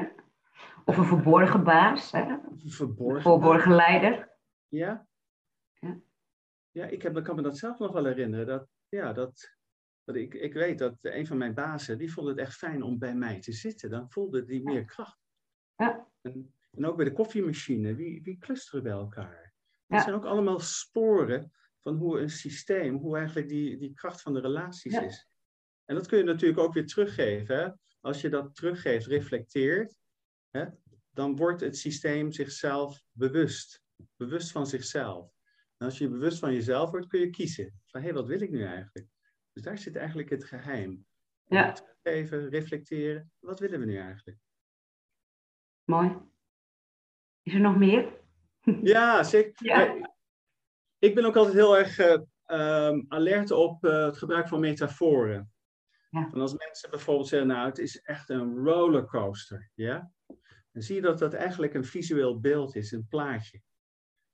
Of 0.85 0.97
een 0.97 1.05
verborgen 1.05 1.63
baas. 1.63 2.11
Hè? 2.11 2.37
Verborgen, 2.57 3.21
verborgen 3.21 3.75
leider. 3.75 4.37
Ja. 4.67 5.07
Ja, 5.73 5.99
ja 6.71 6.85
ik, 6.85 7.01
heb, 7.01 7.17
ik 7.17 7.23
kan 7.23 7.35
me 7.35 7.41
dat 7.41 7.57
zelf 7.57 7.79
nog 7.79 7.91
wel 7.91 8.05
herinneren. 8.05 8.45
Dat, 8.47 8.67
ja, 8.89 9.13
dat, 9.13 9.57
dat 10.03 10.15
ik, 10.15 10.33
ik 10.33 10.53
weet 10.53 10.77
dat 10.79 10.97
een 11.01 11.27
van 11.27 11.37
mijn 11.37 11.53
bazen, 11.53 11.97
die 11.97 12.13
vond 12.13 12.27
het 12.27 12.37
echt 12.37 12.55
fijn 12.55 12.83
om 12.83 12.99
bij 12.99 13.15
mij 13.15 13.39
te 13.39 13.51
zitten. 13.51 13.89
Dan 13.89 14.11
voelde 14.11 14.43
die 14.45 14.63
meer 14.63 14.85
kracht. 14.85 15.19
Ja. 15.75 16.07
En, 16.21 16.53
en 16.71 16.85
ook 16.85 16.95
bij 16.95 17.05
de 17.05 17.13
koffiemachine, 17.13 17.95
wie, 17.95 18.21
wie 18.23 18.37
clusteren 18.37 18.83
bij 18.83 18.91
elkaar? 18.91 19.53
Dat 19.87 19.97
Ja. 19.97 20.03
zijn 20.03 20.15
ook 20.15 20.25
allemaal 20.25 20.59
sporen 20.59 21.51
van 21.85 21.95
hoe 21.95 22.19
een 22.19 22.29
systeem, 22.29 22.95
hoe 22.95 23.17
eigenlijk 23.17 23.49
die, 23.49 23.77
die 23.77 23.93
kracht 23.93 24.21
van 24.21 24.33
de 24.33 24.39
relaties 24.39 24.93
Ja. 24.93 25.01
is. 25.01 25.27
En 25.85 25.95
dat 25.95 26.07
kun 26.07 26.17
je 26.17 26.23
natuurlijk 26.23 26.59
ook 26.59 26.73
weer 26.73 26.85
teruggeven. 26.85 27.57
Hè? 27.57 27.69
Als 28.01 28.21
je 28.21 28.29
dat 28.29 28.55
teruggeeft, 28.55 29.05
reflecteert, 29.05 29.95
hè? 30.49 30.65
dan 31.09 31.35
wordt 31.35 31.61
het 31.61 31.77
systeem 31.77 32.31
zichzelf 32.31 33.03
bewust. 33.11 33.83
Bewust 34.15 34.51
van 34.51 34.67
zichzelf. 34.67 35.33
En 35.77 35.85
als 35.85 35.97
je 35.97 36.09
bewust 36.09 36.39
van 36.39 36.53
jezelf 36.53 36.89
wordt, 36.89 37.07
kun 37.07 37.19
je 37.19 37.29
kiezen. 37.29 37.81
Van, 37.85 38.01
hé, 38.01 38.13
wat 38.13 38.27
wil 38.27 38.41
ik 38.41 38.51
nu 38.51 38.63
eigenlijk? 38.63 39.07
Dus 39.53 39.63
daar 39.63 39.77
zit 39.77 39.95
eigenlijk 39.95 40.29
het 40.29 40.43
geheim. 40.43 41.05
Ja. 41.43 41.71
Teruggeven, 41.71 42.49
reflecteren. 42.49 43.31
Wat 43.39 43.59
willen 43.59 43.79
we 43.79 43.85
nu 43.85 43.97
eigenlijk? 43.97 44.37
Mooi. 45.83 46.17
Is 47.41 47.53
er 47.53 47.59
nog 47.59 47.77
meer? 47.77 48.21
Ja, 48.81 49.23
zeker. 49.23 49.65
Ja. 49.65 50.14
Ik 50.99 51.15
ben 51.15 51.25
ook 51.25 51.35
altijd 51.35 51.55
heel 51.55 51.77
erg 51.77 51.97
eh, 51.99 52.21
ehm, 52.45 53.01
alert 53.07 53.51
op 53.51 53.85
eh, 53.85 54.05
het 54.05 54.17
gebruik 54.17 54.47
van 54.47 54.59
metaforen. 54.59 55.51
Ja. 56.09 56.29
En 56.33 56.41
als 56.41 56.55
mensen 56.57 56.89
bijvoorbeeld 56.89 57.27
zeggen, 57.27 57.47
nou, 57.47 57.67
het 57.67 57.77
is 57.77 58.01
echt 58.01 58.29
een 58.29 58.55
rollercoaster, 58.57 59.69
ja? 59.73 60.11
Dan 60.71 60.81
zie 60.83 60.95
je 60.95 61.01
dat 61.01 61.19
dat 61.19 61.33
eigenlijk 61.33 61.73
een 61.73 61.85
visueel 61.85 62.39
beeld 62.39 62.75
is, 62.75 62.91
een 62.91 63.07
plaatje. 63.07 63.61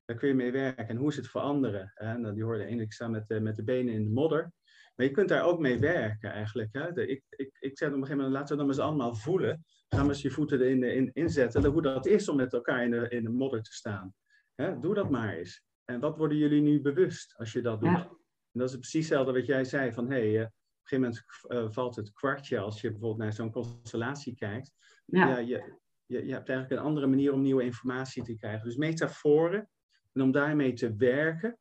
Daar 0.06 0.17
kun 0.17 0.28
je 0.28 0.34
mee 0.34 0.52
werken. 0.52 0.88
En 0.88 0.95
hoe 0.95 1.10
is 1.10 1.15
het 1.15 1.28
voor 1.28 1.41
anderen? 1.41 1.91
Hè? 1.93 2.17
Nou, 2.17 2.34
die 2.34 2.43
hoorde 2.43 2.63
één, 2.63 2.80
ik 2.80 2.93
sta 2.93 3.08
met, 3.08 3.28
de- 3.28 3.39
met 3.39 3.56
de 3.56 3.63
benen 3.63 3.93
in 3.93 4.04
de 4.04 4.10
modder. 4.10 4.52
Maar 4.95 5.06
je 5.06 5.12
kunt 5.12 5.30
daar 5.30 5.43
ook 5.43 5.60
mee 5.60 5.80
werken 5.80 6.32
eigenlijk. 6.32 6.69
Hè? 6.74 6.91
De- 6.91 7.08
ik, 7.08 7.24
ik, 7.30 7.58
ik 7.60 7.78
zei 7.78 7.89
op 7.91 7.95
een 7.97 8.04
gegeven 8.04 8.17
moment, 8.24 8.34
laten 8.34 8.56
we 8.56 8.62
dan 8.62 8.71
eens 8.71 8.80
allemaal 8.80 9.15
voelen. 9.15 9.65
Ga 9.88 10.04
eens 10.04 10.21
je 10.21 10.32
voeten 10.32 10.62
erin 10.62 10.84
in, 10.84 11.10
inzetten. 11.13 11.65
Hoe 11.65 11.82
dat 11.82 12.06
is 12.06 12.30
om 12.30 12.36
met 12.36 12.54
elkaar 12.54 12.84
in 12.84 12.91
de, 12.91 13.10
in 13.10 13.24
de 13.24 13.30
modder 13.30 13.62
te 13.63 13.71
staan. 13.74 14.13
Hè? 14.56 14.80
Doe 14.80 14.93
dat 14.93 15.10
maar 15.10 15.34
eens. 15.34 15.63
En 15.93 15.99
wat 15.99 16.17
worden 16.17 16.38
jullie 16.38 16.62
nu 16.62 16.82
bewust 16.82 17.38
als 17.38 17.51
je 17.51 17.62
dat 17.62 17.80
doet? 17.80 17.89
Ja. 17.89 18.10
En 18.51 18.60
dat 18.60 18.69
is 18.69 18.75
precies 18.75 19.10
hetzelfde 19.10 19.34
wat 19.34 19.45
jij 19.45 19.63
zei. 19.63 19.93
Van, 19.93 20.10
hé, 20.10 20.32
hey, 20.32 20.36
eh, 20.36 20.41
op 20.41 20.47
een 20.47 20.88
gegeven 20.88 20.99
moment 20.99 21.23
eh, 21.47 21.75
valt 21.75 21.95
het 21.95 22.12
kwartje 22.12 22.60
als 22.60 22.82
je 22.82 22.89
bijvoorbeeld 22.91 23.21
naar 23.21 23.34
zo'n 23.34 23.51
constellatie 23.51 24.36
kijkt. 24.36 24.71
Ja. 25.06 25.27
Ja, 25.27 25.38
je, 25.38 25.80
je, 26.06 26.25
je 26.25 26.34
hebt 26.34 26.49
eigenlijk 26.49 26.71
een 26.71 26.88
andere 26.88 27.08
manier 27.08 27.34
om 27.34 27.41
nieuwe 27.41 27.63
informatie 27.63 28.23
te 28.23 28.36
krijgen. 28.36 28.65
Dus 28.65 28.75
metaforen, 28.75 29.69
en 30.13 30.21
om 30.21 30.32
daarmee 30.32 30.73
te 30.73 30.95
werken. 30.95 31.58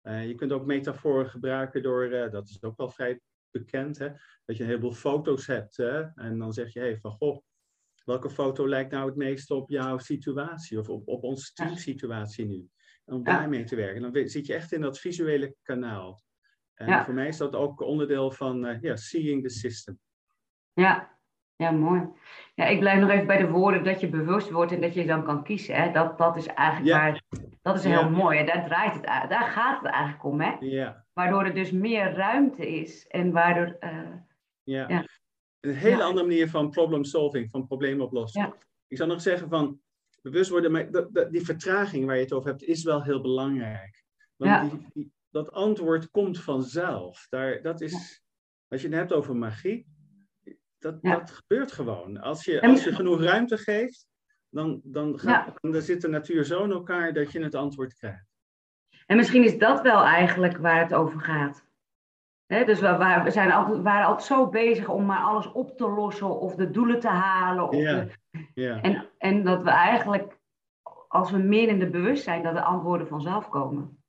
Eh, 0.00 0.26
je 0.26 0.34
kunt 0.34 0.52
ook 0.52 0.66
metaforen 0.66 1.30
gebruiken 1.30 1.82
door, 1.82 2.10
dat 2.30 2.48
is 2.48 2.62
ook 2.62 2.76
wel 2.76 2.90
vrij 2.90 3.20
bekend, 3.50 3.98
hè, 3.98 4.08
dat 4.44 4.56
je 4.56 4.62
een 4.62 4.68
heleboel 4.68 4.92
foto's 4.92 5.46
hebt. 5.46 5.76
Hè, 5.76 6.02
en 6.02 6.38
dan 6.38 6.52
zeg 6.52 6.72
je, 6.72 6.80
hey, 6.80 6.98
van 6.98 7.10
goh, 7.10 7.42
welke 8.04 8.30
foto 8.30 8.68
lijkt 8.68 8.90
nou 8.90 9.06
het 9.06 9.16
meest 9.16 9.50
op 9.50 9.70
jouw 9.70 9.98
situatie 9.98 10.78
of 10.78 10.88
op, 10.88 11.08
op 11.08 11.22
onze 11.22 11.52
teamsituatie 11.52 12.46
nu? 12.46 12.68
Om 13.04 13.24
daarmee 13.24 13.64
te 13.64 13.76
werken. 13.76 14.12
Dan 14.12 14.28
zit 14.28 14.46
je 14.46 14.54
echt 14.54 14.72
in 14.72 14.80
dat 14.80 14.98
visuele 14.98 15.54
kanaal. 15.62 16.22
En 16.74 17.04
voor 17.04 17.14
mij 17.14 17.28
is 17.28 17.36
dat 17.36 17.54
ook 17.54 17.80
onderdeel 17.80 18.30
van 18.30 18.78
ja, 18.80 18.96
seeing 18.96 19.42
the 19.42 19.48
system. 19.48 19.98
Ja. 20.72 21.18
ja, 21.56 21.70
mooi. 21.70 22.08
Ja, 22.54 22.64
ik 22.66 22.78
blijf 22.78 23.00
nog 23.00 23.10
even 23.10 23.26
bij 23.26 23.36
de 23.38 23.48
woorden 23.50 23.84
dat 23.84 24.00
je 24.00 24.08
bewust 24.08 24.50
wordt 24.50 24.72
en 24.72 24.80
dat 24.80 24.94
je 24.94 25.06
dan 25.06 25.24
kan 25.24 25.44
kiezen. 25.44 25.74
Hè? 25.74 25.92
Dat, 25.92 26.18
dat 26.18 26.36
is 26.36 26.46
eigenlijk 26.46 26.88
Ja. 26.88 26.98
waar, 26.98 27.22
dat 27.62 27.76
is 27.76 27.82
Ja. 27.82 27.88
heel 28.00 28.10
mooi. 28.10 28.38
En 28.38 28.46
daar, 28.46 28.64
draait 28.64 28.94
het, 28.94 29.04
daar 29.04 29.44
gaat 29.50 29.82
het 29.82 29.90
eigenlijk 29.92 30.24
om. 30.24 30.40
Hè? 30.40 30.56
Ja, 30.60 31.04
Waardoor 31.12 31.44
er 31.44 31.54
dus 31.54 31.70
meer 31.70 32.12
ruimte 32.14 32.68
is 32.80 33.06
en 33.06 33.32
waardoor... 33.32 33.76
eh, 33.80 33.98
ja. 34.62 34.88
Ja. 34.88 35.04
Een 35.60 35.74
hele 35.74 36.02
andere 36.02 36.26
manier 36.26 36.48
van 36.48 36.70
problem 36.70 37.04
solving, 37.04 37.50
van 37.50 37.66
probleemoplossing. 37.66 38.44
Ja. 38.44 38.54
Ik 38.86 38.96
zou 38.96 39.08
nog 39.08 39.20
zeggen 39.20 39.48
van 39.48 39.80
bewust 40.22 40.50
worden, 40.50 40.72
maar 40.72 40.90
dat, 40.90 41.14
dat- 41.14 41.30
die 41.32 41.44
vertraging 41.44 42.06
waar 42.06 42.16
je 42.16 42.22
het 42.22 42.32
over 42.32 42.50
hebt, 42.50 42.62
is 42.62 42.82
wel 42.84 43.02
heel 43.02 43.20
belangrijk. 43.20 44.04
Want 44.36 44.50
Ja. 44.50 44.62
die, 44.68 44.86
die- 44.92 45.12
dat 45.30 45.52
antwoord 45.52 46.10
komt 46.10 46.40
vanzelf. 46.40 47.26
Daar, 47.28 47.62
dat 47.62 47.80
is, 47.80 48.22
als 48.68 48.80
je 48.82 48.88
het 48.88 48.96
hebt 48.96 49.12
over 49.12 49.36
magie, 49.36 49.86
dat, 50.78 50.98
Ja. 51.02 51.16
dat 51.18 51.30
gebeurt 51.30 51.72
gewoon. 51.72 52.20
Als 52.20 52.44
je, 52.44 52.60
als 52.62 52.84
je 52.84 52.94
genoeg 52.94 53.20
ruimte 53.22 53.58
geeft, 53.58 54.06
dan, 54.48 54.80
dan, 54.84 55.18
gaat, 55.18 55.46
Ja. 55.62 55.70
dan 55.70 55.82
zit 55.82 56.00
de 56.00 56.08
natuur 56.08 56.44
zo 56.44 56.64
in 56.64 56.70
elkaar 56.70 57.12
dat 57.12 57.32
je 57.32 57.42
het 57.42 57.54
antwoord 57.54 57.94
krijgt. 57.94 58.26
En 59.06 59.16
misschien 59.16 59.44
is 59.44 59.58
dat 59.58 59.82
wel 59.82 60.02
eigenlijk 60.04 60.56
waar 60.56 60.80
het 60.82 60.94
over 60.94 61.20
gaat. 61.20 61.64
Dus 62.52 62.80
we, 62.80 63.20
we 63.24 63.30
zijn 63.30 63.52
altijd, 63.52 63.82
waren 63.82 64.06
altijd 64.06 64.26
zo 64.26 64.48
bezig 64.48 64.88
om 64.88 65.06
maar 65.06 65.22
alles 65.22 65.52
op 65.52 65.76
te 65.76 65.88
lossen 65.88 66.40
of 66.40 66.54
de 66.54 66.70
doelen 66.70 67.00
te 67.00 67.08
halen. 67.08 67.68
Of 67.68 67.74
de- 67.76 68.10
en, 68.82 69.08
en 69.18 69.44
dat 69.44 69.62
we 69.62 69.70
eigenlijk, 69.70 70.38
als 71.08 71.30
we 71.30 71.38
meer 71.38 71.68
in 71.68 71.78
de 71.78 71.90
bewustzijn, 71.90 72.42
dat 72.42 72.54
de 72.54 72.62
antwoorden 72.62 73.08
vanzelf 73.08 73.48
komen. 73.48 74.02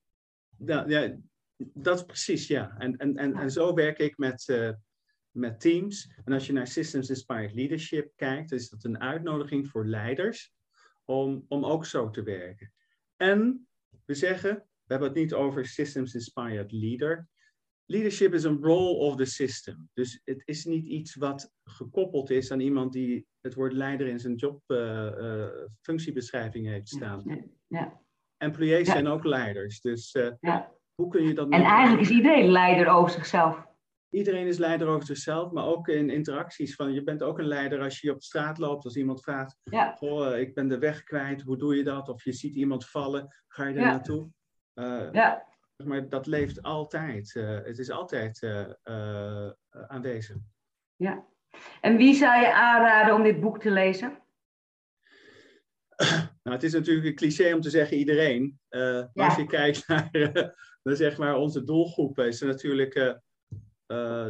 Ja, 0.57 0.83
ja, 0.87 1.15
dat 1.57 1.97
is 1.97 2.05
precies, 2.05 2.47
ja. 2.47 2.75
En, 2.77 2.97
en, 2.97 3.17
en, 3.17 3.35
en 3.35 3.51
zo 3.51 3.73
werk 3.73 3.97
ik 3.99 4.17
met, 4.17 4.49
eh, 4.49 4.69
met 5.31 5.59
teams. 5.59 6.11
En 6.25 6.33
als 6.33 6.47
je 6.47 6.53
naar 6.53 6.67
Systems 6.67 7.09
Inspired 7.09 7.53
Leadership 7.53 8.11
kijkt, 8.15 8.51
is 8.51 8.69
dat 8.69 8.83
een 8.83 8.99
uitnodiging 9.01 9.67
voor 9.69 9.85
leiders 9.85 10.53
om, 11.05 11.45
om 11.47 11.65
ook 11.65 11.85
zo 11.85 12.09
te 12.09 12.23
werken. 12.23 12.73
En 13.17 13.67
we 14.05 14.13
zeggen, 14.13 14.55
we 14.55 14.93
hebben 14.93 15.07
het 15.07 15.17
niet 15.17 15.33
over 15.33 15.65
Systems 15.65 16.13
Inspired 16.13 16.71
Leader. 16.71 17.27
Leadership 17.85 18.33
is 18.33 18.43
een 18.43 18.61
role 18.61 18.93
of 18.95 19.15
the 19.15 19.25
system. 19.25 19.89
Dus 19.93 20.21
het 20.23 20.41
is 20.45 20.65
niet 20.65 20.85
iets 20.85 21.15
wat 21.15 21.51
gekoppeld 21.63 22.29
is 22.29 22.51
aan 22.51 22.59
iemand 22.59 22.93
die 22.93 23.27
het 23.41 23.53
woord 23.53 23.73
leider 23.73 24.07
in 24.07 24.19
zijn 24.19 24.35
job 24.35 24.61
eh, 24.67 25.07
eh, 25.07 25.69
heeft 26.51 26.89
staan. 26.89 27.21
Ja, 27.25 27.37
ja. 27.67 28.01
Employees 28.37 28.87
Ja. 28.87 28.93
zijn 28.93 29.07
ook 29.07 29.23
leiders. 29.23 29.81
Dus 29.81 30.11
eh, 30.11 30.31
Ja. 30.39 30.71
hoe 30.95 31.07
kun 31.09 31.27
je 31.27 31.33
dat 31.33 31.49
En 31.49 31.61
eigenlijk 31.61 32.01
is 32.09 32.15
iedereen 32.15 32.51
leider 32.51 32.87
over 32.87 33.11
zichzelf. 33.11 33.65
Iedereen 34.09 34.47
is 34.47 34.57
leider 34.57 34.87
over 34.87 35.05
zichzelf, 35.05 35.51
maar 35.51 35.65
ook 35.65 35.87
in 35.87 36.09
interacties. 36.09 36.75
Van, 36.75 36.93
je 36.93 37.03
bent 37.03 37.23
ook 37.23 37.39
een 37.39 37.47
leider 37.47 37.81
als 37.81 37.99
je 38.01 38.11
op 38.11 38.21
straat 38.21 38.57
loopt, 38.57 38.83
als 38.85 38.95
iemand 38.95 39.21
vraagt: 39.21 39.57
Goh, 39.95 40.37
ik 40.37 40.53
ben 40.53 40.67
de 40.67 40.77
weg 40.77 41.03
kwijt, 41.03 41.41
hoe 41.41 41.57
doe 41.57 41.75
je 41.75 41.83
dat? 41.83 42.09
Of 42.09 42.23
je 42.23 42.31
ziet 42.33 42.55
iemand 42.55 42.85
vallen, 42.85 43.35
ga 43.47 43.67
je 43.67 43.79
Ja. 43.79 43.85
naartoe? 43.85 44.29
Ja. 44.73 45.52
Maar 45.75 46.09
dat 46.09 46.27
leeft 46.27 46.61
altijd. 46.61 47.35
eh, 47.35 47.63
het 47.63 47.79
is 47.79 47.89
altijd 47.89 48.41
eh, 48.41 48.69
eh, 48.83 49.51
aanwezig. 49.69 50.35
ja. 50.95 51.25
En 51.81 51.97
wie 51.97 52.15
zou 52.15 52.41
je 52.41 52.53
aanraden 52.53 53.15
om 53.15 53.23
dit 53.23 53.39
boek 53.39 53.59
te 53.61 53.71
lezen? 53.71 54.21
Nou, 56.43 56.55
het 56.55 56.63
is 56.63 56.73
natuurlijk 56.73 57.07
een 57.07 57.15
cliché 57.15 57.53
om 57.53 57.61
te 57.61 57.69
zeggen 57.69 57.97
iedereen. 57.97 58.59
Maar 58.69 59.11
als 59.13 59.35
je 59.35 59.45
kijkt 59.45 59.87
naar, 59.87 60.09
naar 60.83 60.95
zeg 60.95 61.17
maar 61.17 61.35
onze 61.35 61.63
doelgroep, 61.63 62.19
is 62.19 62.41
er 62.41 62.47
natuurlijk 62.47 62.93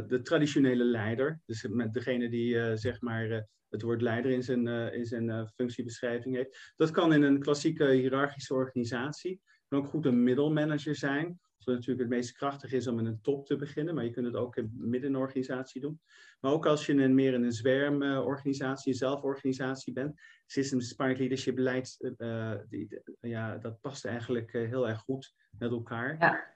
de 0.06 0.20
traditionele 0.22 0.84
leider. 0.84 1.40
Dus 1.46 1.66
met 1.68 1.92
degene 1.92 2.28
die 2.28 2.76
zeg 2.76 3.00
maar 3.00 3.48
het 3.68 3.82
woord 3.82 4.02
leider 4.02 4.30
in 4.30 4.42
zijn, 4.42 4.68
in 4.92 5.06
zijn 5.06 5.48
functiebeschrijving 5.48 6.34
heeft. 6.34 6.72
Dat 6.76 6.90
kan 6.90 7.12
in 7.12 7.22
een 7.22 7.40
klassieke 7.40 7.86
hiërarchische 7.90 8.54
organisatie. 8.54 9.40
Het 9.74 9.84
ook 9.84 9.90
goed 9.90 10.06
een 10.06 10.22
middelmanager 10.22 10.94
zijn. 10.94 11.40
Wat 11.64 11.74
natuurlijk 11.74 12.00
het 12.00 12.08
meest 12.08 12.32
krachtig 12.32 12.72
is 12.72 12.86
om 12.86 12.98
in 12.98 13.06
een 13.06 13.20
top 13.22 13.46
te 13.46 13.56
beginnen, 13.56 13.94
maar 13.94 14.04
je 14.04 14.10
kunt 14.10 14.26
het 14.26 14.36
ook 14.36 14.56
in 14.56 14.72
midden 14.74 15.08
in 15.08 15.14
een 15.14 15.20
organisatie 15.20 15.80
doen. 15.80 16.00
Maar 16.40 16.52
ook 16.52 16.66
als 16.66 16.86
je 16.86 16.92
een, 16.92 17.14
meer 17.14 17.34
in 17.34 17.42
een 17.42 17.52
zwermorganisatie, 17.52 18.92
een 18.92 18.98
zelforganisatie 18.98 19.92
bent, 19.92 20.20
Systems 20.46 20.84
Inspired 20.84 21.18
Leadership 21.18 21.58
leidt, 21.58 22.12
eh, 22.16 22.52
die, 22.68 23.02
ja, 23.20 23.56
dat 23.56 23.80
past 23.80 24.04
eigenlijk 24.04 24.52
eh, 24.52 24.68
heel 24.68 24.88
erg 24.88 24.98
goed 24.98 25.34
met 25.58 25.70
elkaar. 25.70 26.16
Ja. 26.18 26.52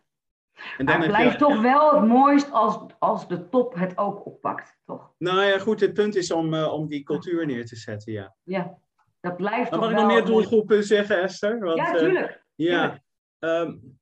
En 0.78 0.86
dan 0.86 0.98
maar 0.98 1.06
het 1.06 1.16
blijft 1.16 1.38
toch 1.38 1.60
wel 1.60 1.94
het 1.94 2.08
mooist 2.08 2.52
als, 2.52 2.78
als 2.98 3.28
de 3.28 3.48
top 3.48 3.74
het 3.74 3.98
ook 3.98 4.26
oppakt, 4.26 4.78
toch? 4.84 5.14
Nou 5.18 5.42
ja, 5.42 5.58
goed, 5.58 5.80
het 5.80 5.92
punt 5.92 6.16
is 6.16 6.32
om, 6.32 6.54
uh, 6.54 6.72
om 6.72 6.88
die 6.88 7.02
cultuur 7.02 7.46
neer 7.46 7.66
te 7.66 7.76
zetten, 7.76 8.12
ja. 8.12 8.34
Ja, 8.42 8.78
dat 9.20 9.36
blijft 9.36 9.70
maar 9.70 9.80
toch 9.80 9.90
Mag 9.90 9.90
ik 9.90 9.96
nog 9.96 10.06
meer 10.06 10.24
doelgroepen 10.24 10.84
zeggen, 10.84 11.22
Esther? 11.22 11.58
Want, 11.58 11.78
ja, 11.78 11.92
tuurlijk. 11.92 12.30
Uh, 12.56 12.66
ja, 12.68 13.02
um, 13.38 13.98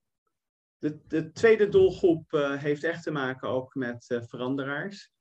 de, 0.78 1.00
de, 1.06 1.32
tweede 1.32 1.68
doelgroep 1.68 2.32
uh, 2.32 2.56
heeft 2.56 2.84
echt 2.84 3.02
te 3.02 3.10
maken 3.10 3.48
ook 3.48 3.74
met 3.74 4.20
veranderaars. 4.26 5.12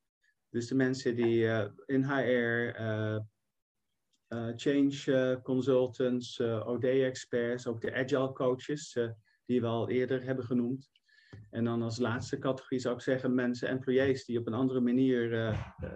Dus 0.50 0.68
de 0.68 0.76
mensen 0.76 1.16
die 1.16 1.48
in 1.86 2.04
HR, 2.04 2.76
change 4.56 5.40
consultants, 5.44 6.40
OD-experts, 6.40 7.68
ook 7.68 7.82
de 7.82 7.94
agile 7.94 8.32
coaches 8.32 8.98
die 9.46 9.62
we 9.62 9.68
al 9.68 9.90
eerder 9.90 10.24
hebben 10.24 10.46
genoemd. 10.46 10.90
En 11.50 11.64
dan 11.64 11.82
als 11.82 11.98
laatste 11.98 12.38
categorie 12.38 12.80
zou 12.80 12.96
ik 12.96 13.02
zeggen 13.02 13.36
mensen, 13.36 13.68
employees, 13.68 14.26
die 14.26 14.40
op 14.40 14.48
een 14.48 14.54
andere 14.54 14.80
manier 14.80 15.30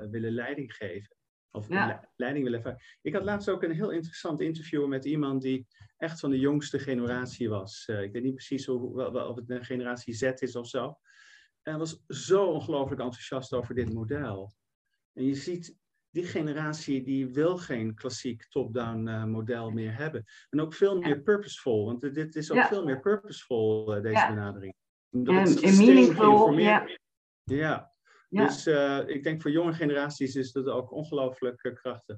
willen 0.09 0.31
leiding 0.31 0.73
geven. 0.73 1.18
Of 1.51 1.69
ja. 1.69 2.09
leiding 2.15 2.43
willen 2.43 2.59
ervaren. 2.59 2.81
Ik 3.01 3.13
had 3.13 3.23
laatst 3.23 3.49
ook 3.49 3.63
een 3.63 3.71
heel 3.71 3.89
interessant 3.91 4.41
interview 4.41 4.87
met 4.87 5.05
iemand 5.05 5.41
die 5.41 5.67
echt 5.97 6.19
van 6.19 6.29
de 6.29 6.39
jongste 6.39 6.79
generatie 6.79 7.49
was. 7.49 7.87
Uh, 7.87 8.01
ik 8.01 8.11
weet 8.11 8.23
niet 8.23 8.35
precies 8.35 8.65
hoe, 8.65 9.27
of 9.27 9.35
het 9.35 9.49
een 9.49 9.65
generatie 9.65 10.13
Z 10.13 10.21
is 10.21 10.55
of 10.55 10.67
zo. 10.67 10.97
En 11.61 11.77
was 11.77 12.03
zo 12.07 12.45
ongelooflijk 12.45 13.01
enthousiast 13.01 13.53
over 13.53 13.75
dit 13.75 13.93
model. 13.93 14.53
En 15.13 15.25
je 15.25 15.35
ziet, 15.35 15.77
die 16.09 16.23
generatie 16.23 17.03
die 17.03 17.27
wil 17.27 17.57
geen 17.57 17.95
klassiek 17.95 18.45
top-down 18.49 19.07
uh, 19.07 19.23
model 19.23 19.69
meer 19.69 19.95
hebben. 19.95 20.25
En 20.49 20.61
ook 20.61 20.73
veel 20.73 20.99
meer 20.99 21.21
purposeful, 21.21 21.85
want 21.85 22.01
dit 22.13 22.35
is 22.35 22.51
ook 22.51 22.57
ja. 22.57 22.67
veel 22.67 22.85
meer 22.85 22.99
purposeful, 22.99 23.95
uh, 23.95 24.01
deze 24.01 24.27
benadering. 24.27 24.73
Omdat 25.09 25.35
en, 25.35 25.41
het 25.41 25.77
meaningful, 25.77 26.57
ja. 27.45 27.91
Ja. 28.29 28.45
Dus 28.45 28.67
uh, 28.67 28.99
ik 29.05 29.23
denk 29.23 29.41
voor 29.41 29.51
jonge 29.51 29.73
generaties 29.73 30.35
is 30.35 30.51
dat 30.51 30.67
ook 30.67 30.91
ongelooflijk 30.91 31.77
krachtig. 31.81 32.17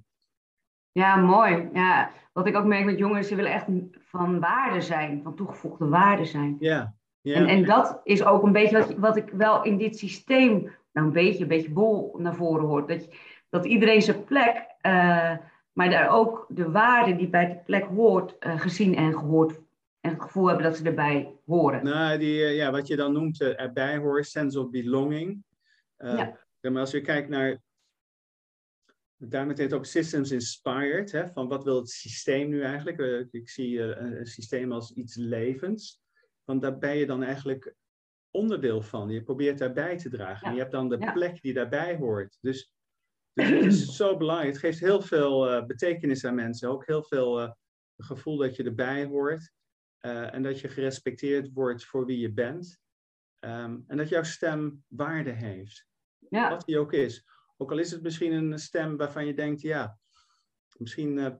Ja, 0.91 1.15
mooi. 1.15 1.69
Ja, 1.73 2.11
wat 2.33 2.47
ik 2.47 2.55
ook 2.55 2.65
merk 2.65 2.85
met 2.85 2.97
jongeren, 2.97 3.23
ze 3.23 3.35
willen 3.35 3.51
echt 3.51 3.65
van 3.99 4.39
waarde 4.39 4.81
zijn, 4.81 5.21
van 5.23 5.35
toegevoegde 5.35 5.87
waarde 5.87 6.25
zijn. 6.25 6.57
Ja. 6.59 6.95
ja. 7.21 7.35
En, 7.35 7.47
en 7.47 7.65
dat 7.65 8.01
is 8.03 8.23
ook 8.23 8.43
een 8.43 8.51
beetje 8.51 8.77
wat, 8.77 8.93
wat 8.93 9.15
ik 9.17 9.29
wel 9.29 9.63
in 9.63 9.77
dit 9.77 9.97
systeem, 9.97 10.71
nou 10.93 11.07
een 11.07 11.13
beetje, 11.13 11.41
een 11.41 11.47
beetje 11.47 11.71
bol 11.71 12.15
naar 12.17 12.35
voren 12.35 12.65
hoort. 12.65 12.87
Dat 12.87 13.03
je, 13.03 13.17
dat 13.49 13.65
iedereen 13.65 14.01
zijn 14.01 14.23
plek, 14.23 14.55
uh, 14.81 15.37
maar 15.73 15.89
daar 15.89 16.09
ook 16.09 16.45
de 16.49 16.71
waarde 16.71 17.15
die 17.15 17.29
bij 17.29 17.45
die 17.45 17.61
plek 17.65 17.83
hoort, 17.83 18.35
gezien 18.39 18.95
en 18.95 19.13
gehoord. 19.13 19.59
En 20.01 20.11
het 20.11 20.21
gevoel 20.21 20.47
hebben 20.47 20.65
dat 20.65 20.77
ze 20.77 20.83
erbij 20.83 21.35
horen. 21.45 21.83
Nou, 21.83 22.17
die, 22.17 22.35
ja, 22.35 22.71
wat 22.71 22.87
je 22.87 22.95
dan 22.95 23.13
noemt 23.13 23.41
erbij 23.41 23.97
horen, 23.97 24.23
sense 24.23 24.59
of 24.59 24.69
belonging. 24.69 25.43
Ja. 26.01 26.39
Maar 26.61 26.79
als 26.79 26.91
je 26.91 27.01
kijkt 27.01 27.29
naar, 27.29 27.61
daarmee 29.17 29.55
heet 29.55 29.73
ook 29.73 29.85
systems 29.85 30.31
inspired, 30.31 31.11
hè, 31.11 31.27
van 31.27 31.47
wat 31.47 31.63
wil 31.63 31.75
het 31.75 31.89
systeem 31.89 32.49
nu 32.49 32.61
eigenlijk? 32.61 33.27
ik 33.31 33.49
zie 33.49 33.79
een, 33.79 34.19
een 34.19 34.25
systeem 34.25 34.71
als 34.71 34.93
iets 34.93 35.15
levends. 35.15 35.99
Want 36.43 36.61
daar 36.61 36.77
ben 36.77 36.97
je 36.97 37.05
dan 37.05 37.23
eigenlijk 37.23 37.75
onderdeel 38.31 38.81
van. 38.81 39.09
Je 39.09 39.23
probeert 39.23 39.57
daarbij 39.57 39.97
te 39.97 40.09
dragen. 40.09 40.41
Ja. 40.41 40.47
En 40.47 40.53
je 40.53 40.59
hebt 40.59 40.71
dan 40.71 40.89
de 40.89 40.97
ja. 40.99 41.11
plek 41.11 41.41
die 41.41 41.53
daarbij 41.53 41.95
hoort. 41.95 42.37
Dus 42.41 42.73
dus 43.33 43.49
het 43.49 43.65
is 43.65 43.95
zo 43.95 44.17
belangrijk. 44.17 44.51
Het 44.51 44.61
geeft 44.61 44.79
heel 44.79 45.01
veel 45.01 45.53
uh, 45.53 45.65
betekenis 45.65 46.25
aan 46.25 46.35
mensen. 46.35 46.69
Ook 46.69 46.85
heel 46.85 47.03
veel 47.03 47.41
uh, 47.41 47.51
gevoel 47.97 48.37
dat 48.37 48.55
je 48.55 48.63
erbij 48.63 49.05
hoort. 49.05 49.51
Uh, 50.01 50.33
en 50.33 50.43
dat 50.43 50.59
je 50.59 50.67
gerespecteerd 50.67 51.51
wordt 51.53 51.85
voor 51.85 52.05
wie 52.05 52.19
je 52.19 52.31
bent. 52.31 52.79
Um, 53.39 53.83
en 53.87 53.97
dat 53.97 54.09
jouw 54.09 54.23
stem 54.23 54.83
waarde 54.87 55.31
heeft. 55.31 55.87
Ja. 56.31 56.49
Wat 56.49 56.65
die 56.65 56.79
ook 56.79 56.93
is. 56.93 57.25
Ook 57.57 57.71
al 57.71 57.77
is 57.77 57.91
het 57.91 58.01
misschien 58.01 58.31
een 58.31 58.59
stem 58.59 58.97
waarvan 58.97 59.25
je 59.25 59.33
denkt, 59.33 59.61
ja, 59.61 59.97
misschien 60.77 61.39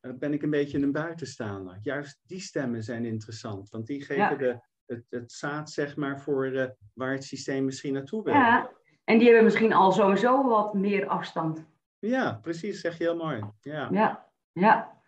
ben 0.00 0.32
ik 0.32 0.42
een 0.42 0.50
beetje 0.50 0.78
een 0.78 0.92
buitenstaander. 0.92 1.78
Juist 1.82 2.20
die 2.22 2.40
stemmen 2.40 2.82
zijn 2.82 3.04
interessant. 3.04 3.70
Want 3.70 3.86
die 3.86 4.00
geven 4.00 4.22
ja. 4.22 4.34
de, 4.34 4.60
het, 4.86 5.04
het 5.08 5.32
zaad, 5.32 5.70
zeg 5.70 5.96
maar, 5.96 6.20
voor 6.20 6.74
waar 6.94 7.12
het 7.12 7.24
systeem 7.24 7.64
misschien 7.64 7.92
naartoe 7.92 8.22
wil. 8.22 8.34
Ja. 8.34 8.70
En 9.04 9.18
die 9.18 9.26
hebben 9.26 9.44
misschien 9.44 9.72
al 9.72 9.92
sowieso 9.92 10.48
wat 10.48 10.74
meer 10.74 11.06
afstand. 11.06 11.66
Ja, 11.98 12.38
precies, 12.42 12.80
zeg 12.80 12.98
je 12.98 13.04
heel 13.04 13.16
mooi. 13.16 13.44
Ja, 13.60 13.88
ja, 13.90 14.26
ja. 14.52 15.02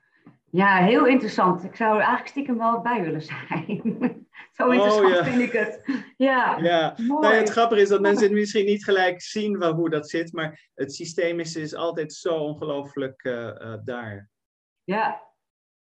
ja 0.51 0.77
heel 0.77 1.07
interessant. 1.07 1.65
Ik 1.65 1.77
zou 1.77 1.91
er 1.91 1.99
eigenlijk 1.99 2.29
stiekem 2.29 2.59
wel 2.59 2.81
bij 2.81 3.03
willen 3.03 3.23
zijn. 3.23 3.99
Zo 4.53 4.71
interessant 4.71 5.07
oh, 5.07 5.15
ja. 5.15 5.25
vind 5.25 5.41
ik 5.41 5.53
het. 5.53 5.83
Ja, 6.17 6.59
ja. 6.59 6.95
Mooi. 7.07 7.21
Nou, 7.21 7.35
het 7.35 7.51
grappige 7.51 7.81
is 7.81 7.89
dat 7.89 8.01
mensen 8.01 8.25
het 8.25 8.33
misschien 8.33 8.65
niet 8.65 8.85
gelijk 8.85 9.21
zien 9.21 9.59
wel 9.59 9.75
hoe 9.75 9.91
dat 9.91 10.11
zit, 10.11 10.33
maar 10.33 10.71
het 10.75 10.95
systeem 10.95 11.41
is, 11.41 11.57
is 11.57 11.75
altijd 11.75 12.13
zo 12.13 12.35
ongelooflijk 12.35 13.25
uh, 13.25 13.33
uh, 13.35 13.75
daar. 13.85 14.31
Ja. 14.85 15.23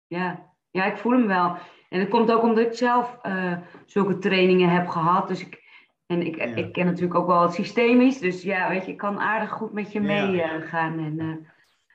ja, 0.06 0.52
ja, 0.70 0.84
ik 0.84 0.96
voel 0.96 1.12
hem 1.12 1.26
wel. 1.26 1.56
En 1.88 2.00
dat 2.00 2.08
komt 2.08 2.32
ook 2.32 2.42
omdat 2.42 2.66
ik 2.66 2.74
zelf 2.74 3.18
uh, 3.22 3.58
zulke 3.86 4.18
trainingen 4.18 4.68
heb 4.68 4.88
gehad. 4.88 5.28
Dus 5.28 5.40
ik, 5.40 5.62
en 6.06 6.22
ik, 6.26 6.36
ik 6.36 6.72
ken 6.72 6.86
natuurlijk 6.86 7.14
ook 7.14 7.26
wel 7.26 7.42
het 7.42 7.54
systemisch. 7.54 8.18
Dus 8.18 8.42
ja, 8.42 8.68
weet 8.68 8.84
je, 8.84 8.90
ik 8.90 8.98
kan 8.98 9.20
aardig 9.20 9.50
goed 9.50 9.72
met 9.72 9.92
je 9.92 10.00
meegaan. 10.00 10.98
Ja. 10.98 11.04
en 11.04 11.46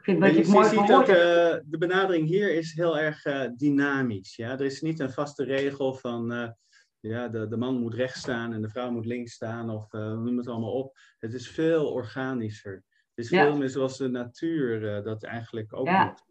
vind 0.05 0.19
wat 0.19 0.35
je, 0.35 0.45
je 0.45 0.51
mooi 0.51 0.67
ziet 0.67 0.87
dat 0.87 1.09
uh, 1.09 1.15
de 1.65 1.77
benadering 1.77 2.27
hier 2.27 2.53
is 2.55 2.73
heel 2.73 2.97
erg 2.97 3.25
uh, 3.25 3.49
dynamisch. 3.55 4.35
Ja? 4.35 4.51
Er 4.51 4.65
is 4.65 4.81
niet 4.81 4.99
een 4.99 5.11
vaste 5.11 5.43
regel 5.43 5.93
van 5.93 6.55
ja, 6.99 7.27
de, 7.27 7.47
de 7.47 7.57
man 7.57 7.79
moet 7.79 7.93
rechts 7.93 8.19
staan 8.19 8.53
en 8.53 8.61
de 8.61 8.69
vrouw 8.69 8.91
moet 8.91 9.05
links 9.05 9.33
staan. 9.33 9.69
Of 9.69 9.91
noem 9.91 10.37
het 10.37 10.47
allemaal 10.47 10.73
op. 10.73 10.97
Het 11.19 11.33
is 11.33 11.49
veel 11.49 11.91
organischer. 11.91 12.73
Het 13.15 13.25
is 13.25 13.29
ja. 13.29 13.43
veel 13.43 13.57
meer 13.57 13.69
zoals 13.69 13.97
de 13.97 14.07
natuur 14.07 15.03
dat 15.03 15.23
eigenlijk 15.23 15.73
ook 15.73 15.87
ja. 15.87 16.05
doet. 16.05 16.23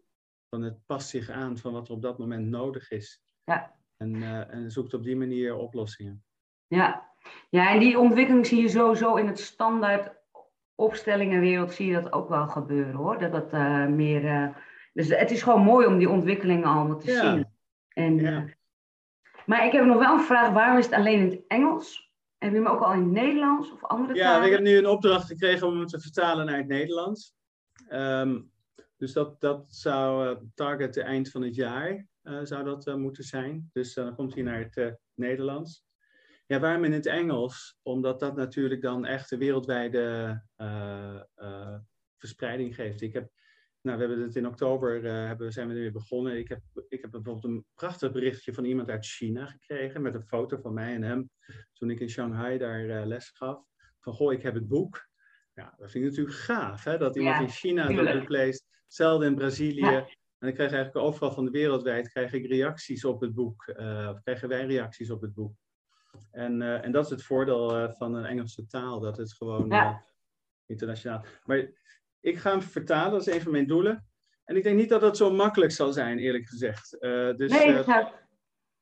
Van 0.49 0.61
het 0.61 0.85
past 0.85 1.09
zich 1.09 1.29
aan 1.29 1.57
van 1.57 1.73
wat 1.73 1.87
er 1.87 1.93
op 1.93 2.01
dat 2.01 2.17
moment 2.17 2.47
nodig 2.47 2.91
is. 2.91 3.21
Ja. 3.43 3.75
En, 3.97 4.23
en 4.49 4.71
zoekt 4.71 4.93
op 4.93 5.03
die 5.03 5.15
manier 5.15 5.55
oplossingen. 5.55 6.23
Ja, 6.67 7.13
ja, 7.49 7.71
en 7.71 7.79
die 7.79 7.99
ontwikkeling 7.99 8.45
zie 8.45 8.61
je 8.61 8.69
sowieso 8.69 9.15
in 9.15 9.27
het 9.27 9.39
standaard 9.39 10.23
opstellingenwereld 10.75 11.73
zie 11.73 11.87
je 11.87 12.01
dat 12.01 12.13
ook 12.13 12.29
wel 12.29 12.47
gebeuren 12.47 12.93
hoor. 12.93 13.19
Dat 13.19 13.31
dat 13.31 13.53
uh, 13.53 13.87
meer. 13.87 14.23
Uh, 14.23 14.47
dus 14.93 15.07
het 15.07 15.31
is 15.31 15.43
gewoon 15.43 15.61
mooi 15.61 15.87
om 15.87 15.97
die 15.97 16.09
ontwikkelingen 16.09 16.67
allemaal 16.67 16.97
te 16.97 17.11
ja. 17.11 17.33
zien. 17.33 17.47
En, 17.87 18.17
ja. 18.17 18.41
uh, 18.41 18.51
maar 19.45 19.65
ik 19.65 19.71
heb 19.71 19.85
nog 19.85 19.97
wel 19.99 20.13
een 20.13 20.23
vraag: 20.23 20.51
waarom 20.51 20.77
is 20.77 20.85
het 20.85 20.93
alleen 20.93 21.19
in 21.19 21.29
het 21.29 21.43
Engels? 21.47 22.13
Heb 22.37 22.51
je 22.51 22.57
hem 22.57 22.67
ook 22.67 22.81
al 22.81 22.93
in 22.93 22.99
het 22.99 23.11
Nederlands 23.11 23.71
of 23.71 23.83
andere 23.83 24.13
talen? 24.13 24.39
Ja, 24.39 24.45
ik 24.45 24.51
heb 24.51 24.61
nu 24.61 24.77
een 24.77 24.87
opdracht 24.87 25.27
gekregen 25.27 25.67
om 25.67 25.77
hem 25.77 25.87
te 25.87 25.99
vertalen 25.99 26.45
naar 26.45 26.57
het 26.57 26.67
Nederlands. 26.67 27.35
Um, 27.91 28.51
dus 28.97 29.13
dat, 29.13 29.41
dat 29.41 29.65
zou 29.67 30.37
target 30.55 30.97
eind 30.97 31.29
van 31.29 31.41
het 31.41 31.55
jaar 31.55 32.07
zou 32.43 32.63
dat 32.63 32.97
moeten 32.97 33.23
zijn. 33.23 33.69
Dus 33.73 33.93
dan 33.93 34.15
komt 34.15 34.33
hij 34.33 34.43
naar 34.43 34.69
het 34.69 34.97
Nederlands. 35.13 35.84
Ja, 36.47 36.59
waarom 36.59 36.83
in 36.83 36.91
het 36.91 37.05
Engels? 37.05 37.77
Omdat 37.81 38.19
dat 38.19 38.35
natuurlijk 38.35 38.81
dan 38.81 39.05
echt 39.05 39.29
de 39.29 39.37
wereldwijde 39.37 40.41
uh, 40.57 41.21
uh, 41.37 41.77
verspreiding 42.17 42.75
geeft. 42.75 43.01
Ik 43.01 43.13
heb, 43.13 43.31
nou, 43.81 43.97
we 43.97 44.05
hebben 44.05 44.25
het 44.25 44.35
in 44.35 44.47
oktober, 44.47 45.03
uh, 45.03 45.11
hebben, 45.11 45.51
zijn 45.51 45.67
we 45.67 45.73
er 45.73 45.79
weer 45.79 45.91
begonnen. 45.91 46.37
Ik 46.37 46.47
heb, 46.47 46.61
ik 46.87 47.01
heb 47.01 47.11
bijvoorbeeld 47.11 47.45
een 47.45 47.65
prachtig 47.73 48.11
berichtje 48.11 48.53
van 48.53 48.65
iemand 48.65 48.89
uit 48.89 49.05
China 49.05 49.45
gekregen 49.45 50.01
met 50.01 50.15
een 50.15 50.27
foto 50.27 50.57
van 50.57 50.73
mij 50.73 50.93
en 50.93 51.03
hem 51.03 51.29
toen 51.73 51.89
ik 51.89 51.99
in 51.99 52.09
Shanghai 52.09 52.57
daar 52.57 53.05
les 53.05 53.29
gaf. 53.29 53.63
Van, 53.99 54.13
goh, 54.13 54.33
ik 54.33 54.41
heb 54.41 54.53
het 54.53 54.67
boek. 54.67 55.07
Ja, 55.53 55.75
dat 55.77 55.91
vind 55.91 56.03
ik 56.03 56.09
natuurlijk 56.09 56.37
gaaf, 56.37 56.83
hè? 56.83 56.97
dat 56.97 57.15
iemand 57.15 57.35
ja, 57.35 57.41
in 57.41 57.49
China 57.49 57.87
dat 57.87 58.19
boek 58.19 58.29
leest. 58.29 58.65
Hetzelfde 58.83 59.25
in 59.25 59.35
Brazilië. 59.35 59.85
Ja. 59.85 60.07
En 60.37 60.47
ik 60.47 60.53
krijg 60.53 60.71
eigenlijk 60.71 61.05
overal 61.05 61.31
van 61.31 61.45
de 61.45 61.51
wereldwijd 61.51 62.09
krijg 62.09 62.33
ik 62.33 62.45
reacties 62.45 63.05
op 63.05 63.21
het 63.21 63.33
boek. 63.33 63.67
of 64.09 64.21
krijgen 64.21 64.49
wij 64.49 64.65
reacties 64.65 65.09
op 65.09 65.21
het 65.21 65.33
boek. 65.33 65.53
En, 66.31 66.61
uh, 66.61 66.83
en 66.85 66.91
dat 66.91 67.03
is 67.03 67.09
het 67.09 67.23
voordeel 67.23 67.81
uh, 67.81 67.91
van 67.91 68.15
een 68.15 68.25
Engelse 68.25 68.65
taal, 68.65 68.99
dat 68.99 69.17
het 69.17 69.33
gewoon 69.33 69.69
ja. 69.69 69.89
uh, 69.89 69.97
internationaal. 70.65 71.25
Maar 71.43 71.67
ik 72.19 72.37
ga 72.37 72.51
hem 72.51 72.61
vertalen, 72.61 73.11
dat 73.11 73.27
is 73.27 73.33
een 73.33 73.41
van 73.41 73.51
mijn 73.51 73.67
doelen. 73.67 74.05
En 74.43 74.55
ik 74.55 74.63
denk 74.63 74.77
niet 74.77 74.89
dat 74.89 75.01
dat 75.01 75.17
zo 75.17 75.31
makkelijk 75.31 75.71
zal 75.71 75.93
zijn, 75.93 76.17
eerlijk 76.17 76.47
gezegd. 76.47 76.97
dus, 77.37 77.51
nee, 77.51 77.77
ik, 77.77 77.83
ga... 77.83 78.11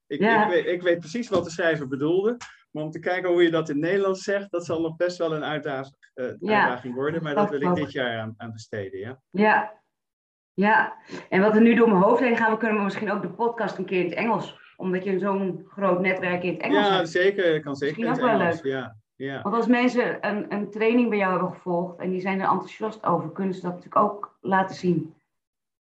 ik, 0.08 0.20
ja. 0.20 0.44
ik, 0.44 0.50
weet, 0.50 0.66
ik, 0.66 0.82
weet, 0.82 1.00
precies 1.00 1.30
wat 1.30 1.44
de 1.44 1.50
schrijver 1.50 1.88
bedoelde. 1.88 2.38
Maar 2.72 2.84
om 2.84 2.92
te 2.92 3.00
kijken 3.00 3.30
hoe 3.30 3.44
je 3.44 3.52
dat 3.52 3.70
in 3.70 3.80
Nederlands 3.80 4.24
zegt, 4.24 4.52
dat 4.52 4.66
zal 4.66 4.82
nog 4.82 4.96
best 4.96 5.18
wel 5.18 5.34
een 5.34 5.44
uitdaging, 5.44 5.96
uitdaging 6.14 6.96
worden. 6.96 7.24
Maar 7.24 7.36
dat, 7.36 7.50
dat 7.50 7.60
wil 7.60 7.70
ik 7.70 7.76
dit 7.76 7.92
jaar 7.92 8.20
aan, 8.20 8.34
aan 8.38 8.52
besteden. 8.52 9.00
Ja? 9.00 9.22
ja, 9.30 9.82
ja. 10.54 10.98
En 11.30 11.42
wat 11.42 11.56
er 11.56 11.62
nu 11.62 11.76
door 11.76 11.90
mijn 11.90 12.02
hoofd 12.02 12.22
heen 12.22 12.38
gaat, 12.38 12.52
we 12.52 12.58
kunnen 12.58 12.84
misschien 12.84 13.12
ook 13.12 13.22
de 13.22 13.34
podcast 13.34 13.78
een 13.78 13.86
keer 13.86 14.00
in 14.00 14.10
het 14.10 14.18
Engels 14.18 14.63
omdat 14.76 15.04
je 15.04 15.20
zo'n 15.20 15.66
groot 15.68 16.02
netwerk 16.02 16.44
in 16.44 16.54
het 16.54 16.62
Engels 16.62 16.88
ja, 16.88 16.96
hebt. 16.96 17.10
zeker. 17.10 17.62
Kan 17.62 17.76
zeker 17.76 18.08
het 18.08 18.18
ook 18.18 18.26
wel 18.26 18.40
Engels. 18.40 18.62
leuk. 18.62 18.74
Ja, 18.74 18.98
ja. 19.16 19.42
Want 19.42 19.56
als 19.56 19.68
mensen 19.68 20.28
een, 20.28 20.54
een 20.54 20.70
training 20.70 21.10
bij 21.10 21.18
jou 21.18 21.32
hebben 21.32 21.54
gevolgd 21.54 22.00
en 22.00 22.10
die 22.10 22.22
zijn 22.22 22.40
er 22.40 22.50
enthousiast 22.50 23.04
over, 23.04 23.32
kunnen 23.32 23.54
ze 23.54 23.62
dat 23.62 23.72
natuurlijk 23.72 24.02
ook 24.02 24.38
laten 24.42 24.76
zien. 24.76 25.14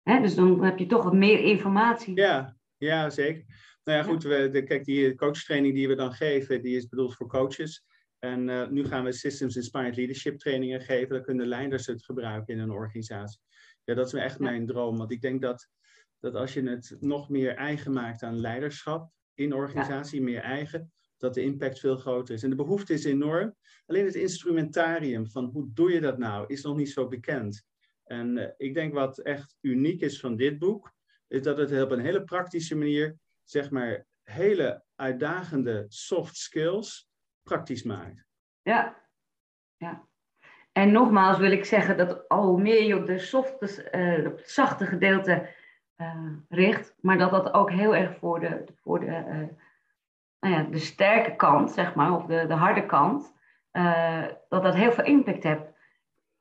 Hè? 0.02 0.20
Dus 0.20 0.34
dan 0.34 0.64
heb 0.64 0.78
je 0.78 0.86
toch 0.86 1.02
wat 1.02 1.14
meer 1.14 1.40
informatie. 1.40 2.16
Ja, 2.16 2.56
ja 2.76 3.10
zeker. 3.10 3.44
Nou 3.84 3.98
ja, 3.98 4.04
goed, 4.04 4.22
we, 4.22 4.48
de, 4.50 4.62
kijk, 4.62 4.84
die 4.84 5.14
coachtraining 5.14 5.74
die 5.74 5.88
we 5.88 5.94
dan 5.94 6.12
geven, 6.12 6.62
die 6.62 6.76
is 6.76 6.88
bedoeld 6.88 7.14
voor 7.14 7.26
coaches. 7.26 7.86
En 8.18 8.48
uh, 8.48 8.68
nu 8.68 8.84
gaan 8.84 9.04
we 9.04 9.12
Systems 9.12 9.56
Inspired 9.56 9.96
Leadership 9.96 10.38
trainingen 10.38 10.80
geven. 10.80 11.14
Dan 11.14 11.22
kunnen 11.22 11.46
leiders 11.46 11.86
het 11.86 12.04
gebruiken 12.04 12.54
in 12.54 12.60
een 12.60 12.70
organisatie. 12.70 13.40
Ja, 13.84 13.94
dat 13.94 14.06
is 14.06 14.12
echt 14.12 14.38
mijn 14.38 14.66
droom. 14.66 14.96
Want 14.96 15.12
ik 15.12 15.20
denk 15.20 15.42
dat, 15.42 15.68
dat 16.20 16.34
als 16.34 16.54
je 16.54 16.62
het 16.62 16.96
nog 17.00 17.28
meer 17.28 17.54
eigen 17.54 17.92
maakt 17.92 18.22
aan 18.22 18.40
leiderschap 18.40 19.10
in 19.34 19.54
organisatie, 19.54 20.22
meer 20.22 20.40
eigen, 20.40 20.92
dat 21.16 21.34
de 21.34 21.42
impact 21.42 21.78
veel 21.78 21.96
groter 21.96 22.34
is. 22.34 22.42
En 22.42 22.50
de 22.50 22.56
behoefte 22.56 22.92
is 22.92 23.04
enorm. 23.04 23.56
Alleen 23.86 24.04
het 24.04 24.14
instrumentarium 24.14 25.30
van 25.30 25.44
hoe 25.44 25.72
doe 25.72 25.92
je 25.92 26.00
dat 26.00 26.18
nou, 26.18 26.44
is 26.46 26.62
nog 26.62 26.76
niet 26.76 26.90
zo 26.90 27.08
bekend. 27.08 27.66
En 28.04 28.36
uh, 28.36 28.48
ik 28.56 28.74
denk 28.74 28.94
wat 28.94 29.18
echt 29.18 29.56
uniek 29.60 30.00
is 30.00 30.20
van 30.20 30.36
dit 30.36 30.58
boek, 30.58 30.92
is 31.28 31.42
dat 31.42 31.58
het 31.58 31.82
op 31.82 31.90
een 31.90 32.00
hele 32.00 32.24
praktische 32.24 32.76
manier, 32.76 33.18
zeg 33.44 33.70
maar, 33.70 34.06
hele 34.22 34.84
uitdagende 34.94 35.84
soft 35.88 36.36
skills 36.36 37.10
praktisch 37.42 37.82
maakt. 37.82 38.26
Ja, 38.62 39.06
ja. 39.76 40.08
En 40.72 40.92
nogmaals 40.92 41.38
wil 41.38 41.50
ik 41.50 41.64
zeggen 41.64 41.96
dat 41.96 42.28
al 42.28 42.56
meer 42.56 42.82
je 42.82 42.96
op, 42.96 43.06
de 43.06 43.18
softe, 43.18 43.88
uh, 43.92 44.26
op 44.26 44.36
het 44.36 44.50
zachte 44.50 44.86
gedeelte 44.86 45.48
uh, 46.00 46.32
richt, 46.48 46.94
maar 47.00 47.18
dat 47.18 47.30
dat 47.30 47.52
ook 47.52 47.70
heel 47.70 47.96
erg 47.96 48.18
voor 48.18 48.40
de, 48.40 48.64
voor 48.82 49.00
de, 49.00 49.06
uh, 49.06 49.48
nou 50.40 50.54
ja, 50.54 50.62
de 50.62 50.78
sterke 50.78 51.36
kant, 51.36 51.70
zeg 51.70 51.94
maar, 51.94 52.16
of 52.16 52.26
de, 52.26 52.46
de 52.46 52.54
harde 52.54 52.86
kant, 52.86 53.36
dat 54.48 54.62
dat 54.62 54.74
heel 54.74 54.92
veel 54.92 55.04
impact 55.04 55.42
heeft. 55.42 55.76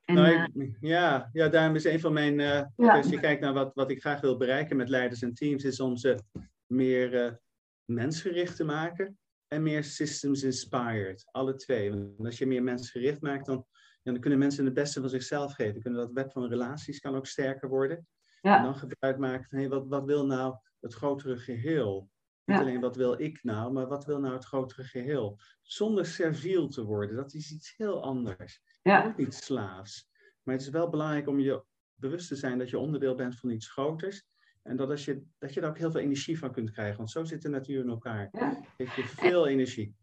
En, 0.04 0.14
nou, 0.14 0.48
ik, 0.54 0.76
ja, 0.80 1.30
ja, 1.32 1.48
daarom 1.48 1.74
is 1.74 1.84
een 1.84 2.00
van 2.00 2.12
mijn. 2.12 2.38
Ja. 2.38 2.72
Als 2.76 3.08
je 3.08 3.20
kijkt 3.20 3.40
naar 3.40 3.52
wat, 3.52 3.74
wat 3.74 3.90
ik 3.90 4.00
graag 4.00 4.20
wil 4.20 4.36
bereiken 4.36 4.76
met 4.76 4.88
leiders 4.88 5.22
en 5.22 5.34
teams, 5.34 5.64
is 5.64 5.80
om 5.80 5.96
ze 5.96 6.18
meer 6.66 7.40
mensgericht 7.84 8.56
te 8.56 8.64
maken 8.64 9.18
en 9.48 9.62
meer 9.62 9.84
systems 9.84 10.42
inspired. 10.42 11.28
Alle 11.30 11.54
twee. 11.54 11.90
Want 11.90 12.24
als 12.24 12.38
je 12.38 12.46
meer 12.46 12.62
mensgericht 12.62 13.20
maakt, 13.20 13.46
dan, 13.46 13.66
dan 14.02 14.20
kunnen 14.20 14.38
mensen 14.38 14.64
het 14.64 14.74
beste 14.74 15.00
van 15.00 15.08
zichzelf 15.08 15.54
geven. 15.54 15.80
Kunnen 15.80 16.00
dat 16.00 16.12
web 16.12 16.32
van 16.32 16.48
relaties 16.48 17.00
kan 17.00 17.16
ook 17.16 17.26
sterker 17.26 17.68
worden. 17.68 18.06
Ja. 18.40 18.56
En 18.56 18.62
dan 18.62 18.76
gebruik 18.76 19.18
maken 19.18 19.44
van 19.44 19.58
hey, 19.58 19.68
wat, 19.68 19.86
wat 19.86 20.04
wil 20.04 20.26
nou 20.26 20.56
het 20.80 20.94
grotere 20.94 21.36
geheel? 21.36 22.10
Niet 22.44 22.58
alleen 22.58 22.80
wat 22.80 22.96
wil 22.96 23.20
ik 23.20 23.42
nou, 23.42 23.72
maar 23.72 23.86
wat 23.86 24.04
wil 24.04 24.20
nou 24.20 24.34
het 24.34 24.44
grotere 24.44 24.84
geheel? 24.84 25.38
Zonder 25.62 26.06
serviel 26.06 26.68
te 26.68 26.84
worden, 26.84 27.16
dat 27.16 27.34
is 27.34 27.52
iets 27.52 27.74
heel 27.76 28.02
anders. 28.02 28.62
Ja. 28.82 29.06
Ook 29.06 29.16
niet 29.16 29.34
slaafs. 29.34 30.10
Maar 30.42 30.54
het 30.54 30.64
is 30.64 30.70
wel 30.70 30.88
belangrijk 30.88 31.28
om 31.28 31.38
je 31.38 31.64
bewust 31.94 32.28
te 32.28 32.36
zijn 32.36 32.58
dat 32.58 32.70
je 32.70 32.78
onderdeel 32.78 33.14
bent 33.14 33.38
van 33.38 33.50
iets 33.50 33.70
groters. 33.70 34.26
En 34.62 34.76
dat, 34.76 34.90
als 34.90 35.04
je, 35.04 35.22
dat 35.38 35.54
je 35.54 35.60
daar 35.60 35.70
ook 35.70 35.78
heel 35.78 35.90
veel 35.90 36.00
energie 36.00 36.38
van 36.38 36.52
kunt 36.52 36.70
krijgen. 36.70 36.96
Want 36.96 37.10
zo 37.10 37.24
zit 37.24 37.42
de 37.42 37.48
natuur 37.48 37.80
in 37.80 37.88
elkaar. 37.88 38.28
Ja. 38.32 38.64
Geeft 38.76 38.94
je 38.94 39.04
veel 39.04 39.46
energie. 39.46 39.94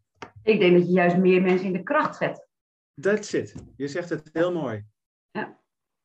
Ik 0.43 0.59
denk 0.59 0.77
dat 0.77 0.87
je 0.87 0.93
juist 0.93 1.17
meer 1.17 1.41
mensen 1.41 1.67
in 1.67 1.73
de 1.73 1.83
kracht 1.83 2.15
zet. 2.15 2.47
That's 3.01 3.33
it. 3.33 3.55
Je 3.75 3.87
zegt 3.87 4.09
het 4.09 4.29
heel 4.33 4.53
mooi. 4.53 4.85
Ja. 5.31 5.61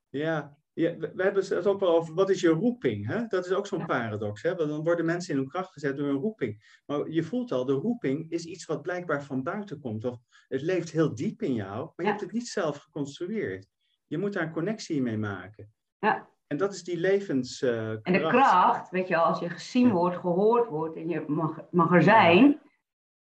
Ja. 0.09 0.59
Ja 0.73 0.97
we, 0.97 1.23
hebben 1.23 1.45
het 1.49 1.67
ook 1.67 1.81
wel 1.81 1.97
over, 1.97 2.15
wat 2.15 2.31
is 2.31 2.41
je 2.41 2.49
roeping? 2.49 3.07
Hè? 3.07 3.27
Dat 3.27 3.47
is 3.47 3.53
ook 3.53 3.67
zo'n 3.67 3.87
paradox. 3.87 4.43
Hè? 4.43 4.55
Want 4.55 4.69
dan 4.69 4.85
worden 4.85 5.05
mensen 5.05 5.35
in 5.35 5.41
hun 5.41 5.49
kracht 5.49 5.73
gezet 5.73 5.97
door 5.97 6.09
een 6.09 6.21
roeping. 6.21 6.81
Maar 6.87 7.09
je 7.09 7.23
voelt 7.23 7.53
al, 7.53 7.65
de 7.65 7.73
roeping 7.73 8.31
is 8.31 8.45
iets 8.45 8.67
wat 8.67 8.83
blijkbaar 8.83 9.25
van 9.25 9.43
buiten 9.43 9.81
komt. 9.81 10.05
Of 10.05 10.19
het 10.49 10.63
leeft 10.63 10.91
heel 10.91 11.15
diep 11.15 11.43
in 11.43 11.55
jou, 11.55 11.79
maar 11.79 12.07
je 12.07 12.13
hebt 12.13 12.21
het 12.21 12.33
niet 12.33 12.49
zelf 12.49 12.77
geconstrueerd. 12.77 13.67
Je 14.07 14.19
moet 14.19 14.33
daar 14.33 14.43
een 14.43 14.53
connectie 14.53 15.03
mee 15.03 15.19
maken. 15.19 15.73
Ja. 15.99 16.29
En 16.47 16.57
dat 16.57 16.75
is 16.75 16.85
die 16.85 16.97
levens. 16.97 17.63
Uh, 17.63 17.91
en 17.91 18.13
de 18.13 18.27
kracht, 18.29 18.91
weet 18.91 19.09
je, 19.09 19.17
als 19.17 19.39
je 19.41 19.49
gezien 19.49 19.91
wordt, 19.91 20.17
gehoord 20.17 20.69
wordt 20.69 20.97
en 20.97 21.09
je 21.09 21.25
mag, 21.27 21.61
mag 21.71 21.93
er 21.93 22.03
zijn, 22.03 22.61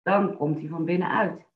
dan 0.03 0.37
komt 0.37 0.59
hij 0.59 0.69
van 0.69 0.85
binnenuit. 0.85 1.47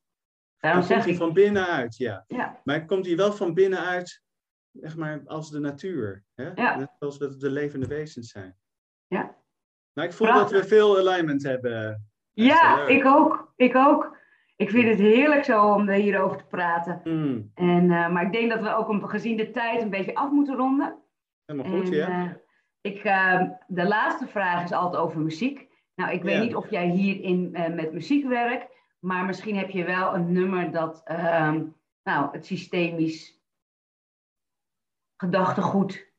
Daarom 0.59 0.81
dan 0.81 0.91
komt 0.91 1.05
hij 1.05 1.15
van 1.15 1.33
binnenuit, 1.33 1.97
ja. 1.97 2.25
ja. 2.29 2.61
Maar 2.65 2.85
komt 2.85 3.07
hij 3.07 3.17
wel 3.17 3.33
van 3.33 3.55
binnenuit, 3.55 4.23
zeg 4.73 4.97
maar, 4.97 5.23
als 5.27 5.51
de 5.51 5.59
natuur. 5.59 6.25
Hè? 6.35 6.51
Ja. 6.55 6.77
Net 6.77 6.91
zoals 6.99 7.19
we 7.19 7.37
de 7.37 7.51
levende 7.51 7.87
wezens 7.87 8.31
zijn. 8.31 8.57
Ja. 9.07 9.37
Nou, 9.93 10.09
ik 10.09 10.15
voel 10.15 10.33
dat 10.33 10.51
we 10.51 10.65
veel 10.65 10.99
alignment 10.99 11.43
hebben. 11.43 12.11
Ja, 12.31 12.87
ik 12.87 13.05
ook. 13.05 13.53
Ik 13.57 13.77
ook. 13.77 14.17
Ik 14.57 14.71
vind 14.71 14.89
het 14.89 14.99
heerlijk 14.99 15.45
zo 15.45 15.73
om 15.73 15.91
hierover 15.91 16.37
te 16.37 16.45
praten. 16.45 17.01
Mm. 17.05 17.51
En, 17.55 17.85
uh, 17.85 18.09
maar 18.09 18.23
ik 18.23 18.33
denk 18.33 18.51
dat 18.51 18.61
we 18.61 18.75
ook 18.75 19.11
gezien 19.11 19.37
de 19.37 19.51
tijd 19.51 19.83
een 19.83 19.91
beetje 19.91 20.15
af 20.15 20.31
moeten 20.31 20.57
ronden. 20.57 20.99
Helemaal 21.45 21.73
goed, 21.73 21.89
ja. 21.89 22.25
Uh, 22.25 22.31
ik, 22.81 23.05
uh, 23.05 23.43
de 23.67 23.85
laatste 23.85 24.27
vraag 24.27 24.65
is 24.65 24.73
altijd 24.73 25.03
over 25.03 25.21
muziek. 25.21 25.71
Nou, 25.95 26.13
ik 26.13 26.23
weet 26.23 26.41
niet 26.41 26.55
of 26.55 26.71
jij 26.71 26.89
hierin 26.89 27.51
met 27.51 27.93
muziek 27.93 28.29
werkt, 28.29 28.67
maar 28.99 29.25
misschien 29.25 29.57
heb 29.57 29.71
je 29.71 29.85
wel 29.85 30.15
een 30.15 30.33
nummer 30.33 30.71
dat 30.71 31.01
ehm, 31.05 31.65
nou, 32.03 32.29
het 32.33 32.47
systemisch 32.47 33.42
gedachtegoed 35.23 36.13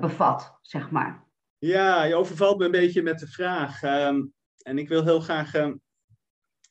bevat, 0.00 0.58
zeg 0.62 0.90
maar. 0.90 1.24
Ja, 1.58 2.04
je 2.04 2.14
overvalt 2.14 2.58
me 2.58 2.64
een 2.64 2.70
beetje 2.70 3.02
met 3.02 3.18
de 3.18 3.26
vraag. 3.26 3.82
Um, 3.82 4.34
en 4.62 4.78
ik 4.78 4.88
wil 4.88 5.04
heel 5.04 5.20
graag 5.20 5.54
een, 5.54 5.82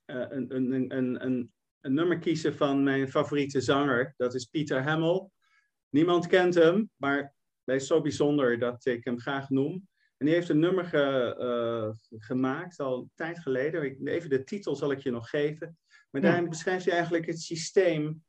een, 0.06 0.56
een, 0.56 0.96
een, 0.96 1.54
een 1.82 1.94
nummer 1.94 2.20
kiezen 2.20 2.56
van 2.56 2.84
mijn 2.84 3.10
favoriete 3.10 3.62
zanger. 3.62 4.14
Dat 4.18 4.34
is 4.34 4.46
Peter 4.46 4.84
Hamill. 4.84 5.30
Niemand 5.90 6.28
kent 6.28 6.54
hem, 6.54 6.90
maar 6.96 7.34
hij 7.64 7.76
is 7.76 7.88
zo 7.88 8.02
bijzonder 8.02 8.60
dat 8.60 8.86
ik 8.86 9.04
hem 9.04 9.20
graag 9.20 9.50
noem. 9.50 9.88
En 10.18 10.26
die 10.26 10.36
heeft 10.36 10.50
een 10.50 10.60
nummer 10.60 10.94
uh, 10.94 11.90
gemaakt, 12.10 12.80
al 12.80 12.98
een 12.98 13.12
tijd 13.16 13.40
geleden. 13.40 13.84
Ik, 13.84 14.08
even 14.08 14.30
de 14.30 14.44
titel 14.44 14.76
zal 14.76 14.92
ik 14.92 15.00
je 15.00 15.12
nog 15.12 15.30
geven. 15.30 15.78
Maar 16.12 16.22
daarin 16.22 16.50
beschrijft 16.50 16.86
hij 16.86 16.94
eigenlijk 16.94 17.26
het 17.26 17.42
systeem, 17.42 18.24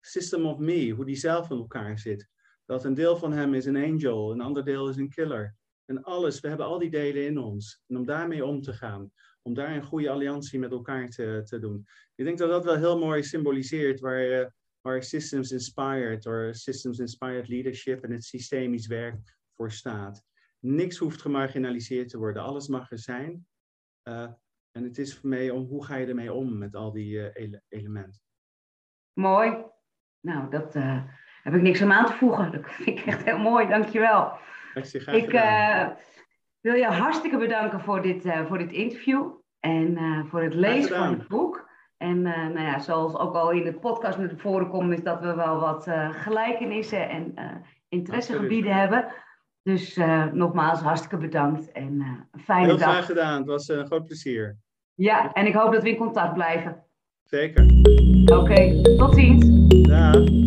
System 0.00 0.46
of 0.46 0.58
Me, 0.58 0.90
hoe 0.90 1.04
die 1.04 1.16
zelf 1.16 1.50
in 1.50 1.56
elkaar 1.56 1.98
zit. 1.98 2.28
Dat 2.68 2.84
een 2.84 2.94
deel 2.94 3.16
van 3.16 3.32
hem 3.32 3.54
is 3.54 3.66
een 3.66 3.76
angel, 3.76 4.32
een 4.32 4.40
ander 4.40 4.64
deel 4.64 4.88
is 4.88 4.96
een 4.96 5.08
killer. 5.08 5.56
En 5.84 6.02
alles, 6.02 6.40
we 6.40 6.48
hebben 6.48 6.66
al 6.66 6.78
die 6.78 6.90
delen 6.90 7.26
in 7.26 7.38
ons. 7.38 7.82
En 7.86 7.96
om 7.96 8.06
daarmee 8.06 8.44
om 8.44 8.60
te 8.60 8.72
gaan, 8.72 9.12
om 9.42 9.54
daar 9.54 9.74
een 9.74 9.84
goede 9.84 10.10
alliantie 10.10 10.58
met 10.58 10.70
elkaar 10.70 11.08
te, 11.08 11.42
te 11.44 11.58
doen. 11.58 11.86
Ik 12.14 12.24
denk 12.24 12.38
dat 12.38 12.48
dat 12.48 12.64
wel 12.64 12.76
heel 12.76 12.98
mooi 12.98 13.22
symboliseert 13.22 14.00
waar, 14.00 14.26
uh, 14.26 14.46
waar 14.80 15.02
Systems 15.02 15.52
Inspired, 15.52 16.26
of 16.26 16.54
Systems 16.54 16.98
Inspired 16.98 17.48
Leadership 17.48 18.04
en 18.04 18.10
het 18.10 18.24
systemisch 18.24 18.86
werk 18.86 19.38
voor 19.54 19.70
staat. 19.70 20.24
Niks 20.58 20.96
hoeft 20.96 21.20
gemarginaliseerd 21.20 22.08
te 22.08 22.18
worden, 22.18 22.42
alles 22.42 22.68
mag 22.68 22.90
er 22.90 22.98
zijn. 22.98 23.46
Uh, 24.08 24.32
en 24.70 24.84
het 24.84 24.98
is 24.98 25.16
voor 25.16 25.28
mij 25.28 25.50
om 25.50 25.64
hoe 25.64 25.84
ga 25.84 25.96
je 25.96 26.06
ermee 26.06 26.32
om 26.32 26.58
met 26.58 26.74
al 26.74 26.92
die 26.92 27.12
uh, 27.12 27.28
ele 27.32 27.62
elementen. 27.68 28.20
Mooi. 29.12 29.64
Nou, 30.20 30.50
dat 30.50 30.74
heb 31.42 31.54
ik 31.54 31.62
niks 31.62 31.82
aan 31.82 31.92
aan 31.92 32.06
te 32.06 32.12
voegen. 32.12 32.52
Dat 32.52 32.60
vind 32.70 32.98
ik 32.98 33.06
echt 33.06 33.24
heel 33.24 33.38
mooi, 33.38 33.68
dankjewel. 33.68 34.32
Ik 35.12 35.30
wil 36.60 36.74
je 36.74 36.86
hartstikke 36.86 37.36
bedanken 37.36 37.80
voor 37.80 38.02
dit, 38.02 38.24
voor 38.46 38.58
dit 38.58 38.72
interview 38.72 39.30
en 39.60 39.98
voor 40.28 40.42
het 40.42 40.54
lezen 40.54 40.96
van 40.96 41.18
het 41.18 41.28
boek. 41.28 41.68
En 41.96 42.22
nou 42.22 42.60
ja, 42.60 42.78
zoals 42.78 43.16
ook 43.16 43.34
al 43.34 43.50
in 43.50 43.64
de 43.64 43.74
podcast 43.74 44.18
met 44.18 44.34
voren 44.36 44.68
komt, 44.68 44.92
is 44.92 45.02
dat 45.02 45.20
we 45.20 45.34
wel 45.34 45.60
wat 45.60 45.86
gelijkenissen 46.10 47.08
en 47.08 47.34
interessegebieden 47.88 48.74
hebben. 48.74 49.06
Dus 49.62 49.96
nogmaals, 50.32 50.80
hartstikke 50.80 51.16
bedankt 51.16 51.72
en 51.72 52.00
een 52.32 52.40
fijne 52.40 52.66
Heel 52.66 52.76
dag. 52.76 52.84
Heel 52.84 52.94
graag 52.94 53.06
gedaan, 53.06 53.38
het 53.38 53.46
was 53.46 53.68
een 53.68 53.86
groot 53.86 54.04
plezier. 54.04 54.56
Ja, 54.94 55.32
en 55.32 55.46
ik 55.46 55.54
hoop 55.54 55.72
dat 55.72 55.82
we 55.82 55.88
in 55.88 55.96
contact 55.96 56.34
blijven. 56.34 56.84
Zeker. 57.24 57.64
Oké, 58.24 58.34
okay, 58.34 58.82
tot 58.82 59.14
ziens. 59.14 59.46
Ja. 59.68 60.46